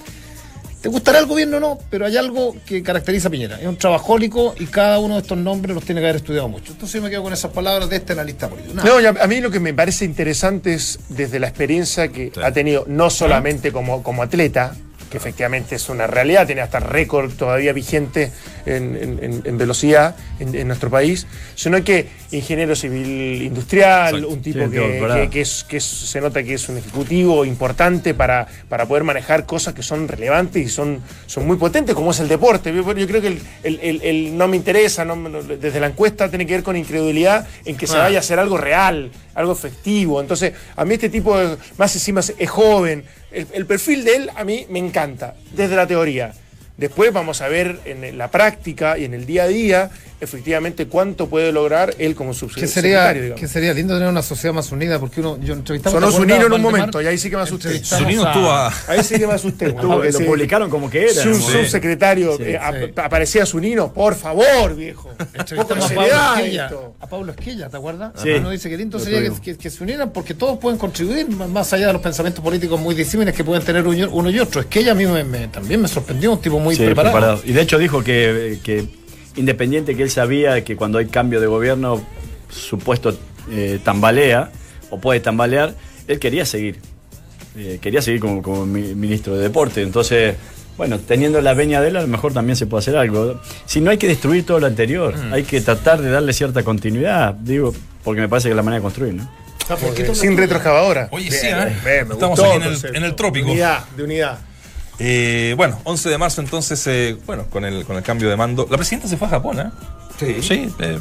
te 0.87 0.93
gustará 0.93 1.19
el 1.19 1.27
gobierno 1.27 1.57
o 1.57 1.61
no, 1.61 1.79
pero 1.91 2.07
hay 2.07 2.17
algo 2.17 2.55
que 2.65 2.81
caracteriza 2.81 3.27
a 3.27 3.31
Piñera. 3.33 3.59
Es 3.61 3.67
un 3.67 3.77
trabajólico 3.77 4.55
y 4.61 4.67
cada 4.67 5.01
uno 5.01 5.15
de 5.17 5.23
estos 5.23 5.37
nombres 5.37 5.75
los 5.75 5.85
tiene 5.85 6.01
que 6.01 6.07
haber 6.07 6.17
estudiado 6.17 6.49
mucho. 6.49 6.71
Entonces 6.73 6.95
yo 6.95 7.03
me 7.03 7.11
quedo 7.11 7.25
con 7.25 7.33
esas 7.33 7.51
palabras 7.51 7.91
de 7.91 7.97
este 7.97 8.13
analista 8.13 8.49
político. 8.49 8.75
Nada. 8.75 8.89
No, 8.89 9.01
y 9.01 9.07
a, 9.07 9.09
a 9.21 9.27
mí 9.27 9.41
lo 9.41 9.51
que 9.51 9.59
me 9.59 9.75
parece 9.75 10.05
interesante 10.05 10.75
es 10.75 11.01
desde 11.09 11.41
la 11.41 11.49
experiencia 11.49 12.07
que 12.09 12.31
Sí. 12.33 12.41
ha 12.41 12.53
tenido, 12.53 12.85
no 12.87 13.11
solamente 13.11 13.73
como, 13.73 14.05
como 14.05 14.23
atleta, 14.23 14.77
que 15.11 15.17
efectivamente 15.19 15.75
es 15.77 15.89
una 15.89 16.07
realidad, 16.07 16.47
tiene 16.47 16.61
hasta 16.63 16.81
récord 16.81 17.33
todavía 17.33 17.73
vigente 17.73 18.33
en, 18.67 18.97
en- 18.97 19.19
en- 19.23 19.43
en 19.45 19.59
velocidad 19.59 20.17
en, 20.41 20.55
en 20.55 20.67
nuestro 20.67 20.91
país, 20.91 21.27
sino 21.55 21.83
que 21.85 22.09
ingeniero 22.33 22.75
civil 22.75 23.43
industrial, 23.43 24.15
Exacto. 24.17 24.29
un 24.29 24.43
tipo 24.43 24.65
Sí, 24.65 24.71
que, 24.71 25.01
que- 25.23 25.29
que 25.31 25.41
es, 25.41 25.65
que 25.65 25.77
es- 25.77 25.85
se 25.85 26.21
nota 26.21 26.43
que 26.43 26.55
es 26.55 26.69
un 26.69 26.79
ejecutivo 26.79 27.45
importante 27.45 28.15
para, 28.15 28.47
para 28.69 28.87
poder 28.87 29.05
manejar 29.05 29.47
cosas 29.47 29.75
que 29.75 29.83
son 29.83 30.09
relevantes 30.09 30.67
y 30.67 30.69
son, 30.69 31.01
son 31.27 31.47
muy 31.47 31.57
potentes, 31.57 31.95
como 31.95 32.11
es 32.11 32.21
el 32.21 32.29
deporte. 32.29 32.75
Yo, 32.75 32.93
yo 32.95 33.07
creo 33.07 33.21
que 33.21 33.29
el, 33.29 33.41
el- 33.63 33.81
el- 33.83 34.03
el 34.03 34.37
no 34.37 34.49
me 34.49 34.57
interesa, 34.57 35.05
no 35.05 35.17
desde 35.43 35.81
la 35.81 35.87
encuesta 35.89 36.29
tiene 36.29 36.47
que 36.47 36.55
ver 36.55 36.63
con 36.63 36.77
incredulidad 36.77 37.47
en 37.65 37.77
que 37.77 37.87
se 37.87 37.97
Ah. 37.97 38.01
vaya 38.01 38.19
a 38.19 38.21
hacer 38.21 38.39
algo 38.39 38.57
real, 38.57 39.11
algo 39.37 39.53
efectivo. 39.53 40.21
Entonces, 40.21 40.53
a 40.75 40.85
mí 40.85 40.95
este 40.95 41.09
tipo, 41.09 41.39
de- 41.39 41.57
más 41.79 41.95
encima 41.95 42.21
es 42.21 42.51
joven, 42.51 43.05
el 43.31 43.67
perfil 43.67 44.05
de 44.05 44.17
él 44.17 44.31
a 44.35 44.43
mí 44.45 44.67
me 44.71 44.81
encanta, 44.81 45.37
desde 45.53 45.77
la 45.77 45.87
teoría. 45.87 46.33
Después 46.77 47.13
vamos 47.13 47.41
a 47.41 47.49
ver 47.49 47.79
en 47.85 48.19
la 48.19 48.31
práctica 48.31 48.99
y 48.99 49.05
en 49.05 49.15
el 49.15 49.25
día 49.25 49.45
a 49.45 49.49
día, 49.49 49.91
efectivamente, 50.21 50.87
cuánto 50.87 51.29
puede 51.29 51.53
lograr 51.53 51.95
él 51.99 52.15
como 52.15 52.33
subsecretario. 52.35 53.35
que 53.35 53.47
sería 53.49 53.73
lindo 53.75 53.95
tener 53.95 54.09
una 54.09 54.23
sociedad 54.23 54.55
más 54.55 54.71
unida, 54.73 54.99
porque 54.99 55.21
uno, 55.21 55.39
yo 55.43 55.55
entrevistaba 55.55 55.95
Sonó 55.95 56.07
¿te 56.09 56.15
acuerdas, 56.15 56.37
Zunino 56.39 56.47
en 56.47 56.53
un 56.61 56.63
momento, 56.63 57.03
y 57.03 57.07
ahí 57.07 57.19
sí 57.19 57.31
que 57.31 57.37
me 57.37 57.43
asusté. 57.43 57.69
A- 57.69 57.73
estuvo 57.73 58.51
a- 58.51 58.73
Ahí 58.89 59.03
sí 59.05 59.19
que 59.19 59.27
me 59.27 59.35
asusté. 59.35 59.67
Estuvo- 59.67 60.03
lo 60.03 60.19
publicaron 60.21 60.71
como 60.71 60.89
que 60.91 61.05
era. 61.05 61.13
Su, 61.23 61.31
¿no? 61.31 61.35
subsecretario 61.37 62.37
Sí, 62.37 62.43
eh, 62.47 62.59
aparecía 62.97 63.45
Zunino, 63.47 63.93
por 63.93 64.15
favor, 64.15 64.75
viejo. 64.75 65.11
Un 65.11 65.57
poco 65.57 65.75
de 65.75 65.81
seriedad 65.83 66.19
Pablo 66.35 66.37
Esquilla, 66.45 66.65
esto. 66.67 66.95
a 67.01 67.07
Pablo 67.09 67.33
Esquilla, 67.33 67.69
¿te 67.69 67.77
acuerdas? 67.77 68.13
Sí. 68.23 68.31
Uno 68.31 68.51
dice 68.51 68.69
que 68.71 68.77
lindo 68.77 68.99
sería 68.99 69.19
que, 69.19 69.25
tuvimos. 69.27 69.41
que- 69.41 69.57
que 69.59 69.71
se 69.71 69.83
unieran 69.83 70.11
porque 70.11 70.35
todos 70.35 70.59
pueden 70.59 70.79
contribuir, 70.79 71.29
más- 71.31 71.49
más 71.49 71.73
allá 71.73 71.89
de 71.89 71.93
los 71.93 72.03
pensamientos 72.03 72.43
políticos 72.43 72.81
muy 72.81 72.95
disímiles 72.95 73.35
que 73.35 73.45
pueden 73.45 73.63
tener 73.65 73.87
uno 73.87 74.09
uno 74.11 74.31
y 74.31 74.39
otro. 74.41 74.61
Esquilla 74.61 74.93
a 74.93 74.95
mí 74.95 75.07
me- 75.07 75.25
me- 75.25 75.49
también 75.49 75.81
me 75.81 75.89
sorprendió, 75.89 76.33
un 76.33 76.41
tipo 76.41 76.59
muy 76.59 76.75
Sí, 76.77 76.85
preparado. 76.85 77.15
preparado. 77.17 77.41
Y 77.45 77.53
de 77.53 77.61
hecho 77.63 77.79
dijo 77.79 78.03
que, 78.03 78.59
que 78.63 78.87
independiente 79.37 79.95
que 79.97 80.03
él 80.03 80.11
sabía 80.11 80.63
que 80.65 80.77
cuando 80.77 80.99
hay 80.99 81.07
cambio 81.07 81.41
de 81.41 81.47
gobierno, 81.47 82.03
su 82.51 82.79
puesto 82.79 83.17
eh, 83.51 83.79
tambalea 83.85 84.51
o 84.91 84.99
puede 85.01 85.21
tambalear, 85.21 85.75
él 86.09 86.19
quería 86.19 86.45
seguir. 86.47 86.79
Eh, 87.57 87.79
quería 87.81 88.03
seguir 88.03 88.21
como, 88.21 88.43
como 88.43 88.67
mi- 88.67 88.95
ministro 88.95 89.35
de 89.37 89.43
deporte. 89.43 89.83
Entonces, 89.83 90.37
bueno, 90.77 90.99
teniendo 90.99 91.41
la 91.41 91.55
veña 91.55 91.81
de 91.81 91.89
él, 91.89 91.97
a 91.97 92.03
lo 92.03 92.09
mejor 92.09 92.33
también 92.35 92.55
se 92.57 92.67
puede 92.67 92.81
hacer 92.81 92.97
algo. 92.97 93.41
Si 93.65 93.81
no 93.81 93.91
hay 93.91 93.97
que 93.99 94.07
destruir 94.09 94.45
todo 94.45 94.61
lo 94.61 94.67
anterior, 94.67 95.15
hay 95.33 95.43
que 95.45 95.61
tratar 95.61 96.03
de 96.03 96.11
darle 96.11 96.33
cierta 96.35 96.63
continuidad, 96.63 97.33
digo, 97.35 97.75
porque 98.05 98.21
me 98.21 98.29
parece 98.29 98.49
que 98.49 98.53
es 98.53 98.57
la 98.57 98.63
manera 98.63 98.81
de 98.81 98.83
construir, 98.83 99.15
¿no? 99.15 99.29
Sin 100.15 100.35
¿no? 100.35 100.41
retroexcavadora. 100.41 101.09
Oye, 101.11 101.31
sí, 101.31 101.47
¿eh? 101.49 101.77
bien, 101.85 102.09
me 102.09 102.15
Estamos 102.15 102.39
gustó 102.39 102.45
aquí 102.53 102.57
en 102.57 102.73
el- 102.91 102.97
en 102.97 103.05
el 103.05 103.15
trópico. 103.17 103.47
De 103.47 103.53
unidad, 103.53 103.85
de 103.97 104.03
unidad. 104.05 104.39
Eh, 104.99 105.55
bueno, 105.57 105.79
11 105.85 106.09
de 106.09 106.19
marzo 106.19 106.41
entonces, 106.41 106.87
eh, 106.87 107.19
bueno, 107.27 107.47
con 107.51 107.65
el, 107.65 107.85
con 107.85 107.97
el 107.97 108.03
cambio 108.03 108.29
de 108.31 108.37
mando. 108.37 108.67
La 108.71 108.77
presidenta 108.77 109.09
se 109.09 109.17
fue 109.17 109.29
a 109.29 109.31
Japón, 109.33 109.61
¿eh? 109.61 109.71
Sí. 110.41 110.73
eh, 110.79 110.99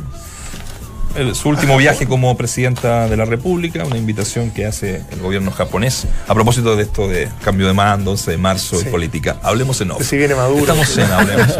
el- 1.15 1.35
su 1.35 1.49
último 1.49 1.77
viaje 1.77 2.05
como 2.07 2.35
presidenta 2.37 3.07
de 3.07 3.17
la 3.17 3.25
República, 3.25 3.83
una 3.85 3.97
invitación 3.97 4.51
que 4.51 4.65
hace 4.65 5.01
el 5.11 5.19
gobierno 5.19 5.51
japonés. 5.51 6.05
A 6.27 6.33
propósito 6.33 6.75
de 6.75 6.83
esto 6.83 7.07
de 7.07 7.29
cambio 7.43 7.67
de 7.67 7.73
mando, 7.73 8.11
11 8.11 8.31
de 8.31 8.37
marzo 8.37 8.77
Sí. 8.79 8.85
y 8.87 8.91
política. 8.91 9.37
Hablemos 9.43 9.79
en 9.81 9.91
off. 9.91 10.03
Si 10.07 10.17
viene 10.17 10.35
Maduro. 10.35 10.59
Estamos 10.61 10.97
en 10.97 11.11
Hablemos. 11.11 11.57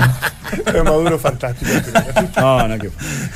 Pero 0.66 0.84
Maduro 0.84 1.20
fantástico. 1.20 1.72
No, 2.38 2.68
no, 2.68 2.78
que. 2.80 2.90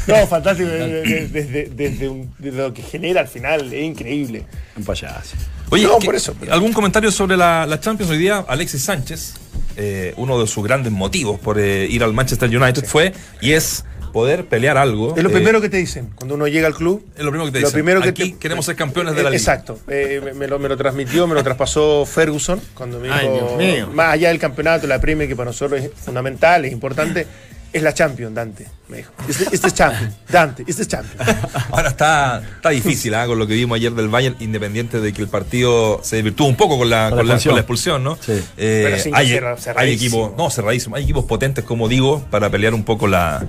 No, 0.08 0.28
fantástico. 0.28 0.70
Desde, 0.70 1.28
desde- 1.28 1.70
desde 1.74 2.10
un- 2.10 2.34
desde 2.38 2.58
lo 2.58 2.74
que 2.74 2.82
genera 2.82 3.22
al 3.22 3.28
final, 3.28 3.74
es 3.74 3.84
increíble. 3.84 4.46
Un 4.78 4.84
payaso. 4.84 5.36
Oye, 5.72 5.84
No, 5.84 6.00
¿qué- 6.00 6.06
por 6.06 6.16
eso, 6.16 6.34
pero- 6.40 6.54
¿algún 6.54 6.74
comentario 6.74 7.12
sobre 7.12 7.38
la, 7.38 7.66
la 7.66 7.80
Champions? 7.80 8.12
Hoy 8.12 8.18
día, 8.18 8.44
Alexis 8.48 8.84
Sánchez, 8.84 9.34
eh, 9.78 10.14
uno 10.18 10.40
de 10.40 10.48
sus 10.48 10.64
grandes 10.64 10.92
motivos 10.92 11.40
por 11.40 11.60
eh, 11.60 11.86
ir 11.90 12.04
al 12.04 12.14
Manchester 12.14 12.50
United 12.56 12.86
fue 12.86 13.14
y 13.42 13.52
es 13.54 13.86
poder 14.12 14.46
pelear 14.46 14.78
algo. 14.78 15.16
Es 15.16 15.24
lo 15.24 15.30
eh, 15.30 15.34
primero 15.34 15.62
que 15.62 15.70
te 15.70 15.78
dicen 15.78 16.10
cuando 16.16 16.36
uno 16.36 16.48
llega 16.48 16.68
al 16.68 16.76
club. 16.76 17.06
es 17.16 17.24
lo 17.24 17.32
primero 17.32 17.46
que 17.46 17.52
te 17.52 17.60
Lo 17.62 17.68
dicen. 17.68 17.74
primero 17.74 18.02
que 18.02 18.10
Aquí 18.10 18.32
te- 18.34 18.38
queremos 18.40 18.66
ser 18.66 18.76
campeones 18.76 19.16
de 19.16 19.24
la 19.24 19.30
Eh, 19.30 19.32
liga. 19.34 19.40
Exacto. 19.42 19.80
Eh, 19.88 20.22
me, 20.24 20.34
me 20.34 20.48
lo, 20.48 20.60
me 20.60 20.70
lo 20.70 20.78
transmitió, 20.78 21.28
me 21.28 21.36
lo 21.36 21.44
traspasó 21.44 22.06
Ferguson 22.06 22.62
cuando 22.74 23.00
me 23.00 23.12
Ay, 23.12 23.28
dijo, 23.28 23.36
Dios 23.36 23.58
mío. 23.58 23.90
más 23.94 24.14
allá 24.14 24.30
del 24.30 24.40
campeonato, 24.40 24.88
la 24.88 25.00
Premier, 25.00 25.28
que 25.30 25.36
para 25.36 25.50
nosotros 25.52 25.82
es 25.82 25.92
fundamental, 25.96 26.66
es 26.66 26.72
importante, 26.72 27.28
es 27.72 27.84
la 27.84 27.94
Champions, 27.94 28.34
Dante, 28.34 28.66
me 28.88 28.98
dijo. 28.98 29.12
Este, 29.30 29.44
este 29.54 29.68
es 29.68 29.74
Champions, 29.76 30.16
Dante, 30.28 30.64
este 30.68 30.82
es 30.82 30.88
Champions. 30.88 31.30
Ahora 31.70 31.90
está, 31.90 32.42
está 32.56 32.70
difícil 32.72 33.14
¿ah? 33.14 33.28
con 33.28 33.38
lo 33.38 33.46
que 33.46 33.54
vimos 33.54 33.76
ayer 33.76 33.92
del 33.94 34.08
Bayern, 34.10 34.36
independiente 34.40 35.00
de 35.00 35.14
que 35.14 35.22
el 35.22 35.28
partido 35.28 36.00
se 36.02 36.16
desvirtuó 36.16 36.48
un 36.48 36.56
poco 36.56 36.80
con 36.80 36.90
la, 36.90 37.10
Con 37.10 37.18
la 37.18 37.22
con 37.22 37.28
la, 37.28 37.34
expulsión. 37.36 37.52
con 37.52 37.56
la 37.56 37.62
expulsión, 37.62 38.04
¿no? 38.04 38.16
Sí. 38.20 38.44
Eh, 38.58 38.82
Pero 38.86 38.98
sin 38.98 39.16
hay, 39.16 39.28
cerra- 39.30 39.56
hay 39.76 39.94
equipos, 39.94 40.32
no, 40.36 40.50
cerradísimo, 40.50 40.96
hay 40.96 41.04
equipos 41.04 41.26
potentes, 41.26 41.64
como 41.64 41.88
digo, 41.88 42.26
para 42.32 42.50
pelear 42.50 42.74
un 42.74 42.84
poco 42.84 43.08
la, 43.08 43.46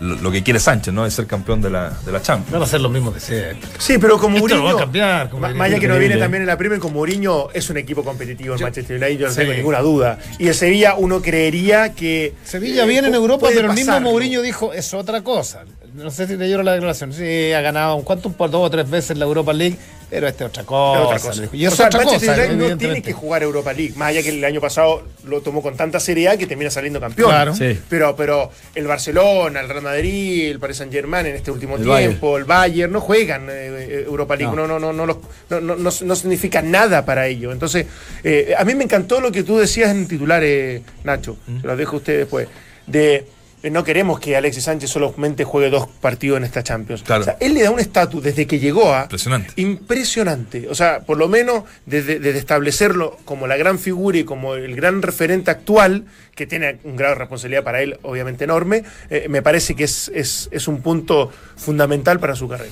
lo, 0.00 0.16
lo 0.16 0.30
que 0.32 0.42
quiere 0.42 0.58
Sánchez, 0.60 0.92
¿no? 0.92 1.06
Es 1.06 1.14
ser 1.14 1.26
campeón 1.26 1.60
de 1.60 1.70
la, 1.70 1.90
de 2.04 2.10
la 2.12 2.20
Champions. 2.22 2.52
Van 2.52 2.62
a 2.62 2.66
ser 2.66 2.80
lo 2.80 2.88
mismo 2.88 3.10
de 3.10 3.20
siempre. 3.20 3.68
Sí, 3.78 3.98
pero 3.98 4.18
como 4.18 4.36
Esto 4.36 4.48
lo 4.48 4.62
Mourinho, 4.62 4.74
va 4.74 4.80
a 4.80 4.84
cambiar, 4.84 5.34
más 5.34 5.60
allá 5.68 5.78
que 5.78 5.88
no 5.88 5.98
viene 5.98 6.16
también 6.16 6.42
en 6.42 6.46
la 6.46 6.56
Premier, 6.56 6.80
con 6.80 6.92
Mourinho 6.92 7.50
es 7.52 7.68
un 7.70 7.76
equipo 7.76 8.02
competitivo 8.02 8.54
en 8.54 8.60
Manchester 8.62 8.96
United, 8.96 9.18
yo 9.18 9.26
no 9.26 9.32
Sí. 9.32 9.38
tengo 9.40 9.52
ninguna 9.52 9.80
duda. 9.80 10.18
Y 10.38 10.48
el 10.48 10.54
Sevilla 10.54 10.94
uno 10.96 11.20
creería 11.22 11.92
que... 11.94 12.34
Sevilla 12.44 12.84
eh, 12.84 12.88
viene 12.88 13.08
en 13.08 13.14
pu- 13.14 13.16
Europa, 13.16 13.48
pero 13.54 13.68
el 13.70 13.74
mismo. 13.76 14.00
Mourinho 14.00 14.42
dijo, 14.42 14.72
es 14.72 14.92
otra 14.94 15.22
cosa. 15.22 15.64
No 15.94 16.10
sé 16.10 16.26
si 16.26 16.36
leyeron 16.36 16.64
la 16.64 16.72
declaración. 16.74 17.12
Sí, 17.12 17.52
ha 17.52 17.60
ganado 17.60 17.96
un 17.96 18.02
cuánto, 18.02 18.30
par, 18.32 18.50
dos 18.50 18.66
o 18.66 18.70
tres 18.70 18.88
veces 18.88 19.18
la 19.18 19.24
Europa 19.24 19.52
League, 19.52 19.76
pero 20.08 20.28
esta 20.28 20.44
es 20.44 20.50
otra 20.50 20.62
cosa. 20.64 21.02
Otra. 21.02 21.48
Y 21.52 21.64
es 21.64 21.72
O 21.72 21.76
sea, 21.76 21.86
otra 21.86 22.00
Manchester 22.04 22.30
cosa, 22.36 22.52
United 22.52 22.70
no 22.70 22.78
tiene 22.78 23.02
que 23.02 23.12
jugar 23.12 23.42
Europa 23.42 23.72
League, 23.72 23.94
más 23.96 24.08
allá 24.10 24.22
que 24.22 24.28
el 24.30 24.44
año 24.44 24.60
pasado 24.60 25.02
lo 25.24 25.40
tomó 25.40 25.62
con 25.62 25.76
tanta 25.76 25.98
seriedad 25.98 26.38
que 26.38 26.46
termina 26.46 26.70
saliendo 26.70 27.00
campeón. 27.00 27.28
Claro. 27.30 27.54
Sí. 27.54 27.78
Pero, 27.88 28.14
pero 28.16 28.50
el 28.74 28.86
Barcelona, 28.86 29.60
el 29.60 29.68
Real 29.68 29.82
Madrid, 29.82 30.50
el 30.50 30.60
Paris 30.60 30.76
Saint 30.76 30.92
Germain 30.92 31.26
en 31.26 31.34
este 31.36 31.50
último 31.50 31.76
El 31.76 31.82
tiempo, 31.84 32.36
el 32.38 32.44
Bayern, 32.44 32.92
no 32.92 33.00
juegan 33.00 33.48
eh, 33.50 33.52
eh, 33.52 34.04
Europa 34.06 34.36
League, 34.36 34.54
no, 34.54 34.66
No. 34.66 34.78
no, 34.78 34.92
no, 34.92 34.92
no, 34.92 35.06
los- 35.06 35.18
no, 35.50 35.60
no, 35.60 35.76
no- 35.76 35.90
no 36.02 36.14
significa 36.16 36.62
nada 36.62 37.04
para 37.04 37.26
ellos. 37.26 37.52
Entonces, 37.52 37.86
eh, 38.22 38.54
a 38.56 38.64
mí 38.64 38.74
me 38.74 38.84
encantó 38.84 39.20
lo 39.20 39.32
que 39.32 39.42
tú 39.42 39.58
decías 39.58 39.90
en 39.90 40.06
titular, 40.06 40.42
eh, 40.44 40.82
Nacho, 41.04 41.36
se 41.60 41.66
lo 41.66 41.76
dejo 41.76 41.96
a 41.96 41.98
usted 41.98 42.18
después, 42.18 42.48
de 42.86 43.26
no 43.62 43.84
queremos 43.84 44.18
que 44.20 44.36
Alexis 44.36 44.64
Sánchez 44.64 44.88
solamente 44.90 45.44
juegue 45.44 45.68
dos 45.68 45.86
partidos 45.86 46.38
en 46.38 46.44
esta 46.44 46.62
Champions. 46.62 47.02
Claro. 47.02 47.22
O 47.22 47.24
sea, 47.24 47.36
él 47.40 47.52
le 47.54 47.62
da 47.62 47.70
un 47.70 47.78
estatus 47.80 48.22
desde 48.22 48.46
que 48.46 48.58
llegó 48.58 48.94
a 48.94 49.02
Impresionante. 49.02 49.52
impresionante. 49.56 50.68
O 50.68 50.74
sea, 50.74 51.00
por 51.00 51.18
lo 51.18 51.28
menos 51.28 51.64
desde, 51.84 52.18
desde 52.20 52.38
establecerlo 52.38 53.18
como 53.24 53.46
la 53.46 53.56
gran 53.56 53.78
figura 53.78 54.16
y 54.18 54.24
como 54.24 54.54
el 54.54 54.74
gran 54.76 55.02
referente 55.02 55.50
actual, 55.50 56.04
que 56.34 56.46
tiene 56.46 56.78
un 56.84 56.96
grado 56.96 57.14
de 57.14 57.18
responsabilidad 57.18 57.62
para 57.64 57.82
él, 57.82 57.98
obviamente 58.02 58.44
enorme, 58.44 58.82
eh, 59.10 59.26
me 59.28 59.42
parece 59.42 59.74
que 59.74 59.84
es, 59.84 60.10
es, 60.14 60.48
es 60.52 60.68
un 60.68 60.80
punto 60.80 61.30
fundamental 61.56 62.18
para 62.18 62.34
su 62.34 62.48
carrera. 62.48 62.70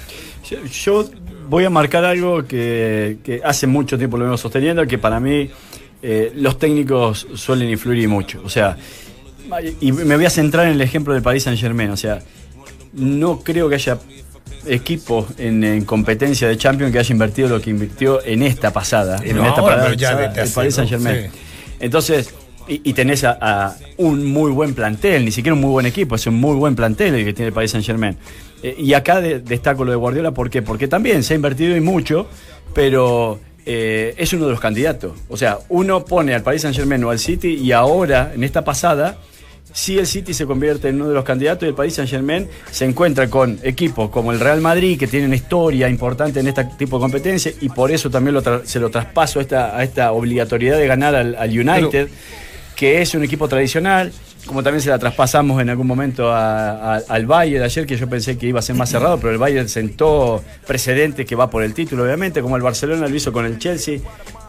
Yo, 0.48 0.64
yo 0.64 1.10
voy 1.48 1.64
a 1.64 1.70
marcar 1.70 2.04
algo 2.04 2.46
que, 2.46 3.18
que 3.22 3.40
hace 3.44 3.66
mucho 3.66 3.98
tiempo 3.98 4.16
lo 4.16 4.24
vengo 4.24 4.38
sosteniendo, 4.38 4.86
que 4.86 4.96
para 4.96 5.20
mí 5.20 5.50
eh, 6.02 6.32
los 6.34 6.58
técnicos 6.58 7.26
suelen 7.34 7.68
influir 7.68 8.04
y 8.04 8.06
mucho. 8.06 8.40
O 8.44 8.48
sea, 8.48 8.76
y 9.80 9.92
me 9.92 10.16
voy 10.16 10.24
a 10.26 10.30
centrar 10.30 10.66
en 10.66 10.72
el 10.72 10.80
ejemplo 10.80 11.14
del 11.14 11.22
Paris 11.22 11.44
Saint 11.44 11.58
Germain. 11.60 11.90
O 11.90 11.96
sea, 11.96 12.20
no 12.92 13.40
creo 13.40 13.68
que 13.68 13.76
haya 13.76 13.98
equipo 14.66 15.26
en, 15.38 15.64
en 15.64 15.84
competencia 15.84 16.48
de 16.48 16.56
Champions 16.56 16.92
que 16.92 16.98
haya 16.98 17.12
invertido 17.12 17.48
lo 17.48 17.60
que 17.60 17.70
invirtió 17.70 18.24
en 18.24 18.42
esta 18.42 18.72
pasada. 18.72 19.20
en 19.24 19.38
esta 19.38 19.60
ahora, 19.60 19.94
ya 19.94 20.24
el 20.34 20.50
Paris. 20.50 20.74
Saint 20.74 20.90
Germain. 20.90 21.30
Sí. 21.32 21.38
Entonces, 21.80 22.34
y, 22.66 22.82
y 22.90 22.92
tenés 22.92 23.24
a, 23.24 23.38
a 23.40 23.76
un 23.96 24.26
muy 24.26 24.50
buen 24.50 24.74
plantel, 24.74 25.24
ni 25.24 25.30
siquiera 25.30 25.54
un 25.54 25.60
muy 25.60 25.70
buen 25.70 25.86
equipo, 25.86 26.16
es 26.16 26.26
un 26.26 26.34
muy 26.34 26.54
buen 26.56 26.74
plantel 26.76 27.14
el 27.14 27.24
que 27.24 27.32
tiene 27.32 27.48
el 27.48 27.54
Paris 27.54 27.70
Saint 27.70 27.86
Germain. 27.86 28.16
y 28.76 28.92
acá 28.92 29.20
de- 29.20 29.40
destaco 29.40 29.84
lo 29.84 29.92
de 29.92 29.96
Guardiola, 29.96 30.32
¿por 30.32 30.50
qué? 30.50 30.60
Porque 30.60 30.88
también 30.88 31.22
se 31.22 31.32
ha 31.32 31.36
invertido 31.36 31.76
y 31.76 31.80
mucho, 31.80 32.26
pero 32.74 33.38
eh, 33.64 34.14
es 34.18 34.32
uno 34.32 34.46
de 34.46 34.50
los 34.50 34.60
candidatos. 34.60 35.12
O 35.28 35.36
sea, 35.36 35.58
uno 35.70 36.04
pone 36.04 36.34
al 36.34 36.42
Paris 36.42 36.62
Saint 36.62 36.76
Germain 36.76 37.02
o 37.04 37.10
al 37.10 37.18
City 37.18 37.54
y 37.54 37.72
ahora, 37.72 38.32
en 38.34 38.44
esta 38.44 38.64
pasada, 38.64 39.16
si 39.72 39.98
el 39.98 40.06
City 40.06 40.34
se 40.34 40.46
convierte 40.46 40.88
en 40.88 40.96
uno 40.96 41.08
de 41.08 41.14
los 41.14 41.24
candidatos 41.24 41.64
y 41.64 41.66
el 41.68 41.74
Paris 41.74 41.94
Saint 41.94 42.10
Germain 42.10 42.48
se 42.70 42.84
encuentra 42.84 43.28
con 43.28 43.58
equipos 43.62 44.10
como 44.10 44.32
el 44.32 44.40
Real 44.40 44.60
Madrid 44.60 44.98
que 44.98 45.06
tienen 45.06 45.32
historia 45.34 45.88
importante 45.88 46.40
en 46.40 46.48
este 46.48 46.64
tipo 46.78 46.96
de 46.96 47.02
competencia 47.02 47.52
y 47.60 47.68
por 47.68 47.90
eso 47.90 48.10
también 48.10 48.34
lo 48.34 48.66
se 48.66 48.80
lo 48.80 48.90
traspaso 48.90 49.38
a 49.38 49.42
esta, 49.42 49.76
a 49.76 49.84
esta 49.84 50.12
obligatoriedad 50.12 50.78
de 50.78 50.86
ganar 50.86 51.14
al, 51.14 51.34
al 51.34 51.50
United, 51.50 52.08
que 52.74 53.02
es 53.02 53.14
un 53.14 53.24
equipo 53.24 53.48
tradicional, 53.48 54.12
como 54.48 54.64
también 54.64 54.82
se 54.82 54.88
la 54.90 54.98
traspasamos 54.98 55.62
en 55.62 55.70
algún 55.70 55.86
momento 55.86 56.32
a- 56.32 56.96
a- 56.96 57.02
al 57.08 57.26
Bayern 57.26 57.62
ayer, 57.62 57.86
que 57.86 57.96
yo 57.96 58.08
pensé 58.08 58.36
que 58.36 58.46
iba 58.46 58.58
a 58.58 58.62
ser 58.62 58.74
más 58.74 58.88
cerrado, 58.90 59.18
pero 59.18 59.30
el 59.30 59.38
Bayern 59.38 59.68
sentó 59.68 60.42
precedentes 60.66 61.24
que 61.24 61.36
va 61.36 61.48
por 61.48 61.62
el 61.62 61.72
título, 61.74 62.02
obviamente, 62.02 62.42
como 62.42 62.56
el 62.56 62.62
Barcelona 62.62 63.06
lo 63.06 63.14
hizo 63.14 63.32
con 63.32 63.44
el 63.46 63.58
Chelsea, 63.58 64.00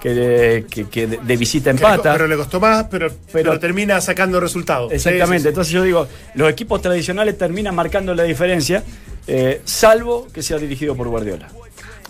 que, 0.02 0.66
que- 0.72 0.88
que 0.88 1.06
de, 1.08 1.18
de 1.18 1.38
visita 1.38 1.72
Que 1.72 1.76
le 1.78 1.82
co- 1.82 1.90
empata. 1.90 2.14
Pero 2.14 2.28
le 2.28 2.36
costó 2.38 2.60
más, 2.60 2.86
pero, 2.90 3.12
pero, 3.32 3.60
termina 3.60 4.02
sacando 4.02 4.40
resultados. 4.40 4.92
Exactamente, 4.92 5.28
Sí, 5.28 5.38
sí, 5.38 5.44
sí. 5.44 5.48
entonces 5.50 5.74
yo 5.74 5.84
digo, 5.84 6.08
los 6.36 6.50
equipos 6.50 6.82
tradicionales 6.82 7.38
terminan 7.38 7.76
marcando 7.76 8.16
la 8.16 8.24
diferencia, 8.24 8.82
eh, 9.28 9.62
salvo 9.66 10.28
que 10.34 10.42
sea 10.42 10.58
dirigido 10.58 10.96
por 10.96 11.08
Guardiola. 11.10 11.50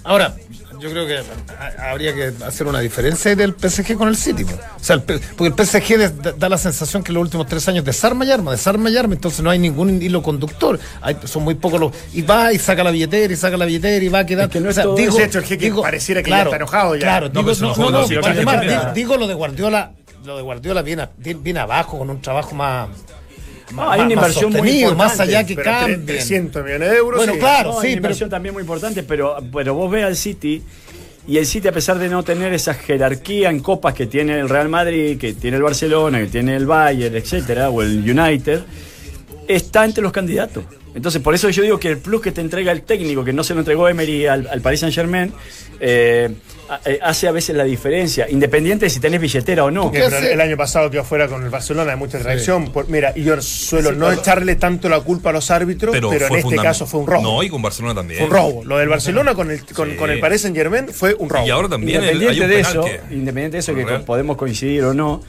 Ahora, 0.03 0.35
yo 0.79 0.89
creo 0.91 1.05
que 1.07 1.17
ha- 1.17 1.91
habría 1.91 2.13
que 2.13 2.31
hacer 2.45 2.67
una 2.67 2.79
diferencia 2.79 3.35
del 3.35 3.53
PSG 3.53 3.95
con 3.97 4.07
el 4.07 4.15
City. 4.15 4.43
O 4.43 4.83
sea, 4.83 4.95
el 4.95 5.03
P- 5.03 5.19
porque 5.37 5.47
el 5.47 5.53
PSG 5.67 5.97
des- 5.97 6.39
da, 6.39 6.49
la 6.49 6.57
sensación 6.57 7.03
que 7.03 7.11
los 7.11 7.21
últimos 7.21 7.47
tres 7.47 7.67
años 7.67 7.83
desarma 7.85 8.25
y 8.25 8.31
arma, 8.31 8.51
desarma 8.51 8.89
y 8.89 8.97
arma, 8.97 9.13
entonces 9.13 9.41
no 9.41 9.49
hay 9.49 9.59
ningún 9.59 10.01
hilo 10.01 10.21
conductor. 10.23 10.79
Hay, 11.01 11.17
son 11.25 11.43
muy 11.43 11.55
pocos 11.55 11.79
los. 11.79 11.93
Y 12.13 12.21
va 12.21 12.51
y 12.53 12.59
saca 12.59 12.83
la 12.83 12.91
billetera 12.91 13.33
y 13.33 13.35
saca 13.35 13.57
la 13.57 13.65
billetera 13.65 14.03
y 14.03 14.09
va 14.09 14.19
a 14.19 14.25
quedar. 14.25 14.45
Es 14.47 14.51
que 14.53 14.59
no 14.61 14.69
es 14.69 14.73
o 14.73 14.75
sea, 14.75 14.83
todo 14.83 14.95
digo, 14.95 15.19
hecho, 15.19 15.39
el 15.39 15.45
jeque 15.45 15.71
pareciera 15.73 16.23
que 16.23 16.29
ya 16.29 16.43
está 16.43 16.55
enojado 16.55 16.95
ya. 16.95 17.01
Claro, 17.01 17.29
No, 17.33 17.43
digo, 17.43 17.53
no, 17.61 17.75
no 17.75 17.91
no, 17.91 17.97
además, 18.27 18.55
que 18.55 18.61
di- 18.61 18.67
mira. 18.67 18.93
digo 18.93 19.17
lo 19.17 19.27
de 19.27 19.33
Guardiola, 19.33 19.91
lo 20.25 20.37
de 20.37 20.43
Guardiola 20.43 20.81
viene, 20.81 21.07
viene 21.17 21.59
abajo 21.59 21.97
con 21.97 22.09
un 22.09 22.21
trabajo 22.21 22.55
más. 22.55 22.89
Ah, 23.77 23.93
hay 23.93 24.01
una 24.01 24.13
inversión 24.13 24.51
muy 24.51 24.59
sostenido, 24.61 24.95
más 24.95 25.11
importante, 25.11 25.37
allá 25.37 25.47
que 25.47 25.55
cambien. 25.55 26.05
300 26.05 26.63
millones 26.63 26.89
de 26.89 26.97
euros. 26.97 27.17
Bueno, 27.17 27.33
sí. 27.33 27.39
claro, 27.39 27.71
No, 27.71 27.79
hay 27.79 27.79
una 27.79 27.81
pero 27.81 27.97
inversión 27.97 28.29
también 28.29 28.53
muy 28.53 28.61
importante, 28.61 29.03
pero, 29.03 29.37
pero 29.53 29.73
vos 29.73 29.91
ves 29.91 30.05
al 30.05 30.15
City 30.15 30.61
y 31.27 31.37
el 31.37 31.45
City, 31.45 31.67
a 31.67 31.71
pesar 31.71 31.99
de 31.99 32.09
no 32.09 32.23
tener 32.23 32.53
esa 32.53 32.73
jerarquía 32.73 33.49
en 33.51 33.59
copas 33.59 33.93
que 33.93 34.07
tiene 34.07 34.39
el 34.39 34.49
Real 34.49 34.69
Madrid, 34.69 35.17
que 35.19 35.33
tiene 35.33 35.57
el 35.57 35.63
Barcelona, 35.63 36.19
que 36.19 36.27
tiene 36.27 36.55
el 36.55 36.65
Bayern, 36.65 37.15
etcétera, 37.15 37.69
o 37.69 37.83
el 37.83 37.99
United, 37.99 38.61
está 39.47 39.85
entre 39.85 40.01
los 40.01 40.11
candidatos. 40.11 40.63
Entonces, 40.95 41.21
por 41.21 41.35
eso 41.35 41.49
yo 41.49 41.61
digo 41.63 41.79
que 41.79 41.89
el 41.89 41.97
plus 41.99 42.21
que 42.21 42.31
te 42.31 42.41
entrega 42.41 42.71
el 42.71 42.81
técnico, 42.81 43.23
que 43.23 43.31
no 43.33 43.43
se 43.43 43.53
lo 43.53 43.59
entregó 43.59 43.87
Emery 43.87 44.25
al, 44.27 44.47
al 44.47 44.61
Paris 44.61 44.79
Saint 44.81 44.93
Germain, 44.95 45.31
eh, 45.79 46.29
eh, 46.85 46.99
hace 47.01 47.27
a 47.27 47.31
veces 47.31 47.55
la 47.55 47.63
diferencia, 47.63 48.27
independiente 48.29 48.85
de 48.85 48.89
si 48.89 48.99
tenés 48.99 49.21
billetera 49.21 49.63
o 49.63 49.71
no. 49.71 49.91
Pero 49.91 50.17
el 50.17 50.41
año 50.41 50.57
pasado 50.57 50.89
quedó 50.91 51.03
fuera 51.03 51.27
con 51.27 51.43
el 51.43 51.49
Barcelona, 51.49 51.91
hay 51.91 51.97
mucha 51.97 52.19
traición. 52.19 52.71
Por- 52.71 52.89
mira, 52.89 53.13
y 53.15 53.23
yo 53.23 53.39
suelo 53.41 53.91
no 53.91 54.11
echarle 54.11 54.55
tanto 54.55 54.89
la 54.89 54.99
culpa 55.01 55.29
a 55.29 55.33
los 55.33 55.49
árbitros, 55.51 55.93
pero, 55.93 56.11
en 56.11 56.35
este 56.35 56.55
caso 56.57 56.85
fue 56.85 56.99
un 57.01 57.07
robo. 57.07 57.21
No, 57.21 57.43
y 57.43 57.49
con 57.49 57.61
Barcelona 57.61 57.93
también. 57.95 58.19
Fue 58.19 58.27
un 58.27 58.33
robo. 58.33 58.63
Lo 58.65 58.77
del 58.77 58.89
Barcelona 58.89 59.35
con 59.35 59.51
el, 59.51 59.63
con, 59.65 59.91
Sí. 59.91 59.95
con 59.95 60.09
el 60.09 60.19
Paris 60.19 60.41
Saint 60.41 60.57
Germain 60.57 60.87
fue 60.89 61.15
un 61.17 61.29
robo. 61.29 61.45
Y 61.45 61.49
ahora 61.49 61.69
también 61.69 62.03
el- 62.03 62.09
hay 62.09 62.15
Independiente 62.15 62.43
un 62.43 62.49
de 62.49 62.55
penal 62.57 62.71
eso, 62.71 62.83
que- 63.09 63.15
independiente 63.15 63.57
de 63.57 63.59
eso 63.59 63.75
que 63.75 63.85
podemos 64.05 64.37
coincidir 64.37 64.83
o 64.83 64.93
no, 64.93 65.21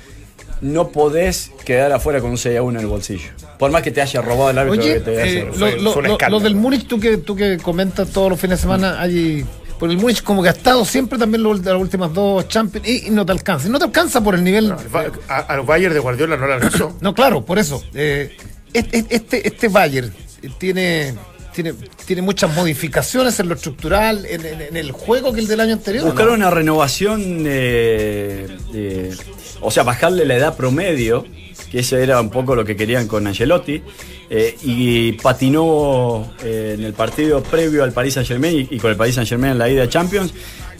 no 0.60 0.88
podés 0.88 1.50
quedar 1.64 1.92
afuera 1.92 2.20
con 2.20 2.30
un 2.30 2.38
6 2.38 2.58
a 2.58 2.62
1 2.62 2.78
en 2.78 2.84
el 2.84 2.90
bolsillo. 2.90 3.30
Por 3.58 3.70
más 3.70 3.82
que 3.82 3.90
te 3.90 4.00
haya 4.02 4.20
robado 4.22 4.50
el 4.50 4.58
árbitro 4.58 4.82
Oye, 4.82 4.94
que 4.94 5.00
te 5.00 5.22
haya 5.22 5.40
eh, 5.40 5.50
lo, 5.80 6.00
lo- 6.28 6.40
del 6.40 6.54
Múnich, 6.54 6.86
tú 6.86 6.98
que, 7.00 7.16
tú 7.18 7.34
que 7.36 7.58
comentas 7.58 8.08
todos 8.10 8.30
los 8.30 8.40
fines 8.40 8.58
de 8.58 8.62
semana, 8.62 9.00
hay, 9.00 9.44
por 9.78 9.90
el 9.90 9.96
Múnich 9.98 10.22
como 10.22 10.42
que 10.42 10.48
ha 10.48 10.52
estado 10.52 10.84
siempre 10.84 11.18
también 11.18 11.42
las 11.42 11.74
últimas 11.76 12.12
dos 12.12 12.46
Champions 12.48 12.86
y, 12.88 13.06
y 13.08 13.10
no 13.10 13.24
te 13.26 13.32
alcanza. 13.32 13.68
Y 13.68 13.70
no 13.70 13.78
te 13.78 13.84
alcanza 13.86 14.22
por 14.22 14.34
el 14.34 14.44
nivel. 14.44 14.68
No, 14.68 14.76
Ba- 14.92 15.10
a- 15.28 15.38
al 15.40 15.62
Bayern 15.62 15.94
de 15.94 16.00
Guardiola 16.00 16.36
no 16.36 16.46
le 16.46 16.54
alcanzó. 16.54 16.96
No, 17.00 17.14
claro, 17.14 17.44
por 17.44 17.58
eso. 17.58 17.82
Eh, 17.94 18.36
este, 18.72 19.04
este, 19.10 19.46
este 19.48 19.68
Bayern 19.68 20.12
eh, 20.42 20.50
tiene, 20.58 21.14
tiene, 21.62 21.78
tiene 22.06 22.22
muchas 22.22 22.54
modificaciones 22.54 23.38
en 23.40 23.48
lo 23.48 23.54
estructural, 23.54 24.24
en, 24.26 24.44
en- 24.46 24.60
en 24.62 24.76
el 24.76 24.92
juego 24.92 25.32
que 25.32 25.40
el 25.40 25.46
del 25.48 25.60
año 25.60 25.74
anterior. 25.74 26.04
Buscaron 26.04 26.38
¿no? 26.40 26.46
una 26.46 26.50
renovación, 26.50 27.44
eh, 27.46 28.48
eh, 28.74 29.14
o 29.60 29.70
sea, 29.70 29.82
bajarle 29.82 30.24
la 30.24 30.36
edad 30.36 30.56
promedio, 30.56 31.24
que 31.70 31.80
ese 31.80 32.02
era 32.02 32.20
un 32.20 32.30
poco 32.30 32.54
lo 32.54 32.64
que 32.64 32.76
querían 32.76 33.06
con 33.06 33.26
Angelotti, 33.26 33.82
eh, 34.28 34.56
y 34.62 35.12
patinó 35.12 36.32
en 36.42 36.82
el 36.84 36.92
partido 36.94 37.42
previo 37.42 37.82
al 37.84 37.92
Paris 37.92 38.14
Saint 38.14 38.28
Germain 38.28 38.68
y, 38.70 38.76
y 38.76 38.78
con 38.78 38.90
el 38.90 38.96
Paris 38.96 39.16
Saint 39.16 39.28
Germain 39.28 39.52
en 39.52 39.58
la 39.58 39.68
ida 39.68 39.88
Champions. 39.88 40.32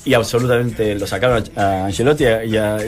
Y 0.02 0.14
absolutamente 0.14 0.94
lo 0.94 1.06
sacaron 1.06 1.44
a 1.56 1.84
Angelotti 1.84 2.24
y, 2.24 2.26
a- 2.26 2.44
y, 2.46 2.56
a- 2.56 2.78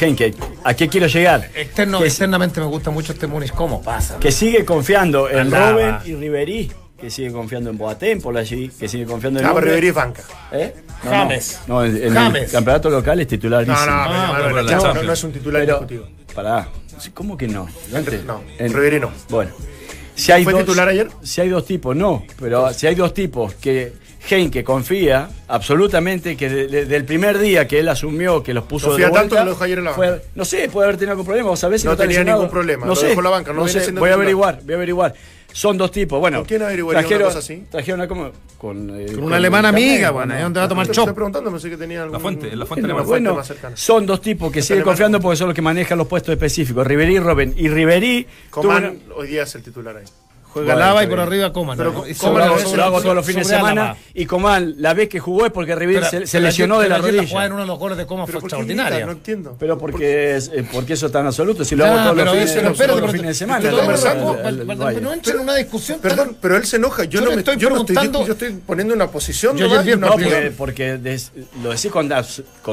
Henke. 0.00 0.32
¿A 0.62 0.72
qué 0.74 0.86
quiero 0.88 1.08
llegar? 1.08 1.50
Externo, 1.56 1.98
Que- 1.98 2.06
externamente 2.06 2.60
me 2.60 2.66
gusta 2.66 2.90
mucho 2.92 3.12
este 3.12 3.26
Múnich. 3.26 3.50
¿Cómo 3.50 3.82
pasa? 3.82 4.18
que 4.20 4.30
sigue 4.30 4.64
confiando 4.64 5.28
en. 5.28 5.50
Robben 5.50 5.96
y 6.06 6.14
Ribery, 6.14 6.70
que 7.00 7.10
sigue 7.10 7.32
confiando 7.32 7.70
en 7.70 7.78
Boateng 7.78 8.20
por 8.20 8.36
allí, 8.36 8.68
que 8.68 8.88
sigue 8.88 9.04
confiando 9.06 9.40
en 9.40 9.46
Ah, 9.46 9.52
pero 9.54 9.72
es 9.74 9.94
banca. 9.94 10.22
¿Eh? 10.52 10.74
No, 11.04 11.10
James. 11.10 11.60
No, 11.66 11.74
no, 11.76 11.84
en, 11.86 11.96
en 12.04 12.14
James. 12.14 12.42
el 12.44 12.50
campeonato 12.50 12.90
local 12.90 13.20
es 13.20 13.26
titular. 13.28 13.66
No, 13.66 13.72
no, 13.74 13.80
pero, 13.80 13.88
Ah, 13.90 14.62
no, 14.62 14.62
no, 14.62 14.94
no, 14.94 15.02
no 15.02 15.12
es 15.12 15.24
un 15.24 15.32
titular 15.32 15.62
Pero, 15.62 15.74
discutido. 15.78 16.08
pará, 16.34 16.68
¿cómo 17.14 17.36
que 17.36 17.48
no? 17.48 17.66
Antes- 17.94 18.24
No, 18.24 18.42
en- 18.58 18.72
Ribery 18.72 19.00
no. 19.00 19.10
Bueno, 19.30 19.50
si 20.14 20.30
hay 20.32 20.44
¿Fue 20.44 20.52
dos, 20.52 20.62
titular 20.62 20.88
ayer? 20.88 21.08
Si 21.22 21.40
hay 21.40 21.48
dos 21.48 21.64
tipos, 21.64 21.96
no, 21.96 22.24
pero 22.38 22.72
si 22.74 22.86
hay 22.86 22.94
dos 22.94 23.14
tipos 23.14 23.54
que 23.54 23.92
Henke 24.28 24.62
confía 24.62 25.30
absolutamente 25.48 26.36
que 26.36 26.50
de- 26.50 26.66
de- 26.68 26.84
del 26.84 27.06
primer 27.06 27.38
día 27.38 27.66
que 27.66 27.80
él 27.80 27.88
asumió 27.88 28.42
que 28.42 28.52
los 28.52 28.64
puso 28.64 28.88
Confía 28.88 29.06
de 29.06 29.12
tanto 29.12 29.28
vuelta, 29.30 29.36
que 29.38 29.44
lo 29.46 29.50
dejó 29.52 29.64
ayer 29.64 29.78
en 29.78 29.84
la 29.86 29.92
fue- 29.94 30.10
banca. 30.10 30.24
no 30.34 30.44
sé, 30.44 30.68
puede 30.68 30.84
haber 30.88 30.96
tenido 30.98 31.12
algún 31.12 31.24
problema, 31.26 31.48
vos 31.48 31.58
sabés 31.58 31.80
si 31.80 31.86
No 31.86 31.92
está 31.92 32.02
tenía 32.04 32.18
lesionado. 32.18 32.42
ningún 32.42 32.52
problema, 32.52 32.84
No 32.84 32.92
lo 32.92 32.96
sé, 32.96 33.06
dejó 33.08 33.22
la 33.22 33.30
banca, 33.30 33.52
no 33.54 33.64
viene 33.64 33.80
sé, 33.80 33.92
voy 33.92 34.10
a 34.10 34.14
averiguar, 34.14 34.60
voy 34.62 34.74
a 34.74 34.76
averiguar. 34.76 35.14
Son 35.52 35.76
dos 35.76 35.90
tipos, 35.90 36.18
bueno. 36.20 36.38
¿Con 36.38 36.46
quién 36.46 36.62
averiguaría 36.62 37.00
una 37.00 37.08
trajeron, 37.08 37.28
cosa 37.28 37.38
así? 37.40 37.64
Trajeron 37.70 38.00
a 38.00 38.08
como 38.08 38.30
con, 38.58 39.00
eh, 39.00 39.06
Con 39.14 39.24
una 39.24 39.36
alemana 39.36 39.68
amiga, 39.70 40.08
¿no? 40.08 40.14
bueno, 40.14 40.34
ahí 40.34 40.42
donde 40.42 40.60
va 40.60 40.66
a 40.66 40.68
tomar 40.68 40.86
Te 40.86 40.92
chop. 40.92 41.02
estoy 41.04 41.14
preguntando, 41.14 41.50
pensé 41.50 41.70
que 41.70 41.76
tenía 41.76 42.02
algún... 42.02 42.12
La 42.12 42.20
fuente, 42.20 42.54
la 42.56 42.66
fuente 42.66 42.84
una 42.84 42.94
alemana. 42.94 43.08
Bueno, 43.08 43.34
más 43.34 43.46
cercana. 43.46 43.76
son 43.76 44.06
dos 44.06 44.20
tipos 44.20 44.52
que 44.52 44.62
siguen 44.62 44.82
confiando 44.84 45.20
porque 45.20 45.36
son 45.36 45.48
los 45.48 45.54
que 45.54 45.62
manejan 45.62 45.98
los 45.98 46.06
puestos 46.06 46.32
específicos. 46.32 46.86
Riverí 46.86 47.16
y 47.16 47.18
Robben. 47.18 47.54
Y 47.56 47.68
Riverí 47.68 48.26
tuvo 48.52 48.62
Coman 48.62 49.00
una- 49.06 49.14
hoy 49.16 49.28
día 49.28 49.42
es 49.42 49.54
el 49.54 49.62
titular 49.62 49.96
ahí. 49.96 50.04
Juega 50.52 50.74
Bueno, 50.74 50.80
Lava 50.88 51.04
y 51.04 51.06
por 51.06 51.20
arriba 51.20 51.52
Coman. 51.52 51.76
Pero 51.78 51.90
¿no? 51.92 51.98
Lo 51.98 52.02
hago, 52.02 52.06
eso 52.10 52.70
yo 52.70 52.76
lo 52.76 52.82
hago 52.84 52.96
sobre- 52.96 53.02
todos 53.04 53.16
los 53.16 53.26
fines 53.26 53.46
de 53.48 53.54
semana 53.56 53.96
y 54.14 54.26
Coman, 54.26 54.74
la 54.78 54.94
vez 54.94 55.08
que 55.08 55.20
jugó 55.20 55.46
es 55.46 55.52
porque 55.52 55.76
Riverí 55.76 55.98
Pero- 56.00 56.10
se, 56.10 56.26
se 56.26 56.38
pero 56.38 56.46
lesionó 56.48 56.80
de 56.80 56.88
la 56.88 56.98
rodilla. 56.98 57.26
jugada 57.28 57.46
en 57.46 57.52
uno 57.52 57.60
de 57.62 57.66
los 57.68 57.78
goles 57.78 57.98
de 57.98 58.06
Coman 58.06 58.26
fue 58.26 58.32
Pero 58.32 58.40
¿por 58.40 58.50
qué 58.50 58.56
extraordinaria. 58.56 59.06
No 59.06 59.12
entiendo. 59.12 59.56
Pero 59.60 59.78
porque, 59.78 60.36
es, 60.36 60.50
eh, 60.52 60.66
porque 60.72 60.94
eso 60.94 61.06
es 61.06 61.12
tan 61.12 61.26
absoluto. 61.26 61.64
Si 61.64 61.76
lo 61.76 61.84
hago 61.86 61.96
todos 62.02 62.16
los 62.16 62.24
fines, 62.34 62.54
los 62.64 62.78
de 63.28 63.34
semana. 63.34 63.60
Bayern. 64.76 65.04
No 65.04 65.12
entra 65.12 65.34
en 65.34 65.40
una 65.40 65.54
discusión. 65.54 66.00
Perdón, 66.00 66.36
pero 66.40 66.56
él 66.56 66.66
se 66.66 66.76
enoja. 66.76 67.04
Yo, 67.04 67.20
no, 67.20 67.30
me, 67.30 67.36
estoy 67.36 67.56
yo 67.56 67.70
no 67.70 67.76
estoy, 67.80 67.94
preguntando- 67.94 68.26
yo 68.26 68.32
estoy 68.32 68.52
poniendo 68.66 68.94
una 68.94 69.06
posición. 69.08 69.56
Yo 69.56 69.68
No, 69.68 70.10
porque, 70.56 70.98
lo 71.62 71.70
decís 71.70 71.90
con, 71.92 72.08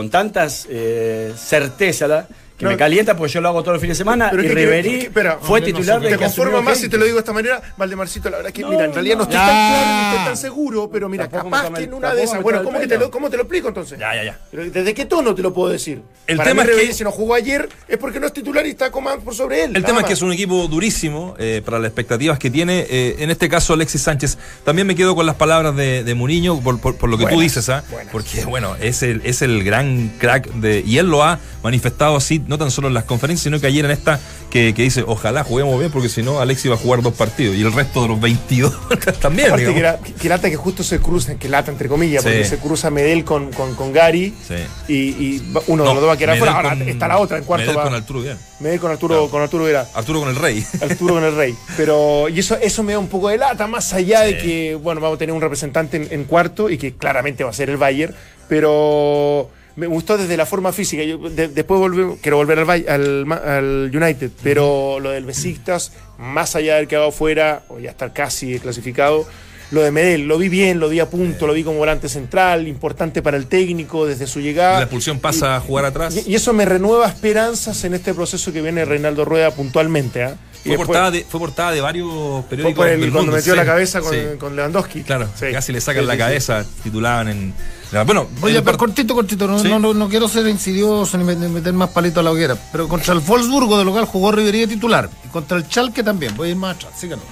tantas 0.09 0.67
eh, 0.69 1.33
certeza 1.37 2.07
la- 2.07 2.27
que 2.57 2.65
No, 2.65 2.71
me 2.71 2.77
calienta 2.77 3.15
porque 3.15 3.33
yo 3.33 3.41
lo 3.41 3.49
hago 3.49 3.61
todo 3.63 3.75
el 3.75 3.79
fin 3.79 3.89
de 3.89 3.95
semana 3.95 4.29
Pero 4.31 4.43
y 4.43 4.47
¿qué 4.47 4.53
Riverí 4.55 5.09
fue 5.41 5.59
no 5.59 5.65
titular 5.67 6.01
de 6.01 6.09
Te 6.09 6.17
conformo 6.17 6.61
más 6.61 6.79
si 6.79 6.89
te 6.89 6.97
lo 6.97 7.05
digo 7.05 7.15
de 7.17 7.19
esta 7.21 7.33
manera, 7.33 7.61
Valdemarcito, 7.77 8.29
la 8.29 8.37
verdad 8.37 8.51
que, 8.51 8.65
mira, 8.65 8.85
en 8.85 8.93
realidad 8.93 9.17
no 9.17 9.23
estoy 9.23 9.37
Ya. 9.37 9.45
tan 9.45 9.55
claro 9.71 9.95
ni 10.01 10.07
estoy 10.09 10.25
tan 10.25 10.37
seguro, 10.37 10.89
pero 10.91 11.07
mira, 11.09 11.27
Tampoco 11.29 11.51
capaz 11.55 11.73
que 11.77 11.83
en 11.83 11.93
una 11.93 12.13
de 12.15 12.23
esas. 12.23 12.41
Bueno, 12.41 12.63
¿cómo, 12.63 12.79
que 12.79 12.87
te 12.87 12.97
lo, 12.97 13.11
¿cómo 13.11 13.29
te 13.29 13.37
lo 13.37 13.43
explico 13.43 13.67
entonces? 13.67 13.99
Ya, 13.99 14.15
ya, 14.15 14.23
ya. 14.23 14.39
Pero 14.49 14.69
¿Desde 14.69 14.93
qué 14.93 15.05
tono 15.05 15.35
te 15.35 15.41
lo 15.43 15.53
puedo 15.53 15.69
decir? 15.71 16.01
El 16.25 16.37
Para 16.37 16.49
tema 16.49 16.63
mí, 16.63 16.69
es 16.71 16.87
que- 16.87 16.93
si 16.93 17.03
no 17.03 17.11
jugó 17.11 17.35
ayer, 17.35 17.69
es 17.87 17.97
porque 17.97 18.19
no 18.19 18.25
es 18.27 18.33
titular 18.33 18.65
y 18.65 18.71
está 18.71 18.89
Coman 18.91 19.21
por 19.21 19.35
sobre 19.35 19.63
él. 19.63 19.75
El 19.75 19.83
tema 19.83 19.99
es 20.01 20.05
que 20.07 20.13
es 20.13 20.21
un 20.21 20.31
equipo 20.31 20.67
durísimo 20.67 21.35
eh, 21.37 21.61
para 21.63 21.77
las 21.79 21.87
expectativas 21.89 22.39
que 22.39 22.49
tiene. 22.49 22.85
eh, 22.89 23.15
en 23.19 23.29
este 23.29 23.49
caso, 23.49 23.73
Alexis 23.73 24.01
Sánchez. 24.01 24.37
También 24.63 24.87
me 24.87 24.95
quedo 24.95 25.15
con 25.15 25.25
las 25.25 25.35
palabras 25.35 25.75
de, 25.75 26.03
de 26.03 26.15
Muriño 26.15 26.59
por, 26.61 26.79
por- 26.79 26.95
por 26.95 27.09
lo 27.09 27.17
que 27.17 27.25
tú 27.27 27.39
dices, 27.39 27.69
¿ah? 27.69 27.83
Porque, 28.11 28.45
bueno, 28.45 28.75
es 28.81 29.03
el, 29.03 29.21
es 29.23 29.41
el 29.41 29.63
gran 29.63 30.09
crack 30.17 30.47
de. 30.53 30.83
Y 30.85 30.97
él 30.97 31.07
lo 31.07 31.23
ha 31.23 31.39
manifestado 31.63 32.15
así, 32.15 32.41
no 32.47 32.57
tan 32.57 32.71
solo 32.71 32.87
en 32.87 32.93
las 32.93 33.03
conferencias, 33.05 33.43
sino 33.43 33.59
que 33.59 33.67
ayer 33.67 33.85
en 33.85 33.91
esta 33.91 34.19
que, 34.49 34.73
que 34.73 34.83
dice: 34.83 35.03
Ojalá 35.05 35.43
juguemos 35.43 35.77
bien, 35.79 35.91
porque 35.91 36.09
si 36.09 36.23
no, 36.23 36.39
Alexis 36.39 36.71
va 36.71 36.75
a 36.75 36.77
jugar 36.77 37.01
dos 37.01 37.13
partidos. 37.13 37.55
Y 37.55 37.61
el 37.61 37.71
resto 37.73 38.01
de 38.03 38.07
los 38.09 38.19
22 38.21 38.73
también. 39.21 39.47
Aparte 39.47 39.73
que, 39.73 39.79
era- 39.79 39.99
lata 40.23 40.49
que 40.49 40.55
justo 40.55 40.83
se 40.83 40.99
cruzan, 40.99 41.37
que 41.37 41.49
lata 41.49 41.71
entre 41.71 41.87
comillas, 41.89 42.23
Sí. 42.23 42.29
porque 42.29 42.45
se 42.45 42.57
cruza 42.57 42.89
Medel 42.89 43.23
con, 43.23 43.51
con, 43.53 43.75
con 43.75 43.93
Gary 43.93 44.33
Sí. 44.47 44.55
y, 44.93 45.41
uno 45.67 45.83
de 45.83 45.87
No, 45.89 45.93
los 45.93 46.01
dos 46.01 46.09
va 46.09 46.13
a 46.13 46.17
quedar 46.17 46.35
afuera. 46.35 46.53
Ahora 46.55 46.69
con- 46.69 46.81
está 46.89 47.07
la 47.07 47.17
otra 47.19 47.37
en 47.37 47.43
cuarto. 47.43 47.65
Medel 47.65 47.77
va- 47.79 47.83
con 47.83 47.93
Arturo, 47.93 48.21
bien. 48.21 48.37
Medel 48.59 48.79
con 48.79 48.91
Arturo, 48.91 49.29
con 49.29 49.41
Arturo 49.41 49.63
Vera. 49.65 49.87
Arturo 49.93 50.19
con 50.21 50.29
el 50.29 50.35
Rey. 50.35 50.63
Arturo 50.81 51.13
con 51.15 51.23
el 51.23 51.35
Rey. 51.35 51.55
Pero, 51.75 52.27
y 52.29 52.39
eso, 52.39 52.55
eso 52.61 52.83
me 52.83 52.93
da 52.93 52.99
un 52.99 53.07
poco 53.07 53.29
de 53.29 53.37
lata, 53.37 53.67
más 53.67 53.93
allá 53.93 54.21
de 54.21 54.37
que, 54.37 54.75
bueno, 54.75 54.99
vamos 55.01 55.15
a 55.15 55.19
tener 55.19 55.33
un 55.33 55.41
representante 55.41 55.97
en, 55.97 56.07
en 56.11 56.23
cuarto 56.25 56.69
y 56.69 56.77
que 56.77 56.93
claramente 56.95 57.43
va 57.43 57.49
a 57.49 57.53
ser 57.53 57.69
el 57.69 57.77
Bayern, 57.77 58.13
pero 58.47 59.49
me 59.77 59.87
gustó 59.87 60.17
desde 60.17 60.35
la 60.35 60.45
forma 60.45 60.73
física. 60.73 61.03
Yo 61.03 61.17
de- 61.17 61.47
después 61.47 61.79
volve- 61.79 62.17
quiero 62.21 62.37
volver 62.37 62.59
al, 62.59 63.91
United, 63.95 64.31
pero 64.43 64.99
lo 64.99 65.11
del 65.11 65.23
Besiktas, 65.25 65.93
más 66.17 66.55
allá 66.55 66.75
del 66.75 66.87
que 66.87 66.95
haga 66.97 67.11
fuera, 67.11 67.63
o 67.69 67.79
ya 67.79 67.91
estar 67.91 68.11
casi 68.11 68.59
clasificado, 68.59 69.25
lo 69.69 69.81
de 69.81 69.91
Medel, 69.91 70.27
lo 70.27 70.37
vi 70.37 70.47
bien, 70.49 70.79
lo 70.79 70.87
vi 70.89 70.99
a 71.01 71.09
punto, 71.09 71.45
lo 71.45 71.53
vi 71.53 71.63
como 71.63 71.77
volante 71.77 72.07
central, 72.09 72.67
importante 72.67 73.21
para 73.21 73.35
el 73.37 73.47
técnico 73.47 74.05
desde 74.05 74.25
su 74.25 74.39
llegada. 74.39 74.77
La 74.77 74.83
expulsión 74.83 75.19
pasa 75.19 75.55
a 75.57 75.59
jugar 75.59 75.85
atrás. 75.85 76.15
Y, 76.25 76.31
y 76.31 76.35
eso 76.35 76.53
me 76.53 76.63
renueva 76.65 77.07
esperanzas 77.07 77.83
en 77.83 77.93
este 77.93 78.13
proceso 78.13 78.51
que 78.53 78.61
viene 78.61 78.85
Reinaldo 78.85 79.25
Rueda 79.25 79.51
puntualmente. 79.51 80.23
¿ah? 80.23 80.35
Fue 80.63 80.71
después- 80.71 80.87
portada, 80.87 81.11
de, 81.11 81.25
fue 81.25 81.39
portada 81.39 81.71
de 81.71 81.81
varios 81.81 82.09
fue 82.09 82.43
periódicos. 82.49 82.75
por 82.77 82.87
el- 82.87 83.01
del 83.01 83.11
cuando 83.11 83.19
mundo, 83.31 83.37
metió 83.37 83.53
sí, 83.53 83.57
la 83.59 83.65
cabeza 83.65 83.99
con, 84.01 84.13
sí. 84.13 84.19
con 84.39 84.55
Lewandowski. 84.55 85.01
Claro, 85.03 85.27
Sí. 85.37 85.47
casi 85.51 85.71
le 85.73 85.81
sacan 85.81 86.07
la 86.07 86.17
cabeza, 86.17 86.65
titulaban 86.81 87.27
en. 87.27 87.53
Bueno, 88.05 88.27
Oye, 88.41 88.61
pero 88.61 88.77
cortito, 88.77 89.15
cortito, 89.15 89.47
no, 89.47 89.59
Sí. 89.59 89.69
no, 89.69 89.79
no, 89.79 89.93
no 89.93 90.09
quiero 90.09 90.27
ser 90.27 90.47
insidioso 90.47 91.17
ni 91.17 91.23
met- 91.23 91.37
ni 91.37 91.47
meter 91.47 91.71
más 91.73 91.89
palito 91.89 92.19
a 92.19 92.23
la 92.23 92.31
hoguera, 92.31 92.57
pero 92.71 92.87
contra 92.87 93.13
el 93.13 93.19
Wolfsburgo 93.21 93.77
de 93.77 93.85
local 93.85 94.05
jugó 94.05 94.31
Rivería 94.31 94.67
titular 94.67 95.09
y 95.25 95.29
contra 95.29 95.57
el 95.57 95.67
Chalke 95.69 96.03
también, 96.03 96.35
voy 96.35 96.49
a 96.49 96.51
ir 96.51 96.57
más 96.57 96.75
atrás, 96.75 96.93
síganos. 96.99 97.23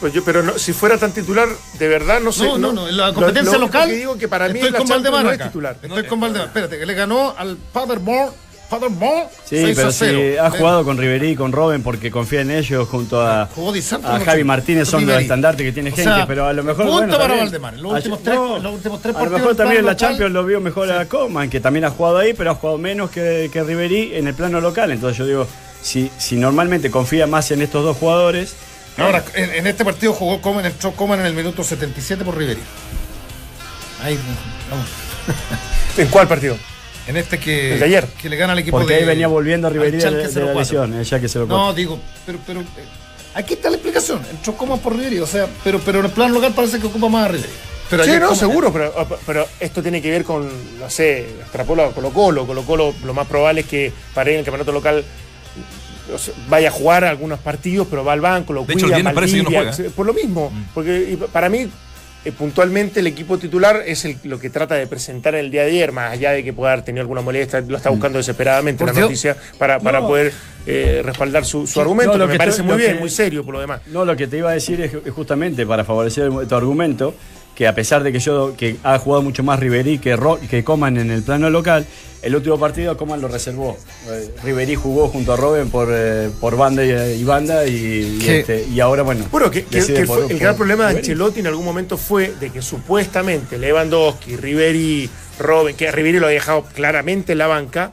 Pues 0.00 0.12
yo, 0.14 0.24
pero 0.24 0.42
no, 0.42 0.58
si 0.58 0.72
fuera 0.72 0.96
tan 0.98 1.12
titular, 1.12 1.46
de 1.78 1.88
verdad, 1.88 2.20
no 2.20 2.32
sé. 2.32 2.44
No, 2.46 2.56
no, 2.58 2.72
no, 2.72 2.88
en 2.88 2.96
la 2.96 3.08
Lo- 3.08 3.14
competencia 3.14 3.52
lo 3.58 3.58
único 3.64 3.66
local. 3.78 3.88
que 3.90 3.96
digo 3.96 4.16
que 4.18 4.28
para 4.28 4.48
mí 4.48 4.58
estoy 4.58 4.72
con 4.72 4.88
Valdemar 4.88 5.24
no 5.24 5.30
es 5.32 5.38
titular. 5.42 5.78
Estoy 5.82 6.04
con 6.06 6.20
Valdemar. 6.20 6.46
Espérate, 6.48 6.78
que 6.78 6.86
le 6.86 6.94
ganó 6.94 7.34
al 7.36 7.56
Paderborn. 7.56 8.30
Paderborn. 8.78 9.28
Sí, 9.44 9.56
6 9.60 9.76
pero 9.76 9.88
a 9.88 9.92
0. 9.92 10.18
ha 10.42 10.46
Eh, 10.46 10.50
jugado 10.50 10.84
con 10.84 10.98
Riverí 10.98 11.30
y 11.30 11.36
con 11.36 11.52
Robben 11.52 11.82
porque 11.82 12.10
confía 12.10 12.40
en 12.40 12.50
ellos 12.50 12.88
junto 12.88 13.20
a, 13.20 13.48
Javi 14.24 14.44
Martínez, 14.44 14.88
son 14.88 15.06
los 15.06 15.20
estandartes 15.20 15.64
que 15.66 15.72
tiene 15.72 15.90
O 15.90 15.94
gente, 15.94 16.10
sea, 16.10 16.26
pero 16.26 16.46
a 16.46 16.52
lo 16.52 16.62
mejor. 16.62 16.84
punto 16.84 16.92
bueno, 16.98 17.12
para 17.12 17.24
también- 17.24 17.44
Valdemar. 17.44 17.74
Los 17.78 17.92
Ayer- 17.92 17.96
últimos 18.12 18.22
tres- 18.22 18.34
no, 18.36 18.58
los 18.58 18.74
últimos 18.74 19.02
tres 19.02 19.16
A 19.16 19.24
lo 19.24 19.30
mejor 19.30 19.54
también 19.56 19.78
en 19.80 19.86
la 19.86 19.92
local. 19.92 20.08
Champions 20.08 20.32
lo 20.32 20.44
vio 20.44 20.60
mejor 20.60 20.90
a 20.92 21.04
Coman, 21.06 21.50
que 21.50 21.60
también 21.60 21.84
ha 21.84 21.90
jugado 21.90 22.18
ahí, 22.18 22.32
pero 22.34 22.50
ha 22.50 22.54
jugado 22.54 22.78
menos 22.78 23.10
que, 23.10 23.50
que 23.52 23.62
Riverí 23.62 24.14
en 24.14 24.26
el 24.28 24.34
plano 24.34 24.60
local. 24.60 24.90
Entonces 24.90 25.16
yo 25.18 25.26
digo, 25.26 25.46
si, 25.82 26.10
si 26.18 26.36
normalmente 26.36 26.90
confía 26.90 27.26
más 27.26 27.50
en 27.50 27.62
estos 27.62 27.84
dos 27.84 27.96
jugadores, 27.96 28.54
Ahora, 28.96 29.24
en, 29.34 29.50
en 29.50 29.66
este 29.66 29.84
partido 29.84 30.12
jugó 30.12 30.40
Coman, 30.40 30.64
entró 30.66 30.92
Coman 30.92 31.18
en 31.18 31.26
el 31.26 31.34
minuto 31.34 31.64
77 31.64 32.24
por 32.24 32.36
Riverí. 32.38 32.60
Ahí, 34.02 34.16
vamos. 34.70 34.86
¿En 35.96 36.06
cuál 36.08 36.28
partido? 36.28 36.56
En 37.06 37.16
este 37.16 37.38
que, 37.38 37.74
El 37.74 37.80
de 37.80 37.84
ayer. 37.84 38.06
que 38.20 38.28
le 38.28 38.36
gana 38.36 38.52
al 38.54 38.58
equipo 38.58 38.78
porque 38.78 38.94
de. 38.94 39.00
ahí 39.00 39.06
venía 39.06 39.28
volviendo 39.28 39.68
al 39.68 39.74
Riverí 39.74 39.98
de, 39.98 40.10
de 40.10 40.10
la 40.10 40.28
04. 40.28 40.58
lesión, 40.58 40.94
eh, 41.00 41.04
ya 41.04 41.20
que 41.20 41.28
se 41.28 41.38
lo 41.38 41.46
No, 41.46 41.74
digo, 41.74 41.98
pero, 42.24 42.38
pero 42.46 42.60
eh, 42.60 42.64
aquí 43.34 43.54
está 43.54 43.68
la 43.68 43.76
explicación. 43.76 44.22
Entró 44.30 44.56
Coman 44.56 44.78
por 44.78 44.96
Riverí, 44.96 45.18
o 45.18 45.26
sea, 45.26 45.46
pero, 45.62 45.80
pero 45.80 46.00
en 46.00 46.06
el 46.06 46.10
plan 46.12 46.32
local 46.32 46.52
parece 46.54 46.78
que 46.80 46.86
ocupa 46.86 47.08
más 47.08 47.26
a 47.26 47.28
Riverí. 47.28 47.52
Pero 47.90 48.04
sí, 48.04 48.12
no, 48.18 48.34
seguro, 48.34 48.72
pero, 48.72 48.92
pero 49.26 49.46
esto 49.60 49.82
tiene 49.82 50.00
que 50.00 50.10
ver 50.10 50.24
con, 50.24 50.48
no 50.80 50.88
sé, 50.88 51.20
extrapola 51.40 51.86
a 51.86 51.90
Colo 51.90 52.10
Colo. 52.10 52.46
Colo 52.46 52.62
Colo, 52.62 52.94
lo 53.04 53.12
más 53.12 53.26
probable 53.26 53.60
es 53.60 53.66
que 53.66 53.92
para 54.14 54.30
ir 54.30 54.34
en 54.34 54.38
el 54.40 54.44
campeonato 54.46 54.72
local 54.72 55.04
o 56.12 56.18
sea, 56.18 56.34
vaya 56.48 56.68
a 56.68 56.72
jugar 56.72 57.04
algunos 57.04 57.38
partidos, 57.38 57.86
pero 57.88 58.04
va 58.04 58.12
al 58.12 58.20
banco, 58.20 58.52
lo 58.52 58.64
De 58.64 58.74
hecho, 58.74 58.86
el 58.86 58.92
cuida, 58.92 58.96
viernes 58.96 59.14
parece 59.14 59.36
que 59.36 59.42
no 59.42 59.50
juega. 59.50 59.72
Mm. 59.72 59.90
Por 59.92 60.06
lo 60.06 60.14
mismo, 60.14 60.52
porque 60.74 61.10
y 61.12 61.16
para 61.16 61.48
mí, 61.48 61.68
eh, 62.24 62.32
puntualmente, 62.32 63.00
el 63.00 63.06
equipo 63.06 63.38
titular 63.38 63.82
es 63.86 64.04
el- 64.04 64.16
lo 64.24 64.38
que 64.38 64.48
trata 64.50 64.74
de 64.76 64.86
presentar 64.86 65.34
el 65.34 65.50
día 65.50 65.62
de 65.62 65.70
ayer, 65.70 65.92
más 65.92 66.12
allá 66.12 66.30
de 66.32 66.42
que 66.42 66.52
pueda 66.52 66.72
haber 66.72 66.84
tenido 66.84 67.02
alguna 67.02 67.20
molestia, 67.20 67.60
lo 67.60 67.76
está 67.76 67.90
buscando 67.90 68.18
desesperadamente 68.18 68.78
Por 68.78 68.88
la 68.88 68.92
Dios. 68.94 69.04
noticia 69.10 69.36
para, 69.58 69.78
para 69.80 70.00
No. 70.00 70.08
poder 70.08 70.32
eh, 70.66 71.02
respaldar 71.04 71.44
su, 71.44 71.66
su 71.66 71.78
argumento, 71.80 72.12
no, 72.12 72.18
lo 72.20 72.26
que 72.26 72.32
me 72.32 72.38
parece 72.38 72.62
estoy- 72.62 72.72
muy 72.72 72.78
bien, 72.82 72.94
que- 72.94 73.00
muy 73.00 73.10
serio 73.10 73.44
por 73.44 73.52
lo 73.54 73.60
demás. 73.60 73.82
No, 73.88 74.06
lo 74.06 74.16
que 74.16 74.26
te 74.26 74.38
iba 74.38 74.48
a 74.50 74.54
decir 74.54 74.80
es 74.80 74.92
justamente 75.12 75.66
para 75.66 75.84
favorecer 75.84 76.30
tu 76.48 76.54
argumento, 76.54 77.14
que 77.54 77.66
a 77.68 77.74
pesar 77.74 78.02
de 78.02 78.12
que 78.12 78.18
yo 78.18 78.54
que 78.56 78.76
ha 78.82 78.98
jugado 78.98 79.22
mucho 79.22 79.42
más 79.42 79.60
Riverí 79.60 79.98
que, 79.98 80.16
Ro- 80.16 80.40
que 80.50 80.64
Coman 80.64 80.96
en 80.96 81.10
el 81.10 81.22
plano 81.22 81.50
local, 81.50 81.86
el 82.22 82.34
último 82.34 82.58
partido 82.58 82.96
Coman 82.96 83.20
lo 83.20 83.28
reservó. 83.28 83.76
Eh, 84.08 84.30
Riverí 84.42 84.74
jugó 84.74 85.08
junto 85.08 85.32
a 85.34 85.36
Robben 85.36 85.70
por, 85.70 85.88
eh, 85.92 86.30
por 86.40 86.56
banda 86.56 86.84
y, 86.84 87.20
y 87.20 87.24
banda 87.24 87.66
y, 87.66 87.72
y, 87.74 88.18
¿Qué? 88.24 88.40
este, 88.40 88.64
y 88.72 88.80
ahora, 88.80 89.02
bueno. 89.02 89.26
Bueno, 89.30 89.50
que, 89.50 89.60
por- 89.62 89.78
el 89.90 90.06
por 90.06 90.38
gran 90.38 90.56
problema 90.56 90.88
de. 90.90 90.98
Ancelotti 90.98 91.40
en 91.40 91.46
algún 91.46 91.64
momento 91.64 91.96
fue 91.96 92.32
de 92.40 92.50
que 92.50 92.60
supuestamente 92.62 93.58
Lewandowski, 93.58 94.36
Riveri, 94.36 95.08
Robben, 95.38 95.76
que 95.76 95.88
a 95.88 95.92
Riveri 95.92 96.18
lo 96.18 96.26
había 96.26 96.38
dejado 96.40 96.64
claramente 96.74 97.32
en 97.32 97.38
la 97.38 97.46
banca, 97.46 97.92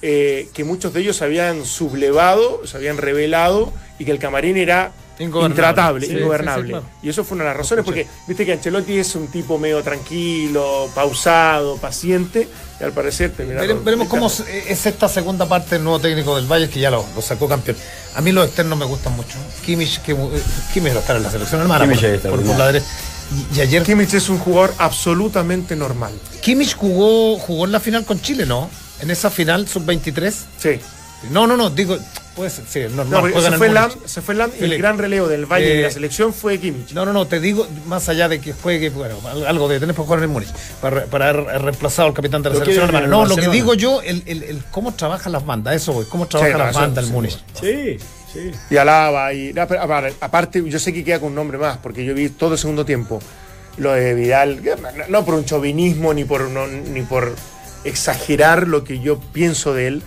eh, 0.00 0.48
que 0.54 0.64
muchos 0.64 0.92
de 0.94 1.00
ellos 1.00 1.16
se 1.16 1.24
habían 1.24 1.64
sublevado, 1.64 2.66
se 2.66 2.76
habían 2.76 2.96
revelado 2.98 3.72
y 3.98 4.04
que 4.04 4.10
el 4.12 4.18
camarín 4.18 4.56
era. 4.56 4.92
Intratable, 5.18 6.06
Sí, 6.06 6.12
ingobernable. 6.16 6.62
sí, 6.62 6.66
sí, 6.66 6.72
claro. 6.72 6.86
Y 7.02 7.08
eso 7.08 7.24
fue 7.24 7.34
una 7.36 7.44
de 7.44 7.50
las 7.50 7.56
razones, 7.58 7.84
porque 7.84 8.06
viste 8.26 8.44
que 8.46 8.52
Ancelotti 8.52 8.98
es 8.98 9.14
un 9.14 9.28
tipo 9.28 9.58
medio 9.58 9.82
tranquilo, 9.82 10.88
pausado, 10.94 11.76
paciente, 11.76 12.48
y 12.80 12.84
al 12.84 12.92
parecer 12.92 13.32
terminaron- 13.32 13.68
Vere- 13.78 13.84
veremos 13.84 14.08
cómo 14.08 14.26
es 14.26 14.40
es 14.40 14.86
esta 14.86 15.08
segunda 15.08 15.46
parte 15.48 15.76
del 15.76 15.84
nuevo 15.84 16.00
técnico 16.00 16.34
del 16.36 16.46
Valle 16.50 16.68
que 16.68 16.80
ya 16.80 16.90
lo, 16.90 17.04
lo 17.14 17.22
sacó 17.22 17.48
campeón. 17.48 17.76
A 18.14 18.20
mí 18.20 18.32
los 18.32 18.46
externos 18.46 18.78
me 18.78 18.84
gustan 18.84 19.14
mucho. 19.14 19.36
Kimmich, 19.64 20.00
que, 20.02 20.12
eh, 20.12 20.42
Kimmich 20.74 20.92
va 20.92 20.98
a 20.98 21.00
estar 21.00 21.16
en 21.16 21.22
la 21.22 21.30
selección 21.30 21.60
hermana 21.60 21.84
Kimmich 21.84 22.00
por, 22.00 22.10
está 22.10 22.28
por- 22.30 22.42
por 22.42 22.58
la 22.58 22.66
derecha. 22.66 22.86
Y, 23.54 23.58
y 23.58 23.60
ayer 23.60 23.82
Kimmich 23.82 24.12
es 24.14 24.28
un 24.28 24.38
jugador 24.38 24.74
absolutamente 24.78 25.76
normal. 25.76 26.12
Kimmich 26.40 26.74
jugó, 26.74 27.38
jugó 27.38 27.64
en 27.64 27.72
la 27.72 27.80
final 27.80 28.04
con 28.04 28.20
Chile, 28.20 28.44
¿no? 28.46 28.68
En 29.00 29.10
esa 29.10 29.30
final 29.30 29.66
sub-23. 29.68 30.32
Sí. 30.58 30.80
No, 31.30 31.46
no, 31.46 31.56
no, 31.56 31.70
digo, 31.70 31.96
puede 32.36 32.50
ser, 32.50 32.64
sí, 32.68 32.78
es 32.80 32.92
normal. 32.92 33.30
No, 33.34 33.40
se 33.40 33.46
el 33.48 33.54
fue 33.54 33.68
Lam, 33.68 33.90
se 34.04 34.22
fue 34.22 34.34
Lam 34.34 34.50
y 34.60 34.64
el 34.64 34.78
gran 34.78 34.98
relevo 34.98 35.28
del 35.28 35.46
Valle 35.46 35.66
de 35.66 35.80
Eh, 35.80 35.82
la 35.82 35.90
selección 35.90 36.32
fue 36.32 36.58
Kimmich. 36.58 36.92
No, 36.92 37.04
no, 37.04 37.12
no, 37.12 37.26
te 37.26 37.40
digo, 37.40 37.66
más 37.86 38.08
allá 38.08 38.28
de 38.28 38.40
que 38.40 38.52
juegue, 38.52 38.90
bueno, 38.90 39.16
al- 39.30 39.46
algo 39.46 39.68
de 39.68 39.78
tener 39.80 39.94
para 39.94 40.04
jugar 40.06 40.18
en 40.20 40.24
el 40.24 40.28
Múnich, 40.30 40.50
para, 40.80 41.04
para 41.06 41.28
haber 41.30 41.44
reemplazado 41.62 42.08
al 42.08 42.14
capitán 42.14 42.42
de 42.42 42.50
la 42.50 42.54
Lo 42.56 42.64
selección. 42.64 43.10
No, 43.10 43.24
lo 43.26 43.36
que 43.36 43.48
digo 43.48 43.74
yo, 43.74 44.02
el, 44.02 44.22
el, 44.26 44.42
el 44.42 44.64
cómo 44.70 44.92
trabajan 44.94 45.32
las 45.32 45.44
bandas, 45.44 45.74
eso 45.76 45.92
voy, 45.92 46.04
cómo 46.06 46.26
trabajan 46.26 46.52
no, 46.52 46.58
las 46.64 46.74
bandas 46.74 46.98
el 46.98 47.04
sin 47.06 47.14
Múnich. 47.14 47.38
Sí, 47.60 47.98
sí. 48.32 48.50
Y 48.70 48.76
Alaba 48.76 49.32
y. 49.34 49.52
no, 49.52 49.66
pero, 49.68 49.82
aparte, 50.20 50.62
yo 50.66 50.78
sé 50.78 50.92
que 50.92 51.04
queda 51.04 51.18
con 51.20 51.28
un 51.30 51.34
nombre 51.34 51.58
más, 51.58 51.78
porque 51.78 52.04
yo 52.04 52.14
vi 52.14 52.28
todo 52.28 52.52
el 52.52 52.58
segundo 52.58 52.84
tiempo. 52.84 53.20
Lo 53.78 53.92
de 53.92 54.12
Vidal, 54.14 54.60
no 55.08 55.24
por 55.24 55.34
un 55.34 55.44
chauvinismo 55.46 56.12
ni 56.12 56.24
por, 56.24 56.42
no- 56.50 56.66
ni 56.66 57.00
por 57.02 57.34
exagerar 57.84 58.68
lo 58.68 58.84
que 58.84 59.00
yo 59.00 59.18
pienso 59.18 59.74
de 59.74 59.86
él, 59.88 60.02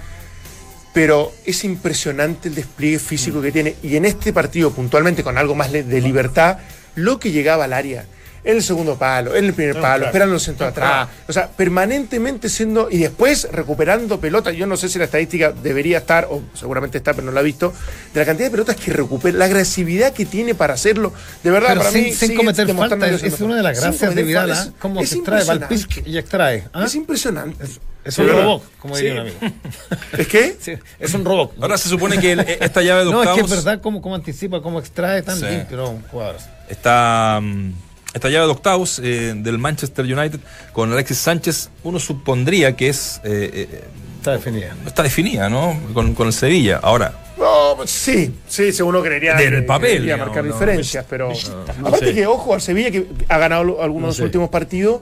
pero 0.96 1.34
es 1.46 1.66
impresionante 1.66 2.48
el 2.48 2.56
despliegue 2.56 3.00
físico 3.00 3.42
que 3.42 3.52
tiene. 3.52 3.76
Y 3.84 3.98
en 3.98 4.06
este 4.06 4.32
partido, 4.32 4.72
puntualmente, 4.72 5.26
con 5.26 5.38
algo 5.38 5.54
más 5.54 5.70
de 5.70 6.00
libertad, 6.00 6.60
lo 6.96 7.20
que 7.20 7.32
llegaba 7.32 7.66
al 7.66 7.74
área. 7.74 8.06
En 8.46 8.58
el 8.58 8.64
segundo 8.64 8.96
palo, 8.96 9.36
en 9.36 9.46
el 9.46 9.54
primer 9.54 9.82
palo, 9.82 10.06
esperando 10.06 10.36
el 10.36 10.40
centro 10.40 10.68
atrás. 10.68 11.10
O 11.28 11.34
sea, 11.34 11.48
permanentemente 11.50 12.48
siendo. 12.48 12.90
Y 12.92 13.00
después 13.00 13.48
recuperando 13.52 14.20
pelota. 14.20 14.52
Yo 14.52 14.68
no 14.68 14.78
sé 14.78 14.88
si 14.88 15.00
la 15.00 15.06
estadística 15.06 15.52
debería 15.52 15.98
estar, 15.98 16.28
o 16.30 16.42
seguramente 16.54 17.00
está, 17.00 17.14
pero 17.14 17.26
no 17.26 17.32
la 17.32 17.42
he 17.42 17.44
visto. 17.44 17.74
De 18.14 18.20
la 18.20 18.26
cantidad 18.26 18.48
de 18.48 18.52
pelotas 18.52 18.76
que 18.76 18.94
recupera, 18.94 19.38
la 19.38 19.46
agresividad 19.46 20.14
que 20.14 20.26
tiene 20.26 20.54
para 20.56 20.76
hacerlo. 20.76 21.12
De 21.44 21.50
verdad, 21.52 21.70
Pero 21.70 21.82
para 21.82 21.92
sin, 21.92 22.04
mí. 22.04 22.14
sin 22.14 22.36
cometer 22.36 22.72
falta, 22.76 23.08
es, 23.10 23.24
es 23.24 23.42
una 23.42 23.56
de 23.56 23.64
las 23.64 23.82
gracias 23.82 24.14
de 24.14 24.24
Vidal, 24.24 24.50
falta, 24.50 24.62
¿ah? 24.62 24.66
es- 24.68 24.74
cómo 24.80 25.02
es 25.02 25.10
se 25.10 25.16
extrae, 25.16 25.44
va 25.44 25.52
al 25.54 25.58
impresionante. 25.64 25.96
pisc 26.02 26.08
y 26.08 26.18
extrae. 26.18 26.68
¿ah? 26.72 26.86
Es 26.86 26.96
impresionante. 26.96 27.64
Es, 27.64 27.80
es 28.04 28.18
un 28.20 28.30
robot, 28.30 28.64
como 28.80 28.96
diría 28.96 29.14
Sí. 29.14 29.18
un 29.18 29.22
amigo. 29.48 29.58
¿Es 30.20 30.28
que? 30.28 30.56
Sí, 30.62 30.74
es 31.00 31.14
un 31.16 31.26
robot. 31.26 31.54
Ahora 31.60 31.78
se 31.80 31.90
supone 31.90 32.20
que 32.20 32.34
el- 32.34 32.42
esta 32.42 32.84
llave 32.84 33.06
de 33.06 33.12
No, 33.12 33.24
es 33.24 33.28
octavos. 33.30 33.50
que 33.52 33.58
es 33.58 33.64
verdad 33.66 33.82
cómo, 33.82 34.02
cómo 34.04 34.14
anticipa, 34.14 34.62
cómo 34.62 34.80
extrae 34.80 35.24
tan 35.24 35.40
Sí. 35.40 35.46
limpio 35.48 35.78
¿no? 35.78 36.00
jugadores. 36.12 36.44
Esta, 36.70 37.40
mm, 37.42 37.72
esta 38.16 38.30
llave 38.30 38.46
de 38.46 38.52
octavos 38.52 39.00
eh, 39.04 39.34
del 39.36 39.58
Manchester 39.60 40.06
United 40.06 40.40
con 40.74 40.92
Alexis 40.92 41.18
Sánchez, 41.20 41.70
uno 41.84 42.00
supondría 42.00 42.76
que 42.76 42.90
es 42.90 43.22
eh, 43.24 43.68
eh, 43.72 43.84
Está 44.18 44.32
definida. 44.32 44.76
Está 44.88 45.04
definida, 45.04 45.50
¿no? 45.50 45.78
Con, 45.94 46.16
con 46.16 46.26
el 46.26 46.34
Sevilla. 46.34 46.80
Ahora, 46.82 47.14
No, 47.38 47.74
pues 47.76 47.92
sí, 47.92 48.34
sí, 48.48 48.72
sí, 48.72 48.82
uno 48.82 49.04
creería 49.04 49.36
Del 49.36 49.52
que 49.58 49.62
papel, 49.62 49.82
debería 49.92 50.14
digamos, 50.16 50.28
marcar 50.28 50.46
¿no? 50.46 50.54
diferencias, 50.54 51.06
pero 51.08 51.32
No 51.80 51.88
aparte 51.90 52.08
sé. 52.08 52.14
que 52.16 52.26
ojo 52.26 52.56
al 52.56 52.62
Sevilla 52.62 52.90
que 52.90 53.06
ha 53.30 53.38
ganado 53.38 53.84
algunos 53.84 54.16
de 54.16 54.22
los 54.24 54.26
últimos 54.26 54.50
partidos. 54.50 55.02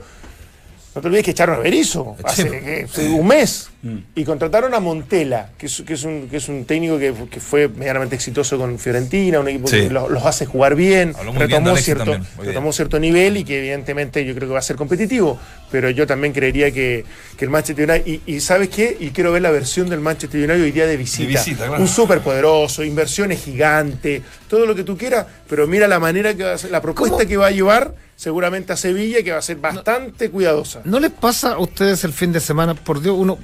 No 0.95 1.01
te 1.01 1.07
olvides 1.07 1.25
que 1.25 1.31
echaron 1.31 1.55
a 1.55 1.59
Berizzo 1.59 2.15
hace, 2.23 2.85
un 3.09 3.27
mes. 3.27 3.69
Y 4.15 4.23
contrataron 4.23 4.73
a 4.73 4.79
Montela, 4.79 5.49
que 5.57 5.65
es, 5.65 5.83
que 5.85 5.93
es 5.93 6.03
un, 6.03 6.29
que 6.29 6.37
es 6.37 6.47
un 6.47 6.65
técnico 6.65 6.97
que, 6.99 7.13
que 7.29 7.39
fue 7.39 7.67
medianamente 7.67 8.15
exitoso 8.15 8.57
con 8.57 8.77
Fiorentina, 8.79 9.39
un 9.39 9.47
equipo 9.47 9.67
Sí. 9.67 9.81
que 9.81 9.89
los, 9.89 10.09
los 10.09 10.23
hace 10.25 10.45
jugar 10.45 10.75
bien, 10.75 11.13
retomó, 11.35 11.75
cierto, 11.77 12.15
retomó 12.37 12.71
cierto 12.71 12.99
nivel 12.99 13.37
y 13.37 13.43
que 13.43 13.57
evidentemente 13.59 14.23
yo 14.23 14.33
creo 14.35 14.47
que 14.47 14.53
va 14.53 14.59
a 14.59 14.63
ser 14.63 14.75
competitivo, 14.75 15.37
pero 15.73 15.89
yo 15.89 16.05
también 16.05 16.31
creería 16.33 16.71
que, 16.71 17.03
que 17.35 17.45
el 17.45 17.49
Manchester 17.51 17.89
United, 17.89 18.05
y, 18.07 18.21
y 18.35 18.39
¿sabes 18.41 18.69
qué? 18.69 18.95
Y 18.99 19.09
quiero 19.09 19.31
ver 19.31 19.41
la 19.41 19.49
versión 19.49 19.89
del 19.89 19.99
Manchester 20.01 20.39
United 20.39 20.63
hoy 20.63 20.71
día 20.71 20.85
de 20.85 20.95
visita. 20.97 21.23
De 21.23 21.27
visita, 21.33 21.65
claro. 21.67 21.81
Un 21.81 21.87
súper 21.87 22.19
poderoso, 22.21 22.83
inversiones 22.83 23.43
gigantes, 23.43 24.21
todo 24.47 24.67
lo 24.67 24.75
que 24.75 24.83
tú 24.83 24.95
quieras, 24.95 25.25
pero 25.49 25.65
mira 25.65 25.87
la 25.87 25.99
manera 25.99 26.35
que 26.35 26.43
va 26.43 26.53
a 26.53 26.57
ser, 26.59 26.69
la 26.69 26.79
propuesta 26.81 27.17
¿Cómo? 27.17 27.27
que 27.27 27.37
va 27.37 27.47
a 27.47 27.51
llevar 27.51 27.95
seguramente 28.15 28.71
a 28.71 28.77
Sevilla, 28.77 29.23
que 29.23 29.31
va 29.31 29.39
a 29.39 29.41
ser 29.41 29.57
bastante 29.57 30.29
cuidadosa. 30.29 30.81
¿No 30.85 30.99
les 30.99 31.09
pasa 31.11 31.53
a 31.53 31.57
ustedes 31.59 32.03
el 32.03 32.13
fin 32.13 32.31
de 32.31 32.39
semana? 32.39 32.75
Por 32.75 33.01
Dios, 33.01 33.15
uno. 33.17 33.39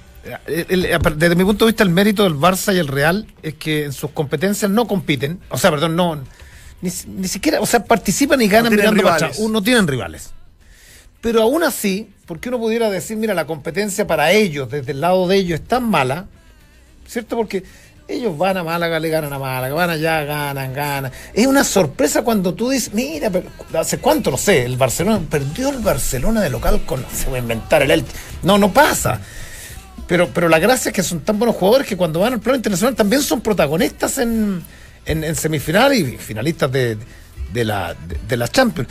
el- 0.45 0.85
el- 0.85 0.99
desde 1.17 1.33
mi 1.35 1.43
punto 1.43 1.65
de 1.65 1.71
vista, 1.71 1.83
el 1.83 1.89
mérito 1.89 2.23
del 2.23 2.35
Barça 2.35 2.75
y 2.75 2.77
el 2.77 2.87
Real 2.87 3.25
es 3.41 3.55
que 3.55 3.85
en 3.85 3.91
sus 3.91 4.11
competencias 4.11 4.69
no 4.69 4.87
compiten. 4.87 5.39
O 5.49 5.57
sea, 5.57 5.71
perdón, 5.71 5.95
no. 5.95 6.15
Ni, 6.81 6.91
ni 7.07 7.27
siquiera. 7.27 7.59
O 7.59 7.65
sea, 7.65 7.83
participan 7.83 8.39
y 8.41 8.47
ganan 8.47 8.71
mirando 8.71 9.01
para 9.01 9.15
rivales. 9.17 9.37
atrás. 9.39 9.49
No 9.49 9.63
tienen 9.63 9.87
rivales. 9.87 10.29
Pero 11.21 11.41
aún 11.41 11.63
así, 11.63 12.09
porque 12.29 12.49
uno 12.49 12.59
pudiera 12.59 12.91
decir, 12.91 13.17
mira, 13.17 13.33
la 13.33 13.47
competencia 13.47 14.05
para 14.05 14.31
ellos, 14.31 14.69
desde 14.69 14.91
el 14.91 15.01
lado 15.01 15.27
de 15.27 15.35
ellos, 15.35 15.61
es 15.61 15.67
tan 15.67 15.89
mala, 15.89 16.27
¿cierto? 17.07 17.35
Porque 17.35 17.63
ellos 18.07 18.37
van 18.37 18.55
a 18.55 18.63
Málaga, 18.63 18.99
le 18.99 19.09
ganan 19.09 19.33
a 19.33 19.39
Málaga, 19.39 19.73
van 19.73 19.89
allá, 19.89 20.23
ganan, 20.25 20.71
ganan. 20.71 21.11
Es 21.33 21.47
una 21.47 21.63
sorpresa 21.63 22.21
cuando 22.21 22.53
tú 22.53 22.69
dices, 22.69 22.93
mira, 22.93 23.31
¿hace 23.73 23.97
cuánto? 23.97 24.29
No 24.29 24.37
sé, 24.37 24.63
el 24.63 24.77
Barcelona, 24.77 25.19
perdió 25.27 25.69
el 25.69 25.79
Barcelona 25.79 26.41
de 26.41 26.51
local 26.51 26.83
con, 26.85 27.03
se 27.11 27.31
va 27.31 27.37
a 27.37 27.39
inventar 27.39 27.81
el 27.81 27.89
Elche. 27.89 28.11
No, 28.43 28.59
no 28.59 28.71
pasa. 28.71 29.19
Pero, 30.05 30.29
pero 30.31 30.49
la 30.49 30.59
gracia 30.59 30.89
es 30.89 30.95
que 30.95 31.01
son 31.01 31.21
tan 31.21 31.39
buenos 31.39 31.55
jugadores 31.55 31.87
que 31.87 31.97
cuando 31.97 32.19
van 32.19 32.33
al 32.33 32.41
plano 32.41 32.57
internacional 32.57 32.93
también 32.93 33.23
son 33.23 33.41
protagonistas 33.41 34.19
en, 34.19 34.61
en, 35.03 35.23
en 35.23 35.35
semifinales 35.35 35.97
y 35.97 36.17
finalistas 36.17 36.71
de, 36.71 36.95
de 37.51 37.65
la, 37.65 37.95
de, 37.95 38.19
de 38.27 38.37
la 38.37 38.47
Champions. 38.47 38.87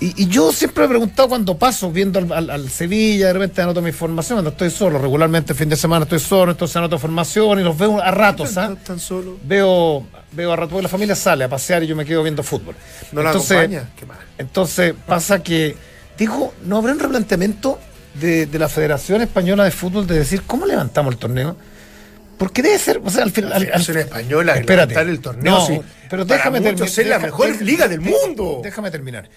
Y, 0.00 0.24
y 0.24 0.26
yo 0.26 0.52
siempre 0.52 0.82
me 0.82 0.86
he 0.86 0.88
preguntado 0.90 1.28
cuando 1.28 1.56
paso 1.56 1.90
viendo 1.90 2.18
al, 2.18 2.30
al- 2.32 2.50
al 2.50 2.68
Sevilla, 2.68 3.28
de 3.28 3.32
repente 3.34 3.62
anoto 3.62 3.80
mi 3.80 3.92
formación, 3.92 4.36
cuando 4.36 4.50
estoy 4.50 4.70
solo, 4.70 4.98
regularmente 4.98 5.52
el 5.52 5.58
fin 5.58 5.68
de 5.68 5.76
semana 5.76 6.02
estoy 6.02 6.18
solo, 6.18 6.50
entonces 6.52 6.76
anoto 6.76 6.98
formación 6.98 7.60
y 7.60 7.62
los 7.62 7.78
veo 7.78 8.00
a 8.00 8.10
ratos, 8.10 8.56
¿ah? 8.58 8.74
Tan 8.84 8.98
solo. 8.98 9.38
Veo, 9.44 10.04
veo 10.32 10.52
a 10.52 10.56
ratos, 10.56 10.72
porque 10.72 10.82
la 10.82 10.88
familia 10.88 11.14
sale 11.14 11.44
a 11.44 11.48
pasear 11.48 11.82
y 11.84 11.86
yo 11.86 11.94
me 11.96 12.04
quedo 12.04 12.22
viendo 12.22 12.42
fútbol. 12.42 12.74
¿No 13.12 13.22
la 13.22 13.30
entonces, 13.30 13.52
acompaña? 13.56 13.90
Qué 13.96 14.04
mal. 14.04 14.18
entonces 14.36 14.94
pasa 15.06 15.42
que, 15.42 15.76
digo, 16.18 16.52
¿no 16.64 16.78
habrá 16.78 16.92
un 16.92 16.98
replanteamiento 16.98 17.78
de, 18.20 18.46
de 18.46 18.58
la 18.58 18.68
Federación 18.68 19.22
Española 19.22 19.64
de 19.64 19.70
Fútbol 19.70 20.06
de 20.08 20.18
decir 20.18 20.42
cómo 20.46 20.66
levantamos 20.66 21.14
el 21.14 21.18
torneo? 21.20 21.56
Porque 22.36 22.62
debe 22.62 22.78
ser, 22.80 23.00
o 23.02 23.08
sea, 23.10 23.22
al 23.22 23.30
final... 23.30 23.50
La 23.50 23.56
al- 23.56 23.62
Española, 23.96 24.56
Espérate. 24.56 24.92
levantar 24.92 25.08
el 25.08 25.20
torneo, 25.20 25.54
No, 25.60 25.66
sí. 25.66 25.80
pero 26.10 26.24
déjame 26.24 26.60
terminar. 26.60 26.88
es 26.88 27.06
la 27.06 27.18
mejor 27.20 27.62
liga 27.62 27.86
del 27.86 28.00
mundo. 28.00 28.60
Déjame 28.62 28.90
terminar. 28.90 29.28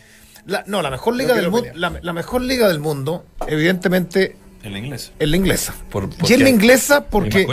La- 0.47 0.63
no, 0.65 0.81
la 0.81 0.89
mejor 0.89 1.15
liga 1.15 1.35
No 1.35 1.41
del 1.41 1.51
mundo, 1.51 1.67
la, 1.75 1.99
la 2.01 2.13
mejor 2.13 2.41
liga 2.41 2.67
del 2.67 2.79
mundo, 2.79 3.25
evidentemente, 3.47 4.35
en 4.63 4.75
inglés. 4.75 5.11
es 5.19 5.29
la 5.29 5.37
inglesa. 5.37 5.73
Por- 5.89 6.05
y 6.05 6.07
porque- 6.07 6.33
es 6.33 6.39
la 6.41 6.49
inglesa 6.49 7.05
porque 7.05 7.45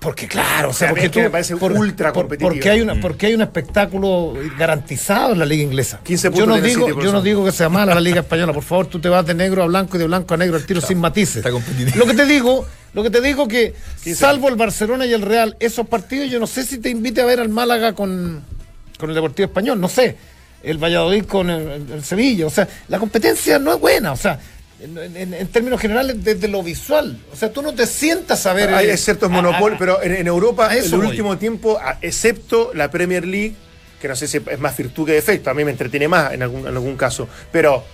porque 0.00 0.26
claro, 0.28 0.70
o 0.70 0.72
sea, 0.72 0.90
porque 0.90 1.08
tú- 1.08 1.20
me 1.20 1.30
parece 1.30 1.54
ultra 1.54 2.12
competitiva. 2.12 2.50
Porque 2.50 2.68
hay 2.70 2.80
Mm. 2.80 2.82
una 2.84 3.00
porque 3.00 3.26
hay 3.26 3.34
un 3.34 3.42
espectáculo 3.42 4.34
garantizado 4.58 5.32
en 5.34 5.38
la 5.38 5.46
liga 5.46 5.62
inglesa. 5.62 6.00
15 6.02 6.28
yo 6.28 6.30
puntos 6.32 6.48
no 6.48 6.54
tiene 6.54 6.68
digo, 6.68 6.86
City 6.88 7.00
yo 7.04 7.12
no 7.12 7.22
digo 7.22 7.44
que 7.44 7.52
sea 7.52 7.68
mala 7.68 7.94
la 7.94 8.00
liga 8.00 8.20
española, 8.20 8.52
por 8.52 8.62
favor, 8.64 8.86
tú 8.86 8.98
te 8.98 9.08
vas 9.08 9.24
de 9.26 9.34
negro 9.34 9.62
a 9.62 9.66
blanco 9.66 9.96
y 9.96 10.00
de 10.00 10.06
blanco 10.06 10.34
a 10.34 10.36
negro 10.36 10.56
al 10.56 10.64
tiro 10.66 10.80
sin 10.80 10.98
matices. 10.98 11.36
está 11.36 11.50
competitiva. 11.50 11.96
Lo 11.96 12.06
que 12.06 12.14
te 12.14 12.26
digo, 12.26 12.66
lo 12.94 13.02
que 13.02 13.10
te 13.10 13.20
digo 13.20 13.46
que 13.48 13.74
salvo 14.14 14.48
el 14.48 14.56
Barcelona 14.56 15.06
y 15.06 15.12
el 15.12 15.22
Real, 15.22 15.56
esos 15.60 15.86
partidos 15.86 16.30
yo 16.30 16.40
no 16.40 16.46
sé 16.46 16.64
si 16.64 16.78
te 16.78 16.88
invite 16.90 17.20
a 17.20 17.24
ver 17.26 17.40
al 17.40 17.48
Málaga 17.50 17.92
con 17.94 18.42
con 18.98 19.08
el 19.10 19.14
Deportivo 19.16 19.46
Español, 19.46 19.80
no 19.80 19.88
sé. 19.88 20.16
El 20.62 20.78
Valladolid 20.78 21.24
con 21.26 21.50
el, 21.50 21.68
el- 21.68 21.92
el 21.92 22.04
Sevilla, 22.04 22.46
o 22.46 22.50
sea, 22.50 22.68
la 22.88 22.98
competencia 22.98 23.58
no 23.58 23.74
es 23.74 23.80
buena, 23.80 24.12
o 24.12 24.16
sea, 24.16 24.38
en, 24.80 24.96
en- 25.16 25.34
en 25.34 25.46
términos 25.48 25.80
generales 25.80 26.22
desde 26.24 26.48
lo 26.48 26.62
visual, 26.62 27.18
o 27.32 27.36
sea, 27.36 27.52
tú 27.52 27.62
no 27.62 27.72
te 27.74 27.86
sientas 27.86 28.46
a 28.46 28.52
ver 28.52 28.72
Hay 28.74 28.88
eh, 28.88 28.96
ciertos 28.96 29.28
a- 29.30 29.32
monopolios, 29.32 29.76
a- 29.76 29.78
pero 29.78 30.02
en, 30.02 30.12
en 30.14 30.26
Europa, 30.26 30.74
en 30.76 30.84
el 30.84 30.90
voy. 30.90 31.06
último 31.06 31.38
tiempo, 31.38 31.78
excepto 32.00 32.72
la 32.74 32.90
Premier 32.90 33.24
League, 33.26 33.54
que 34.00 34.08
no 34.08 34.16
sé 34.16 34.26
si 34.26 34.38
es 34.38 34.58
más 34.58 34.76
virtud 34.76 35.06
que 35.06 35.12
defecto, 35.12 35.50
a 35.50 35.54
mí 35.54 35.64
me 35.64 35.70
entretiene 35.70 36.08
más 36.08 36.32
en 36.32 36.42
algún, 36.42 36.60
en 36.62 36.68
algún 36.74 36.96
caso, 36.96 37.28
pero 37.52 37.84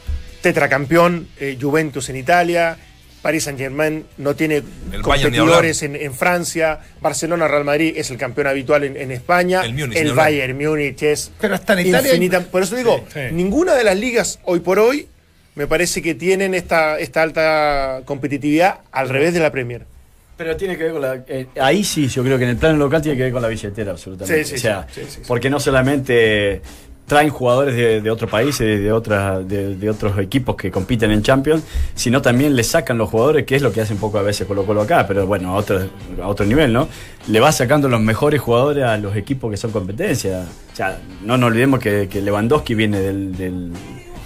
tetracampeón, 0.40 1.28
eh, 1.38 1.58
Juventus 1.60 2.08
en 2.08 2.16
Italia, 2.16 2.76
Paris 3.22 3.44
Saint 3.44 3.58
Germain 3.58 4.04
no 4.18 4.34
tiene 4.36 4.62
competidores 5.02 5.82
en, 5.82 5.96
en 5.96 6.14
Francia, 6.14 6.78
Barcelona, 7.00 7.48
Real 7.48 7.64
Madrid 7.64 7.94
es 7.96 8.10
el 8.10 8.16
campeón 8.16 8.46
habitual 8.46 8.84
en, 8.84 8.96
en 8.96 9.10
España, 9.10 9.62
El 9.64 9.74
Múnich, 9.74 9.98
hablar. 9.98 10.14
Bayern 10.14 10.56
Múnich 10.56 11.02
es 11.02 11.30
Pero 11.40 11.54
hasta 11.56 11.72
en 11.80 11.86
Italia 11.88 12.12
hay- 12.12 12.44
Por 12.50 12.62
eso 12.62 12.76
digo, 12.76 13.04
Sí, 13.12 13.14
sí. 13.28 13.34
ninguna 13.34 13.74
de 13.74 13.84
las 13.84 13.96
ligas 13.98 14.38
hoy 14.44 14.60
por 14.60 14.78
hoy 14.78 15.08
me 15.56 15.66
parece 15.66 16.00
que 16.02 16.14
tienen 16.14 16.54
esta, 16.54 16.98
esta 17.00 17.22
alta 17.22 18.02
competitividad 18.04 18.78
al 18.92 19.08
revés 19.08 19.34
de 19.34 19.40
la 19.40 19.50
Premier. 19.50 19.84
Pero 20.36 20.56
tiene 20.56 20.78
que 20.78 20.84
ver 20.84 20.92
con 20.92 21.02
la. 21.02 21.24
eh, 21.26 21.48
ahí 21.60 21.82
sí, 21.82 22.06
yo 22.06 22.22
creo 22.22 22.38
que 22.38 22.44
en 22.44 22.50
el 22.50 22.56
plano 22.56 22.78
local 22.78 23.02
tiene 23.02 23.16
que 23.16 23.24
ver 23.24 23.32
con 23.32 23.42
la 23.42 23.48
billetera, 23.48 23.90
absolutamente. 23.90 24.44
Sí, 24.44 24.50
sí, 24.50 24.54
o 24.54 24.58
sea, 24.60 24.86
sí, 24.88 25.00
sí, 25.00 25.06
sí, 25.10 25.16
sí. 25.16 25.22
porque 25.26 25.50
no 25.50 25.58
solamente 25.58 26.62
traen 27.08 27.30
jugadores 27.30 27.74
de, 27.74 28.00
de 28.00 28.10
otros 28.10 28.30
países, 28.30 28.80
de, 28.80 28.92
otras, 28.92 29.48
de, 29.48 29.74
de 29.74 29.90
otros 29.90 30.16
equipos 30.18 30.54
que 30.54 30.70
compiten 30.70 31.10
en 31.10 31.22
Champions, 31.22 31.64
sino 31.94 32.22
también 32.22 32.54
le 32.54 32.62
sacan 32.62 32.98
los 32.98 33.08
jugadores, 33.08 33.46
que 33.46 33.56
es 33.56 33.62
lo 33.62 33.72
que 33.72 33.80
hace 33.80 33.94
un 33.94 33.98
poco 33.98 34.18
a 34.18 34.22
veces 34.22 34.46
Colo 34.46 34.64
Colo 34.64 34.82
acá, 34.82 35.06
pero 35.08 35.26
bueno, 35.26 35.50
a 35.50 35.54
otro, 35.54 35.80
a 36.22 36.28
otro 36.28 36.46
nivel, 36.46 36.72
¿no? 36.72 36.86
Le 37.26 37.40
va 37.40 37.50
sacando 37.50 37.88
los 37.88 38.00
mejores 38.00 38.40
jugadores 38.40 38.84
a 38.84 38.96
los 38.98 39.16
equipos 39.16 39.50
que 39.50 39.56
son 39.56 39.72
competencia. 39.72 40.44
O 40.72 40.76
sea, 40.76 41.00
no 41.24 41.36
nos 41.36 41.48
olvidemos 41.48 41.80
que, 41.80 42.08
que 42.08 42.20
Lewandowski 42.20 42.74
viene 42.74 43.00
del, 43.00 43.36
del, 43.36 43.72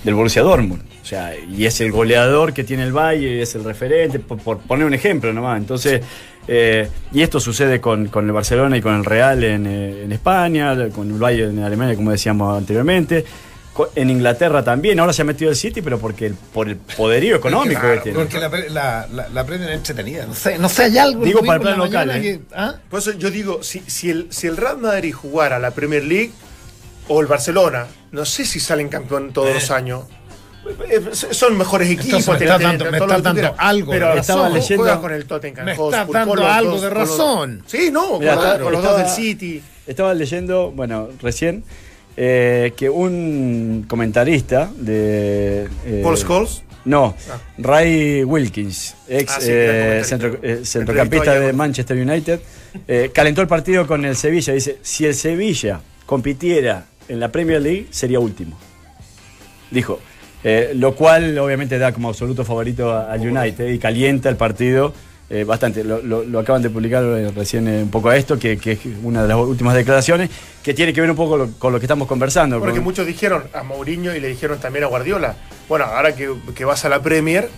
del 0.04 0.14
Borussia 0.14 0.42
Dortmund. 0.42 0.82
O 1.12 1.14
sea, 1.14 1.34
y 1.38 1.66
es 1.66 1.78
el 1.82 1.92
goleador 1.92 2.54
que 2.54 2.64
tiene 2.64 2.84
el 2.84 2.92
Valle, 2.96 3.36
y 3.36 3.40
es 3.42 3.54
el 3.54 3.64
referente, 3.64 4.18
por, 4.18 4.38
por 4.38 4.58
poner 4.60 4.86
un 4.86 4.94
ejemplo 4.94 5.30
nomás. 5.30 5.58
Entonces, 5.58 6.00
eh, 6.48 6.88
y 7.12 7.20
esto 7.20 7.38
sucede 7.38 7.82
con, 7.82 8.06
con 8.08 8.24
el 8.24 8.32
Barcelona 8.32 8.78
y 8.78 8.80
con 8.80 8.94
el 8.94 9.04
Real 9.04 9.44
en, 9.44 9.66
eh, 9.66 10.04
en 10.04 10.12
España, 10.12 10.74
con 10.88 11.10
el 11.10 11.18
Bayern 11.18 11.58
en 11.58 11.64
Alemania, 11.64 11.94
como 11.96 12.12
decíamos 12.12 12.56
anteriormente. 12.56 13.26
En 13.94 14.08
Inglaterra 14.08 14.62
también, 14.64 14.98
ahora 15.00 15.12
se 15.12 15.20
ha 15.20 15.24
metido 15.26 15.50
el 15.50 15.56
City, 15.56 15.82
pero 15.82 15.98
porque 15.98 16.26
el, 16.26 16.34
por 16.34 16.66
el 16.70 16.76
poderío 16.76 17.36
económico 17.36 17.80
que 17.82 17.98
tiene. 17.98 18.18
Porque 18.18 18.38
la, 18.40 18.48
la, 18.70 19.06
la, 19.12 19.28
la 19.28 19.44
Premier 19.46 19.68
es 19.70 19.76
entretenida. 19.76 20.24
No 20.26 20.34
sé, 20.34 20.58
no 20.58 20.70
sé, 20.70 20.84
hay 20.84 20.96
algo. 20.98 21.24
Digo 21.26 21.42
para 21.42 21.58
el 21.58 21.64
la 21.64 21.76
local, 21.76 22.06
mañana 22.08 22.16
¿eh? 22.18 22.22
que- 22.22 22.40
¿ah? 22.56 22.74
Por 22.90 23.00
eso 23.00 23.12
yo 23.12 23.30
digo, 23.30 23.62
si, 23.62 23.80
si, 23.86 24.08
el, 24.08 24.28
si 24.30 24.46
el 24.46 24.56
Real 24.56 24.78
Madrid 24.78 25.12
jugara 25.12 25.58
la 25.58 25.72
Premier 25.72 26.04
League 26.04 26.30
o 27.08 27.20
el 27.20 27.26
Barcelona, 27.26 27.86
no 28.12 28.24
sé 28.24 28.46
si 28.46 28.60
salen 28.60 28.88
campeón 28.88 29.32
todos 29.34 29.52
los 29.52 29.70
años. 29.70 30.04
Eh, 30.88 31.00
Son 31.12 31.56
mejores 31.58 31.90
equipos, 31.90 32.20
Entonces 32.20 32.28
me 32.28 32.38
te- 32.38 32.46
dando- 32.64 32.84
me 32.90 32.98
dando 32.98 33.32
quieras. 33.32 33.52
algo 33.58 33.92
de 33.92 33.98
Pero 33.98 34.14
Estaba 34.14 34.48
leyendo- 34.48 34.82
juega 34.84 35.00
con 35.00 35.12
el 35.12 35.24
Tottenham 35.26 35.64
Me 35.66 35.76
Hotspur, 35.76 35.92
estás 35.94 36.06
con 36.06 36.14
dando 36.14 36.34
los 36.36 36.46
algo 36.46 36.70
dos- 36.72 36.82
de 36.82 36.88
los- 36.90 36.96
razón. 36.98 37.62
Sí, 37.66 37.90
no, 37.92 38.08
con, 38.10 38.18
Mira, 38.20 38.34
los- 38.36 38.44
estaba- 38.44 38.62
con 38.64 38.72
los 38.72 38.82
dos 38.82 38.96
del 38.98 39.08
City. 39.08 39.62
Estaba 39.86 40.14
leyendo, 40.14 40.70
bueno, 40.70 41.08
recién, 41.20 41.64
eh, 42.16 42.72
que 42.76 42.88
un 42.88 43.84
comentarista 43.88 44.70
de. 44.76 45.68
eh, 45.84 46.00
Paul 46.02 46.16
Scholes. 46.16 46.62
No, 46.84 47.14
Ah. 47.30 47.38
Ray 47.58 48.24
Wilkins, 48.24 48.94
ex 49.08 49.32
Ah, 49.32 49.40
sí, 49.40 49.46
eh, 49.50 50.02
centro- 50.04 50.38
eh, 50.42 50.60
centrocampista 50.64 51.34
de 51.38 51.52
Manchester 51.52 51.96
United, 51.96 52.40
eh, 52.88 53.10
calentó 53.14 53.40
el 53.40 53.46
partido 53.48 53.86
con 53.86 54.04
el 54.04 54.16
Sevilla. 54.16 54.52
Dice: 54.52 54.78
si 54.82 55.06
el 55.06 55.14
Sevilla 55.14 55.80
compitiera 56.06 56.86
en 57.08 57.20
la 57.20 57.30
Premier 57.30 57.60
League, 57.62 57.86
sería 57.90 58.18
último. 58.20 58.58
Dijo. 59.70 60.00
Eh, 60.44 60.72
lo 60.74 60.94
cual 60.94 61.38
obviamente 61.38 61.78
da 61.78 61.92
como 61.92 62.08
absoluto 62.08 62.44
favorito 62.44 62.90
a- 62.92 63.12
al 63.12 63.20
United 63.20 63.68
y 63.68 63.78
calienta 63.78 64.28
el 64.28 64.36
partido 64.36 64.92
eh, 65.30 65.44
bastante. 65.44 65.82
Lo, 65.84 66.02
lo- 66.02 66.24
lo 66.24 66.38
acaban 66.40 66.60
de 66.62 66.68
publicar 66.68 67.02
eh, 67.04 67.30
recién 67.34 67.66
eh, 67.68 67.82
un 67.82 67.90
poco 67.90 68.10
a 68.10 68.16
esto, 68.16 68.38
que, 68.38 68.58
que 68.58 68.72
es 68.72 68.80
una 69.02 69.22
de 69.22 69.28
las 69.28 69.36
últimas 69.38 69.74
declaraciones, 69.74 70.28
que 70.62 70.74
tiene 70.74 70.92
que 70.92 71.00
ver 71.00 71.08
un 71.10 71.16
poco 71.16 71.36
lo- 71.38 71.52
con 71.58 71.72
lo 71.72 71.78
que 71.80 71.86
estamos 71.86 72.06
conversando. 72.08 72.58
Porque 72.58 72.74
con- 72.76 72.84
muchos 72.84 73.06
dijeron 73.06 73.44
a 73.54 73.62
Mourinho 73.62 74.14
y 74.14 74.20
le 74.20 74.28
dijeron 74.28 74.58
también 74.58 74.84
a 74.84 74.88
Guardiola. 74.88 75.36
Bueno, 75.68 75.84
ahora 75.86 76.14
que, 76.14 76.30
que 76.54 76.64
vas 76.66 76.84
a 76.84 76.88
la 76.90 77.00
Premier, 77.00 77.48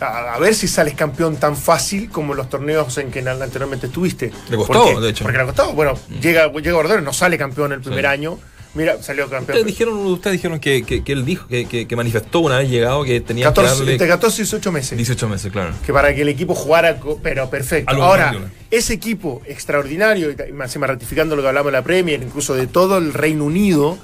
a, 0.00 0.34
a 0.34 0.38
ver 0.38 0.54
si 0.54 0.68
sales 0.68 0.92
campeón 0.94 1.36
tan 1.36 1.56
fácil 1.56 2.10
como 2.10 2.32
en 2.34 2.38
los 2.38 2.50
torneos 2.50 2.98
en 2.98 3.10
que 3.10 3.20
anteriormente 3.26 3.86
estuviste. 3.86 4.30
Le 4.50 4.56
costó, 4.58 4.84
Porque- 4.84 5.00
de 5.00 5.08
hecho. 5.10 5.24
Porque 5.24 5.38
le 5.38 5.44
costó. 5.44 5.72
Bueno, 5.72 5.94
llega, 6.20 6.52
llega 6.52 6.72
Guardiola, 6.74 7.00
no 7.00 7.12
sale 7.14 7.38
campeón 7.38 7.72
el 7.72 7.80
primer 7.80 8.00
Sí. 8.00 8.06
año. 8.06 8.38
Mira, 8.76 9.02
salió 9.02 9.24
campeón. 9.28 9.56
Ustedes 9.58 9.66
dijeron, 9.66 9.94
ustedes 10.06 10.32
dijeron 10.36 10.60
que, 10.60 10.82
que- 10.84 11.02
que 11.02 11.12
él 11.12 11.24
dijo, 11.24 11.48
que, 11.48 11.66
que- 11.66 11.88
que 11.88 11.96
manifestó 11.96 12.40
una 12.40 12.58
vez 12.58 12.68
llegado 12.70 13.02
que 13.04 13.20
tenía 13.20 13.46
14, 13.46 13.70
que 13.72 13.78
darle 13.78 13.92
entre 13.92 14.08
14 14.08 14.36
y 14.42 14.44
18 14.44 14.72
meses. 14.72 14.96
18 14.98 15.28
meses, 15.28 15.50
claro. 15.52 15.74
que 15.84 15.92
para 15.92 16.14
que 16.14 16.22
el 16.22 16.28
equipo 16.28 16.54
jugara, 16.54 16.98
pero 17.22 17.48
perfecto. 17.50 17.90
Algo 17.90 18.04
Ahora, 18.04 18.34
ese 18.70 18.92
equipo 18.94 19.42
extraordinario, 19.46 20.30
y 20.30 20.52
más 20.52 20.68
encima 20.70 20.86
ratificando 20.86 21.34
lo 21.36 21.42
que 21.42 21.48
hablamos 21.48 21.72
de 21.72 21.78
la 21.78 21.82
Premier, 21.82 22.22
incluso 22.22 22.54
de 22.54 22.66
todo 22.66 22.98
el 22.98 23.12
Reino 23.14 23.44
Unido, 23.44 23.98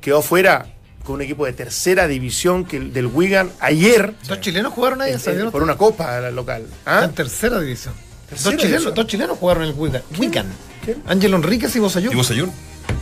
quedó 0.00 0.22
fuera 0.22 0.66
con 1.04 1.14
un 1.16 1.22
equipo 1.22 1.46
de 1.46 1.52
tercera 1.52 2.08
división 2.08 2.64
que 2.64 2.78
el 2.78 2.92
del 2.92 3.06
Wigan 3.06 3.50
ayer 3.60 4.12
Dos 4.26 4.40
chilenos 4.40 4.72
jugaron 4.72 5.00
ahí, 5.02 5.12
eh, 5.12 5.44
por 5.52 5.62
una 5.62 5.76
copa 5.76 6.20
local. 6.32 6.66
¿Ah? 6.84 7.02
en 7.04 7.12
tercera 7.14 7.60
división. 7.60 7.94
¿Tercera 8.28 8.50
Dos 8.50 8.60
chilenos, 8.60 8.70
división? 8.82 8.94
dos 8.94 9.06
chilenos 9.06 9.38
jugaron 9.38 9.62
en 9.62 9.68
el 9.68 9.74
Wigan. 9.76 10.02
Wigan. 10.18 10.46
¿Quién? 10.84 11.02
Ángelo 11.06 11.36
Enríquez 11.36 11.74
y 11.76 11.78
Bosayur. 11.78 12.12
¿Y 12.12 12.16
vos, 12.16 12.26
Sayur? 12.26 12.48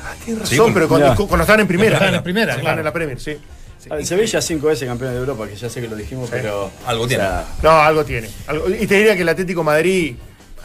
Ah, 0.05 0.15
tienes 0.25 0.43
razón, 0.43 0.67
Sí, 0.67 0.73
pero 0.75 0.89
cuando, 0.89 1.15
cuando 1.17 1.41
estaban 1.43 1.61
en 1.61 1.67
primera. 1.69 1.95
Estaban 1.95 2.15
en 2.15 2.23
primera, 2.23 2.57
claro. 2.57 2.79
en 2.79 2.85
la 2.85 2.93
Premier, 2.93 3.21
sí. 3.21 3.37
Sí. 3.79 3.89
Ah, 3.93 3.97
El 3.97 4.07
Sevilla 4.07 4.41
cinco 4.41 4.69
veces 4.69 4.89
campeón 4.89 5.13
de 5.13 5.19
Europa, 5.19 5.47
que 5.47 5.57
ya 5.57 5.69
sé 5.69 5.81
que 5.81 5.89
lo 5.89 5.97
dijimos, 5.97 6.29
pero. 6.31 6.71
Algo 6.87 7.07
tiene. 7.07 7.25
No, 7.63 7.71
algo 7.71 8.05
tiene. 8.05 8.29
Algo- 8.47 8.69
y 8.69 8.87
te 8.87 8.95
diría 8.97 9.15
que 9.15 9.23
el 9.23 9.29
Atlético 9.29 9.61
de 9.61 9.65
Madrid 9.67 10.17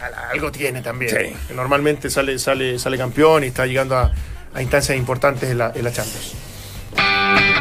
al- 0.01 0.13
algo 0.32 0.51
tiene 0.51 0.82
también. 0.82 1.11
Que 1.47 1.53
normalmente 1.53 2.09
sale, 2.09 2.39
sale, 2.39 2.80
sale 2.80 2.97
campeón 2.97 3.43
y 3.43 3.47
está 3.47 3.65
llegando 3.65 3.97
a, 3.97 4.11
a 4.53 4.61
instancias 4.61 4.97
importantes 4.97 5.49
en 5.51 5.57
la, 5.57 5.72
en 5.76 5.84
la 5.84 5.91
Champions. 5.91 6.34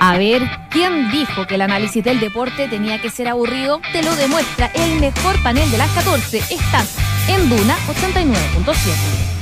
A 0.00 0.16
ver, 0.16 0.42
¿quién 0.70 1.11
dijo 1.11 1.46
que 1.48 1.56
el 1.56 1.62
análisis 1.62 2.04
del 2.04 2.20
deporte 2.20 2.68
tenía 2.68 3.00
que 3.02 3.11
ser 3.11 3.26
aburrido? 3.26 3.80
Te 3.92 4.02
lo 4.04 4.14
demuestra 4.14 4.70
el 4.74 5.00
mejor 5.00 5.42
panel 5.42 5.68
de 5.72 5.78
las 5.78 5.90
14. 5.90 6.38
Estás 6.38 6.94
en 7.28 7.48
Duna 7.50 7.76
89.7. 7.88 9.38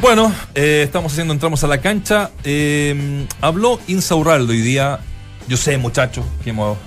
Bueno, 0.00 0.32
eh, 0.54 0.82
estamos 0.82 1.12
haciendo, 1.12 1.34
entramos 1.34 1.62
a 1.62 1.66
la 1.66 1.78
cancha. 1.82 2.30
Eh, 2.42 3.26
habló 3.42 3.78
Insaurraldo 3.86 4.52
hoy 4.52 4.62
día. 4.62 5.00
Yo 5.46 5.58
sé, 5.58 5.76
muchachos, 5.76 6.24
que 6.42 6.50
hemos 6.50 6.78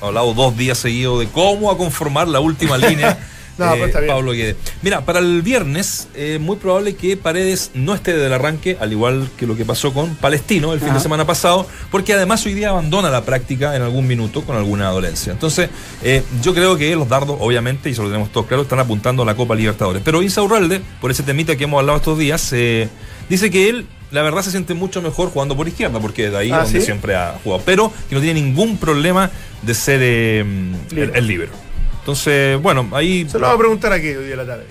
hablado 0.00 0.32
dos 0.32 0.56
días 0.56 0.78
seguidos 0.78 1.20
de 1.20 1.28
cómo 1.28 1.70
a 1.70 1.76
conformar 1.76 2.26
la 2.26 2.40
última 2.40 2.78
línea. 2.78 3.18
No, 3.58 3.74
está 3.74 4.00
bien. 4.00 4.12
Pablo 4.12 4.32
Guedes. 4.32 4.56
Mira, 4.82 5.04
para 5.04 5.20
el 5.20 5.42
viernes, 5.42 6.08
es 6.14 6.40
muy 6.40 6.56
probable 6.56 6.96
que 6.96 7.16
Paredes 7.16 7.70
no 7.74 7.94
esté 7.94 8.16
del 8.16 8.32
arranque, 8.32 8.76
al 8.80 8.92
igual 8.92 9.28
que 9.36 9.46
lo 9.46 9.56
que 9.56 9.64
pasó 9.64 9.92
con 9.92 10.16
Palestino 10.16 10.72
el 10.72 10.80
fin 10.80 10.92
de 10.92 11.00
semana 11.00 11.24
pasado, 11.26 11.66
porque 11.90 12.12
además 12.14 12.44
hoy 12.46 12.54
día 12.54 12.70
abandona 12.70 13.10
la 13.10 13.24
práctica 13.24 13.76
en 13.76 13.82
algún 13.82 14.06
minuto 14.06 14.42
con 14.42 14.56
alguna 14.56 14.90
dolencia. 14.90 15.32
Entonces, 15.32 15.70
eh, 16.02 16.22
yo 16.42 16.54
creo 16.54 16.76
que 16.76 16.94
los 16.96 17.08
dardos, 17.08 17.36
obviamente, 17.40 17.88
y 17.88 17.92
eso 17.92 18.02
lo 18.02 18.08
tenemos 18.08 18.30
todos 18.32 18.46
claro, 18.46 18.62
están 18.62 18.80
apuntando 18.80 19.22
a 19.22 19.26
la 19.26 19.34
Copa 19.36 19.54
Libertadores. 19.54 20.02
Pero 20.04 20.22
Insaurralde, 20.22 20.80
por 21.00 21.10
ese 21.10 21.22
temita 21.22 21.56
que 21.56 21.64
hemos 21.64 21.78
hablado 21.78 21.98
estos 21.98 22.18
días, 22.18 22.52
eh, 22.52 22.88
dice 23.28 23.50
que 23.50 23.68
él, 23.68 23.86
la 24.10 24.22
verdad, 24.22 24.42
se 24.42 24.50
siente 24.50 24.74
mucho 24.74 25.00
mejor 25.02 25.30
jugando 25.30 25.56
por 25.56 25.68
izquierda, 25.68 26.00
porque 26.00 26.30
de 26.30 26.36
ahí 26.36 26.50
¿Ah, 26.50 26.58
es 26.58 26.64
donde 26.64 26.80
sí? 26.80 26.84
siempre 26.84 27.14
ha 27.14 27.38
jugado. 27.42 27.62
Pero 27.64 27.92
que 28.08 28.14
no 28.14 28.20
tiene 28.20 28.40
ningún 28.40 28.78
problema 28.78 29.30
de 29.62 29.74
ser 29.74 30.00
eh, 30.02 30.40
el, 30.40 30.72
Libre. 30.90 31.12
el 31.18 31.26
libero. 31.26 31.63
Entonces, 32.04 32.60
bueno, 32.60 32.86
ahí 32.92 33.26
Se 33.26 33.38
lo 33.38 33.46
vamos 33.46 33.54
a 33.54 33.58
preguntar 33.60 33.92
aquí 33.94 34.08
hoy 34.08 34.26
día 34.26 34.34
a 34.34 34.36
la 34.36 34.44
tarde. 34.46 34.64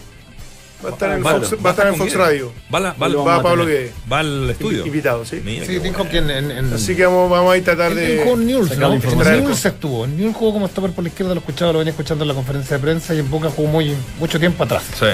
Va 0.86 0.90
a 0.90 0.92
estar 0.92 1.12
en, 1.18 1.26
Va- 1.26 1.32
Fox, 1.40 1.56
va 1.66 1.70
a 1.70 1.72
estar 1.72 1.88
en 1.88 1.96
Fox. 1.96 2.14
Radio. 2.14 2.52
Va, 2.72 2.80
la- 2.80 2.94
va, 2.94 3.08
va- 3.08 3.42
Pablo. 3.42 3.66
Guedes. 3.66 3.92
va 4.12 4.20
al 4.20 4.50
estudio. 4.52 4.86
Invitado, 4.86 5.26
sí. 5.26 5.42
Mira, 5.44 5.66
Sí, 5.66 5.80
dijo 5.80 6.08
que 6.10 6.18
en, 6.20 6.30
en, 6.30 6.52
en- 6.52 6.74
Así 6.74 6.96
que 6.96 7.06
vamos, 7.06 7.32
vamos 7.32 7.54
a 7.54 7.58
ir 7.58 7.64
tratar 7.64 7.92
jugó 7.94 8.00
en 8.34 8.40
de. 8.42 8.54
Newell's, 8.54 8.78
¿no? 8.78 8.94
En. 8.94 9.02
Newell's 9.02 9.66
estuvo. 9.66 10.06
En 10.06 10.16
Newell's 10.18 10.36
jugó 10.38 10.54
como 10.54 10.68
stopper 10.68 10.92
por 10.92 11.04
la 11.06 11.08
izquierda, 11.10 11.34
lo 11.34 11.40
escuchaba, 11.40 11.72
lo 11.74 11.80
venía 11.80 11.92
escuchando 11.92 12.24
en 12.24 12.28
la 12.28 12.34
conferencia 12.36 12.78
de 12.78 12.84
prensa 12.84 13.16
y 13.16 13.20
en 13.20 13.32
Boca 13.32 13.50
jugó 13.50 13.68
muy, 13.70 13.96
mucho 14.20 14.40
tiempo 14.40 14.64
atrás. 14.64 14.84
Sí. 15.00 15.06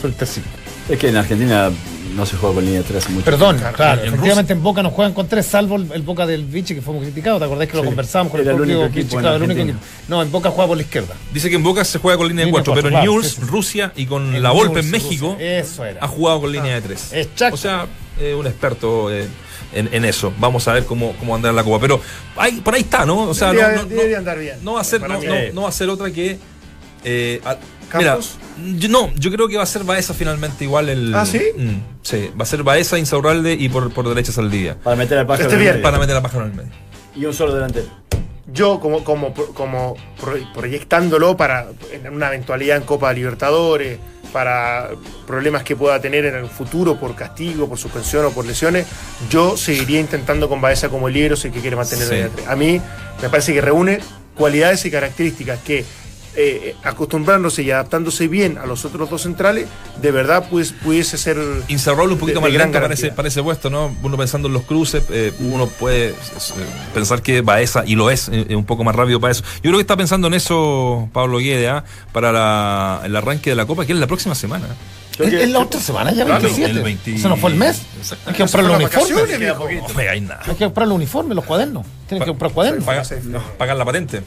Sueltecito. 0.00 0.48
Es 0.90 0.98
que 0.98 1.08
en 1.08 1.16
Argentina 1.16 1.70
no 2.14 2.26
se 2.26 2.36
juega 2.36 2.54
con 2.54 2.64
línea 2.64 2.80
de 2.80 2.86
tres 2.86 3.04
hace 3.04 3.12
mucho 3.12 3.24
Perdón, 3.24 3.58
Claro, 3.58 3.76
claro, 3.76 4.00
en 4.02 4.08
efectivamente 4.08 4.52
en 4.52 4.62
Boca 4.62 4.82
no 4.82 4.90
juegan 4.90 5.14
con 5.14 5.26
tres, 5.28 5.46
salvo 5.46 5.76
el, 5.76 5.90
el 5.92 6.02
Boca 6.02 6.26
del 6.26 6.44
Vichy 6.44 6.74
que 6.74 6.82
fue 6.82 6.94
muy 6.94 7.02
criticado. 7.04 7.38
¿Te 7.38 7.44
acordás 7.46 7.68
que 7.68 7.76
lo 7.76 7.82
Sí. 7.82 7.86
conversamos 7.88 8.30
con 8.30 8.40
el 8.40 8.48
el 8.48 8.54
propio 8.56 8.88
Vichy? 8.88 9.04
Claro, 9.16 9.36
el 9.36 9.42
único 9.42 9.60
equipo. 9.60 9.78
No, 10.08 10.22
en 10.22 10.30
Boca 10.30 10.50
juega 10.50 10.68
por 10.68 10.76
la 10.76 10.82
izquierda. 10.82 11.14
Dice 11.32 11.48
que 11.50 11.56
en 11.56 11.62
Boca 11.62 11.84
se 11.84 11.98
juega 11.98 12.16
con 12.18 12.28
línea 12.28 12.44
de 12.44 12.46
Línea 12.50 12.62
4, 12.62 12.72
cuatro, 12.72 12.82
pero 12.82 12.88
en 12.96 13.02
claro, 13.04 13.12
Newell's, 13.12 13.34
sí, 13.34 13.40
sí. 13.40 13.46
Rusia 13.50 13.92
y 13.96 14.06
con 14.06 14.34
En 14.34 14.42
la 14.42 14.50
Volpe 14.50 14.80
en 14.80 14.90
México. 14.90 15.36
Eso 15.38 15.84
era. 15.84 16.04
ha 16.04 16.08
jugado 16.08 16.40
con 16.42 16.52
línea 16.52 16.74
de 16.74 16.82
3. 16.82 17.12
Exacto. 17.14 17.54
O 17.54 17.58
sea, 17.58 17.86
eh, 18.20 18.34
un 18.34 18.46
experto 18.46 19.10
eh, 19.10 19.26
en, 19.72 19.88
en 19.92 20.04
eso. 20.04 20.32
Vamos 20.38 20.68
a 20.68 20.72
ver 20.74 20.84
cómo, 20.84 21.14
cómo 21.18 21.34
andar 21.34 21.54
la 21.54 21.64
Copa. 21.64 21.78
Pero 21.80 22.00
ahí, 22.36 22.60
por 22.60 22.74
ahí 22.74 22.82
está, 22.82 23.06
¿no? 23.06 23.20
O 23.22 23.34
sea, 23.34 23.52
Debería- 23.52 23.76
no, 23.76 23.82
no- 23.82 23.88
debería 23.88 24.12
no- 24.12 24.18
andar 24.18 24.38
bien. 24.38 24.56
no 24.62 24.72
va 24.74 24.80
a 24.80 24.84
ser, 24.84 25.00
no, 25.54 25.62
va 25.62 25.68
a 25.68 25.72
ser 25.72 25.88
otra 25.88 26.10
que. 26.10 26.38
eh, 27.04 27.40
¿Campos? 27.92 28.36
Mira, 28.58 28.78
yo- 28.78 28.88
no, 28.88 29.12
yo 29.16 29.30
creo 29.30 29.46
que 29.48 29.56
va 29.56 29.62
a 29.62 29.66
ser 29.66 29.84
Baeza 29.84 30.14
finalmente 30.14 30.64
igual 30.64 30.88
el. 30.88 31.14
¿Ah, 31.14 31.24
sí? 31.26 31.40
Mm, 31.56 31.80
sí, 32.02 32.30
va 32.38 32.42
a 32.42 32.46
ser 32.46 32.62
Baeza, 32.62 32.98
Insaurralde 32.98 33.52
y 33.54 33.68
por, 33.68 33.92
por 33.92 34.08
derecha 34.08 34.32
Saldivia. 34.32 34.76
Para 34.82 34.96
meter 34.96 35.18
al 35.18 35.26
pájaro 35.26 35.44
Este 35.48 35.54
en 35.56 35.60
el 35.62 35.68
medio. 35.68 35.82
Para 35.82 35.98
meter 35.98 36.14
la 36.14 36.22
pájara 36.22 36.44
en 36.46 36.50
el 36.52 36.56
medio. 36.56 36.70
Y 37.14 37.24
un 37.26 37.34
solo 37.34 37.54
delantero. 37.54 37.86
Yo, 38.52 38.80
como, 38.80 39.04
como, 39.04 39.32
como 39.32 39.96
pro- 40.20 40.36
proyectándolo 40.52 41.36
para 41.36 41.66
en 41.92 42.12
una 42.12 42.26
eventualidad 42.28 42.76
en 42.76 42.82
Copa 42.82 43.12
Libertadores, 43.12 43.98
para 44.32 44.90
problemas 45.26 45.62
que 45.62 45.76
pueda 45.76 46.00
tener 46.00 46.24
en 46.24 46.34
el 46.34 46.46
futuro 46.46 46.98
por 46.98 47.14
castigo, 47.14 47.68
por 47.68 47.78
suspensión 47.78 48.24
o 48.24 48.30
por 48.30 48.46
lesiones, 48.46 48.86
yo 49.30 49.56
seguiría 49.56 50.00
intentando 50.00 50.48
con 50.48 50.60
Baeza 50.60 50.88
como 50.88 51.08
libero 51.08 51.36
si 51.36 51.48
es 51.48 51.54
que 51.54 51.60
quiere 51.60 51.76
mantener 51.76 52.04
Sí. 52.06 52.10
la 52.14 52.18
idea. 52.18 52.30
A 52.50 52.56
mí 52.56 52.80
me 53.22 53.28
parece 53.28 53.52
que 53.52 53.60
reúne 53.60 54.00
cualidades 54.34 54.84
y 54.86 54.90
características 54.90 55.60
que 55.60 55.84
eh, 56.36 56.74
acostumbrándose 56.82 57.62
y 57.62 57.70
adaptándose 57.70 58.26
bien 58.28 58.56
a 58.58 58.66
los 58.66 58.84
otros 58.84 59.10
dos 59.10 59.22
centrales, 59.22 59.66
de 60.00 60.10
verdad 60.10 60.46
pues, 60.50 60.72
pudiese 60.72 61.18
ser 61.18 61.36
Insaurralde 61.68 62.14
un 62.14 62.18
poquito 62.18 62.38
de- 62.38 62.42
más 62.42 62.50
de 62.50 62.54
gran 62.58 62.68
lento 62.68 62.80
para 62.82 62.94
ese, 62.94 63.02
garantía. 63.02 63.16
para 63.16 63.28
ese 63.28 63.42
puesto, 63.42 63.70
¿no? 63.70 63.94
Uno 64.02 64.16
pensando 64.16 64.48
en 64.48 64.54
los 64.54 64.62
cruces, 64.62 65.04
eh, 65.10 65.32
uno 65.40 65.66
puede 65.66 66.10
eh, 66.10 66.14
pensar 66.94 67.20
que 67.22 67.40
Baeza, 67.42 67.84
y 67.86 67.94
lo 67.96 68.10
es, 68.10 68.28
eh, 68.32 68.54
un 68.56 68.64
poco 68.64 68.82
más 68.84 68.94
rápido 68.96 69.20
para 69.20 69.32
eso. 69.32 69.42
Yo 69.56 69.62
creo 69.70 69.74
que 69.74 69.80
está 69.82 69.96
pensando 69.96 70.26
en 70.28 70.34
eso 70.34 71.08
Pablo 71.12 71.38
Guede, 71.38 71.68
¿ah? 71.68 71.84
para 72.12 72.32
la- 72.32 73.02
el 73.04 73.14
arranque 73.14 73.50
de 73.50 73.56
la 73.56 73.66
Copa, 73.66 73.84
que 73.86 73.92
es 73.92 73.98
la 73.98 74.06
próxima 74.06 74.34
semana. 74.34 74.66
Es, 75.18 75.50
la 75.50 75.58
otra 75.58 75.78
semana 75.78 76.10
ya, 76.12 76.24
Claro, 76.24 76.40
27. 76.42 76.70
el 76.78 76.82
20 76.82 77.14
Eso 77.16 77.28
no 77.28 77.36
fue 77.36 77.50
el 77.50 77.56
mes. 77.56 77.82
Hay 78.24 78.32
que 78.32 78.38
comprar 78.44 78.64
los 78.64 78.76
uniformes. 78.76 79.40
No. 79.40 80.34
Hay 80.46 80.54
que 80.56 80.64
comprar 80.64 80.88
los 80.88 80.96
uniformes, 80.96 81.36
los 81.36 81.44
cuadernos. 81.44 81.86
Tienes 82.08 82.24
que 82.24 82.30
comprar 82.30 82.50
cuadernos. 82.52 82.84
Pagar, 82.84 83.04
sí, 83.04 83.16
sí. 83.22 83.28
pagar 83.58 83.76
la 83.76 83.84
patente. 83.84 84.22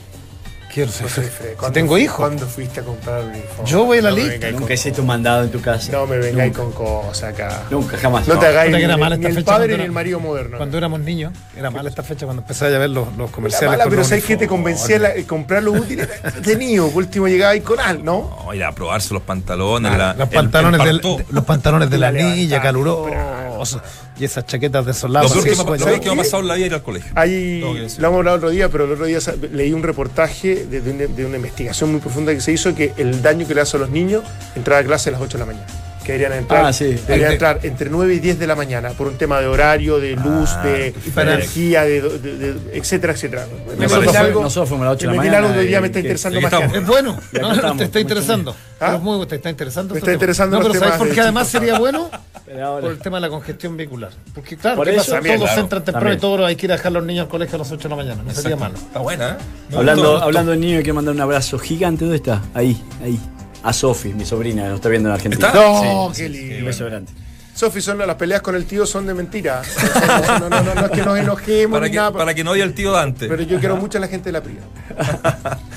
Quiero 0.75 0.91
ser- 0.91 1.07
Fred, 1.09 1.29
Si 1.51 1.55
¿cuándo- 1.55 1.71
tengo 1.73 1.97
hijos. 1.97 2.17
¿Cuándo 2.17 2.45
fuiste 2.45 2.81
a 2.81 2.83
comprar 2.83 3.21
un 3.23 3.29
uniforme? 3.29 3.69
Yo 3.71 3.85
voy 3.85 3.99
a 3.99 4.01
la 4.01 4.09
No 4.09 4.15
lista. 4.17 4.51
Nunca 4.51 4.73
hiciste 4.73 4.99
un 4.99 5.07
mandado 5.07 5.43
en 5.45 5.49
tu 5.49 5.61
casa. 5.61 5.89
No 5.93 6.05
me 6.05 6.17
vengáis 6.17 6.51
con 6.53 6.73
cosas 6.73 7.33
acá. 7.33 7.63
Nunca, 7.71 7.97
jamás. 7.97 8.27
No 8.27 8.37
te 8.37 8.45
hagáis 8.47 8.71
que 8.73 8.77
ni, 8.79 8.83
era 8.83 8.97
mala 8.97 9.15
ni 9.15 9.21
esta 9.23 9.29
el 9.29 9.35
fecha 9.35 9.51
padre 9.53 9.67
ni 9.69 9.73
era- 9.75 9.83
el 9.85 9.91
marido 9.93 10.19
moderno. 10.19 10.57
Cuando 10.57 10.77
éramos 10.77 10.99
niños, 10.99 11.31
era 11.55 11.71
mala 11.71 11.87
esta 11.87 12.03
fecha 12.03 12.25
cuando 12.25 12.41
empecé 12.41 12.65
a 12.65 12.77
ver 12.77 12.89
los, 12.89 13.07
los 13.15 13.27
Era 13.27 13.31
comerciales. 13.31 13.69
mala, 13.69 13.83
con 13.85 13.91
pero 13.91 14.03
¿sabes 14.03 14.25
qué 14.25 14.35
te 14.35 14.47
convencía 14.49 14.97
el 14.97 15.25
comprar 15.25 15.63
los 15.63 15.79
útiles? 15.79 16.09
Tenido, 16.43 16.89
por 16.89 17.03
último 17.03 17.29
llegaba 17.29 17.57
con 17.61 17.79
al, 17.79 18.03
¿no? 18.03 18.37
No, 18.45 18.53
ir 18.53 18.63
a 18.65 18.73
probarse 18.73 19.13
los 19.13 19.23
pantalones, 19.23 19.97
la, 19.97 20.13
Los 20.13 20.27
pantalones, 20.27 20.81
el 20.81 20.85
del- 20.87 20.99
partó. 21.01 21.17
de- 21.19 21.25
los 21.33 21.45
pantalones 21.45 21.89
de 21.89 21.97
la 21.99 22.11
La 22.11 22.21
niña, 22.21 22.61
calurosos. 22.61 23.77
Y 24.17 24.23
esas 24.25 24.45
chaquetas 24.45 24.85
de 24.85 24.91
Lo 24.93 24.97
soldados. 24.97 25.31
peor 25.33 25.43
que 25.43 25.49
me- 25.51 25.55
¿sabes 25.55 25.81
lo 25.97 25.99
que 26.01 26.09
ha 26.09 26.15
pasado 26.15 26.41
en 26.41 26.47
la 26.47 26.55
vida 26.55 26.65
ir 26.67 26.73
al 26.73 26.83
colegio. 26.83 27.11
Ahí, 27.15 27.59
lo 27.59 28.07
hemos 28.07 28.17
hablado 28.19 28.37
otro 28.37 28.49
día, 28.49 28.69
pero 28.69 28.85
el 28.85 28.91
otro 28.93 29.05
día 29.05 29.19
leí 29.51 29.73
un 29.73 29.83
reportaje 29.83 30.65
de, 30.65 30.81
de 30.81 30.91
una, 30.91 31.05
de 31.07 31.25
una 31.25 31.35
investigación 31.35 31.91
muy 31.91 31.99
profunda 31.99 32.33
que 32.33 32.39
se 32.41 32.51
hizo 32.53 32.73
que 32.73 32.93
el 32.97 33.21
daño 33.21 33.45
que 33.47 33.53
le 33.55 33.61
hace 33.61 33.75
a 33.77 33.79
los 33.81 33.89
niños 33.89 34.23
entrar 34.55 34.79
a 34.81 34.85
clase 34.85 35.09
a 35.09 35.11
las 35.13 35.21
8 35.21 35.37
de 35.37 35.39
la 35.39 35.45
mañana. 35.45 35.67
Que 36.05 36.11
deberían 36.13 36.33
entrar, 36.39 36.65
Ah, 36.65 36.71
sí. 36.71 36.85
deberían 37.07 37.31
entrar 37.31 37.59
entre 37.63 37.89
9 37.89 38.13
y 38.13 38.19
10 38.19 38.37
de 38.37 38.45
la 38.45 38.55
mañana 38.55 38.89
por 38.91 39.07
un 39.07 39.17
tema 39.17 39.39
de 39.41 39.47
horario, 39.47 39.99
de 39.99 40.11
luz, 40.15 40.51
Ah, 40.53 40.63
de, 40.63 40.93
para- 41.15 41.33
energía, 41.33 41.83
de, 41.83 41.99
de- 42.01 42.37
de- 42.37 42.77
etcétera, 42.77 43.13
etcétera. 43.13 43.47
Me 43.75 43.83
Nosotros, 43.83 44.11
fue- 44.11 44.17
algo- 44.19 44.41
nosotros 44.43 44.69
fuimos 44.69 44.85
a 44.85 44.89
las 44.89 44.95
8 44.97 45.07
de 45.07 45.13
la 45.13 45.17
mañana. 45.17 45.37
algo 45.39 45.53
que 45.53 45.61
día 45.61 45.81
me 45.81 45.87
está 45.87 45.99
interesando 45.99 46.39
¿de 46.39 46.41
más? 46.43 46.73
Es 46.75 46.85
bueno, 46.87 47.17
no, 47.41 47.53
estamos, 47.53 47.77
te 47.77 47.83
está 47.85 47.99
interesando. 47.99 48.55
¿Ah? 48.79 48.95
Es 48.95 49.01
muy, 49.01 49.25
te 49.25 49.35
está 49.35 49.49
interesando. 49.49 49.93
Me 49.95 49.99
este 49.99 50.11
está 50.11 50.13
interesando 50.13 50.57
No, 50.59 50.67
pero 50.67 50.79
¿sabes 50.79 50.95
por 50.97 51.07
de 51.07 51.13
qué 51.15 51.21
además 51.21 51.47
sería 51.47 51.79
bueno? 51.79 52.09
Por 52.45 52.91
el 52.91 52.99
tema 52.99 53.17
de 53.17 53.21
la 53.21 53.29
congestión 53.29 53.75
vehicular. 53.75 54.11
Porque 54.35 54.55
claro, 54.55 54.77
Por 54.77 54.85
¿qué 54.85 54.91
eso, 54.91 54.99
pasa? 54.99 55.13
también, 55.15 55.37
Todos 55.37 55.49
claro, 55.49 55.61
entran 55.63 55.83
temprano 55.83 56.03
también. 56.05 56.17
y 56.19 56.21
todos 56.21 56.47
hay 56.47 56.55
que 56.55 56.65
ir 56.67 56.71
a 56.71 56.75
dejar 56.75 56.87
a 56.89 56.93
los 56.93 57.03
niños 57.03 57.23
al 57.23 57.29
colegio 57.29 57.55
a 57.55 57.59
las 57.59 57.71
8 57.71 57.83
de 57.83 57.89
la 57.89 57.95
mañana. 57.95 58.21
No 58.23 58.31
sería 58.35 58.55
malo. 58.55 58.75
Está 58.75 58.99
buena, 58.99 59.29
¿eh? 59.31 59.75
Hablando, 59.75 60.21
hablando 60.21 60.51
de 60.51 60.57
niño, 60.57 60.77
quiero 60.77 60.93
mandar 60.93 61.15
un 61.15 61.21
abrazo 61.21 61.57
gigante. 61.57 62.01
¿Dónde 62.05 62.17
está? 62.17 62.43
Ahí, 62.53 62.79
ahí. 63.03 63.19
A 63.65 63.73
Sofi, 63.73 64.13
mi 64.13 64.25
sobrina, 64.25 64.61
que 64.63 64.67
nos 64.69 64.75
está 64.77 64.89
viendo 64.89 65.09
en 65.09 65.15
Argentina. 65.15 65.47
¿Está? 65.47 65.59
No, 65.59 66.11
Sí, 66.13 66.21
qué 66.21 66.29
lindo. 66.29 66.57
Un 66.59 66.65
beso 66.65 66.85
grande. 66.85 67.11
Sofi, 67.55 67.81
son 67.81 67.97
las 67.97 68.15
peleas 68.15 68.41
con 68.41 68.53
el 68.55 68.65
tío 68.65 68.85
son 68.85 69.07
de 69.07 69.13
mentira. 69.13 69.61
No, 70.39 70.49
no, 70.49 70.61
no, 70.61 70.75
no 70.75 70.85
es 70.85 70.91
que 70.91 71.01
nos 71.01 71.17
enojemos 71.17 71.71
Para 71.77 71.85
ni 71.87 71.91
que, 71.91 71.97
nada. 71.97 72.11
para 72.11 72.33
que 72.35 72.43
no 72.43 72.51
odie 72.51 72.61
al 72.63 72.73
tío 72.73 72.91
Dante. 72.91 73.27
Pero 73.27 73.41
yo 73.43 73.59
quiero 73.59 73.75
mucho 73.77 73.97
a 73.97 74.01
la 74.01 74.07
gente 74.07 74.25
de 74.25 74.33
la 74.33 74.41
PRIA. 74.43 74.59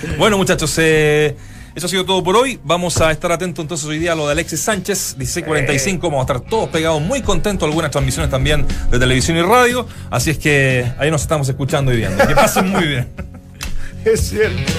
Bueno, 0.18 0.36
muchachos, 0.36 0.74
eh, 0.78 1.36
eso 1.74 1.86
ha 1.86 1.88
sido 1.88 2.04
todo 2.04 2.22
por 2.22 2.36
hoy. 2.36 2.58
Vamos 2.64 3.00
a 3.00 3.10
estar 3.10 3.30
atentos 3.32 3.62
entonces 3.62 3.86
hoy 3.86 3.98
día 3.98 4.12
a 4.12 4.14
lo 4.16 4.26
de 4.26 4.32
Alexis 4.32 4.60
Sánchez, 4.60 5.14
1645. 5.16 6.10
Vamos 6.10 6.28
a 6.28 6.32
estar 6.34 6.50
todos 6.50 6.68
pegados, 6.68 7.00
muy 7.00 7.22
contentos. 7.22 7.66
Algunas 7.66 7.90
transmisiones 7.90 8.30
también 8.30 8.66
de 8.90 8.98
televisión 8.98 9.36
y 9.38 9.42
radio. 9.42 9.86
Así 10.10 10.30
es 10.30 10.38
que 10.38 10.92
ahí 10.98 11.10
nos 11.10 11.22
estamos 11.22 11.48
escuchando 11.48 11.92
y 11.92 11.96
viendo. 11.98 12.26
Que 12.26 12.34
pasen 12.34 12.68
muy 12.68 12.86
bien. 12.86 13.08
Es 14.04 14.28
cierto. 14.28 14.72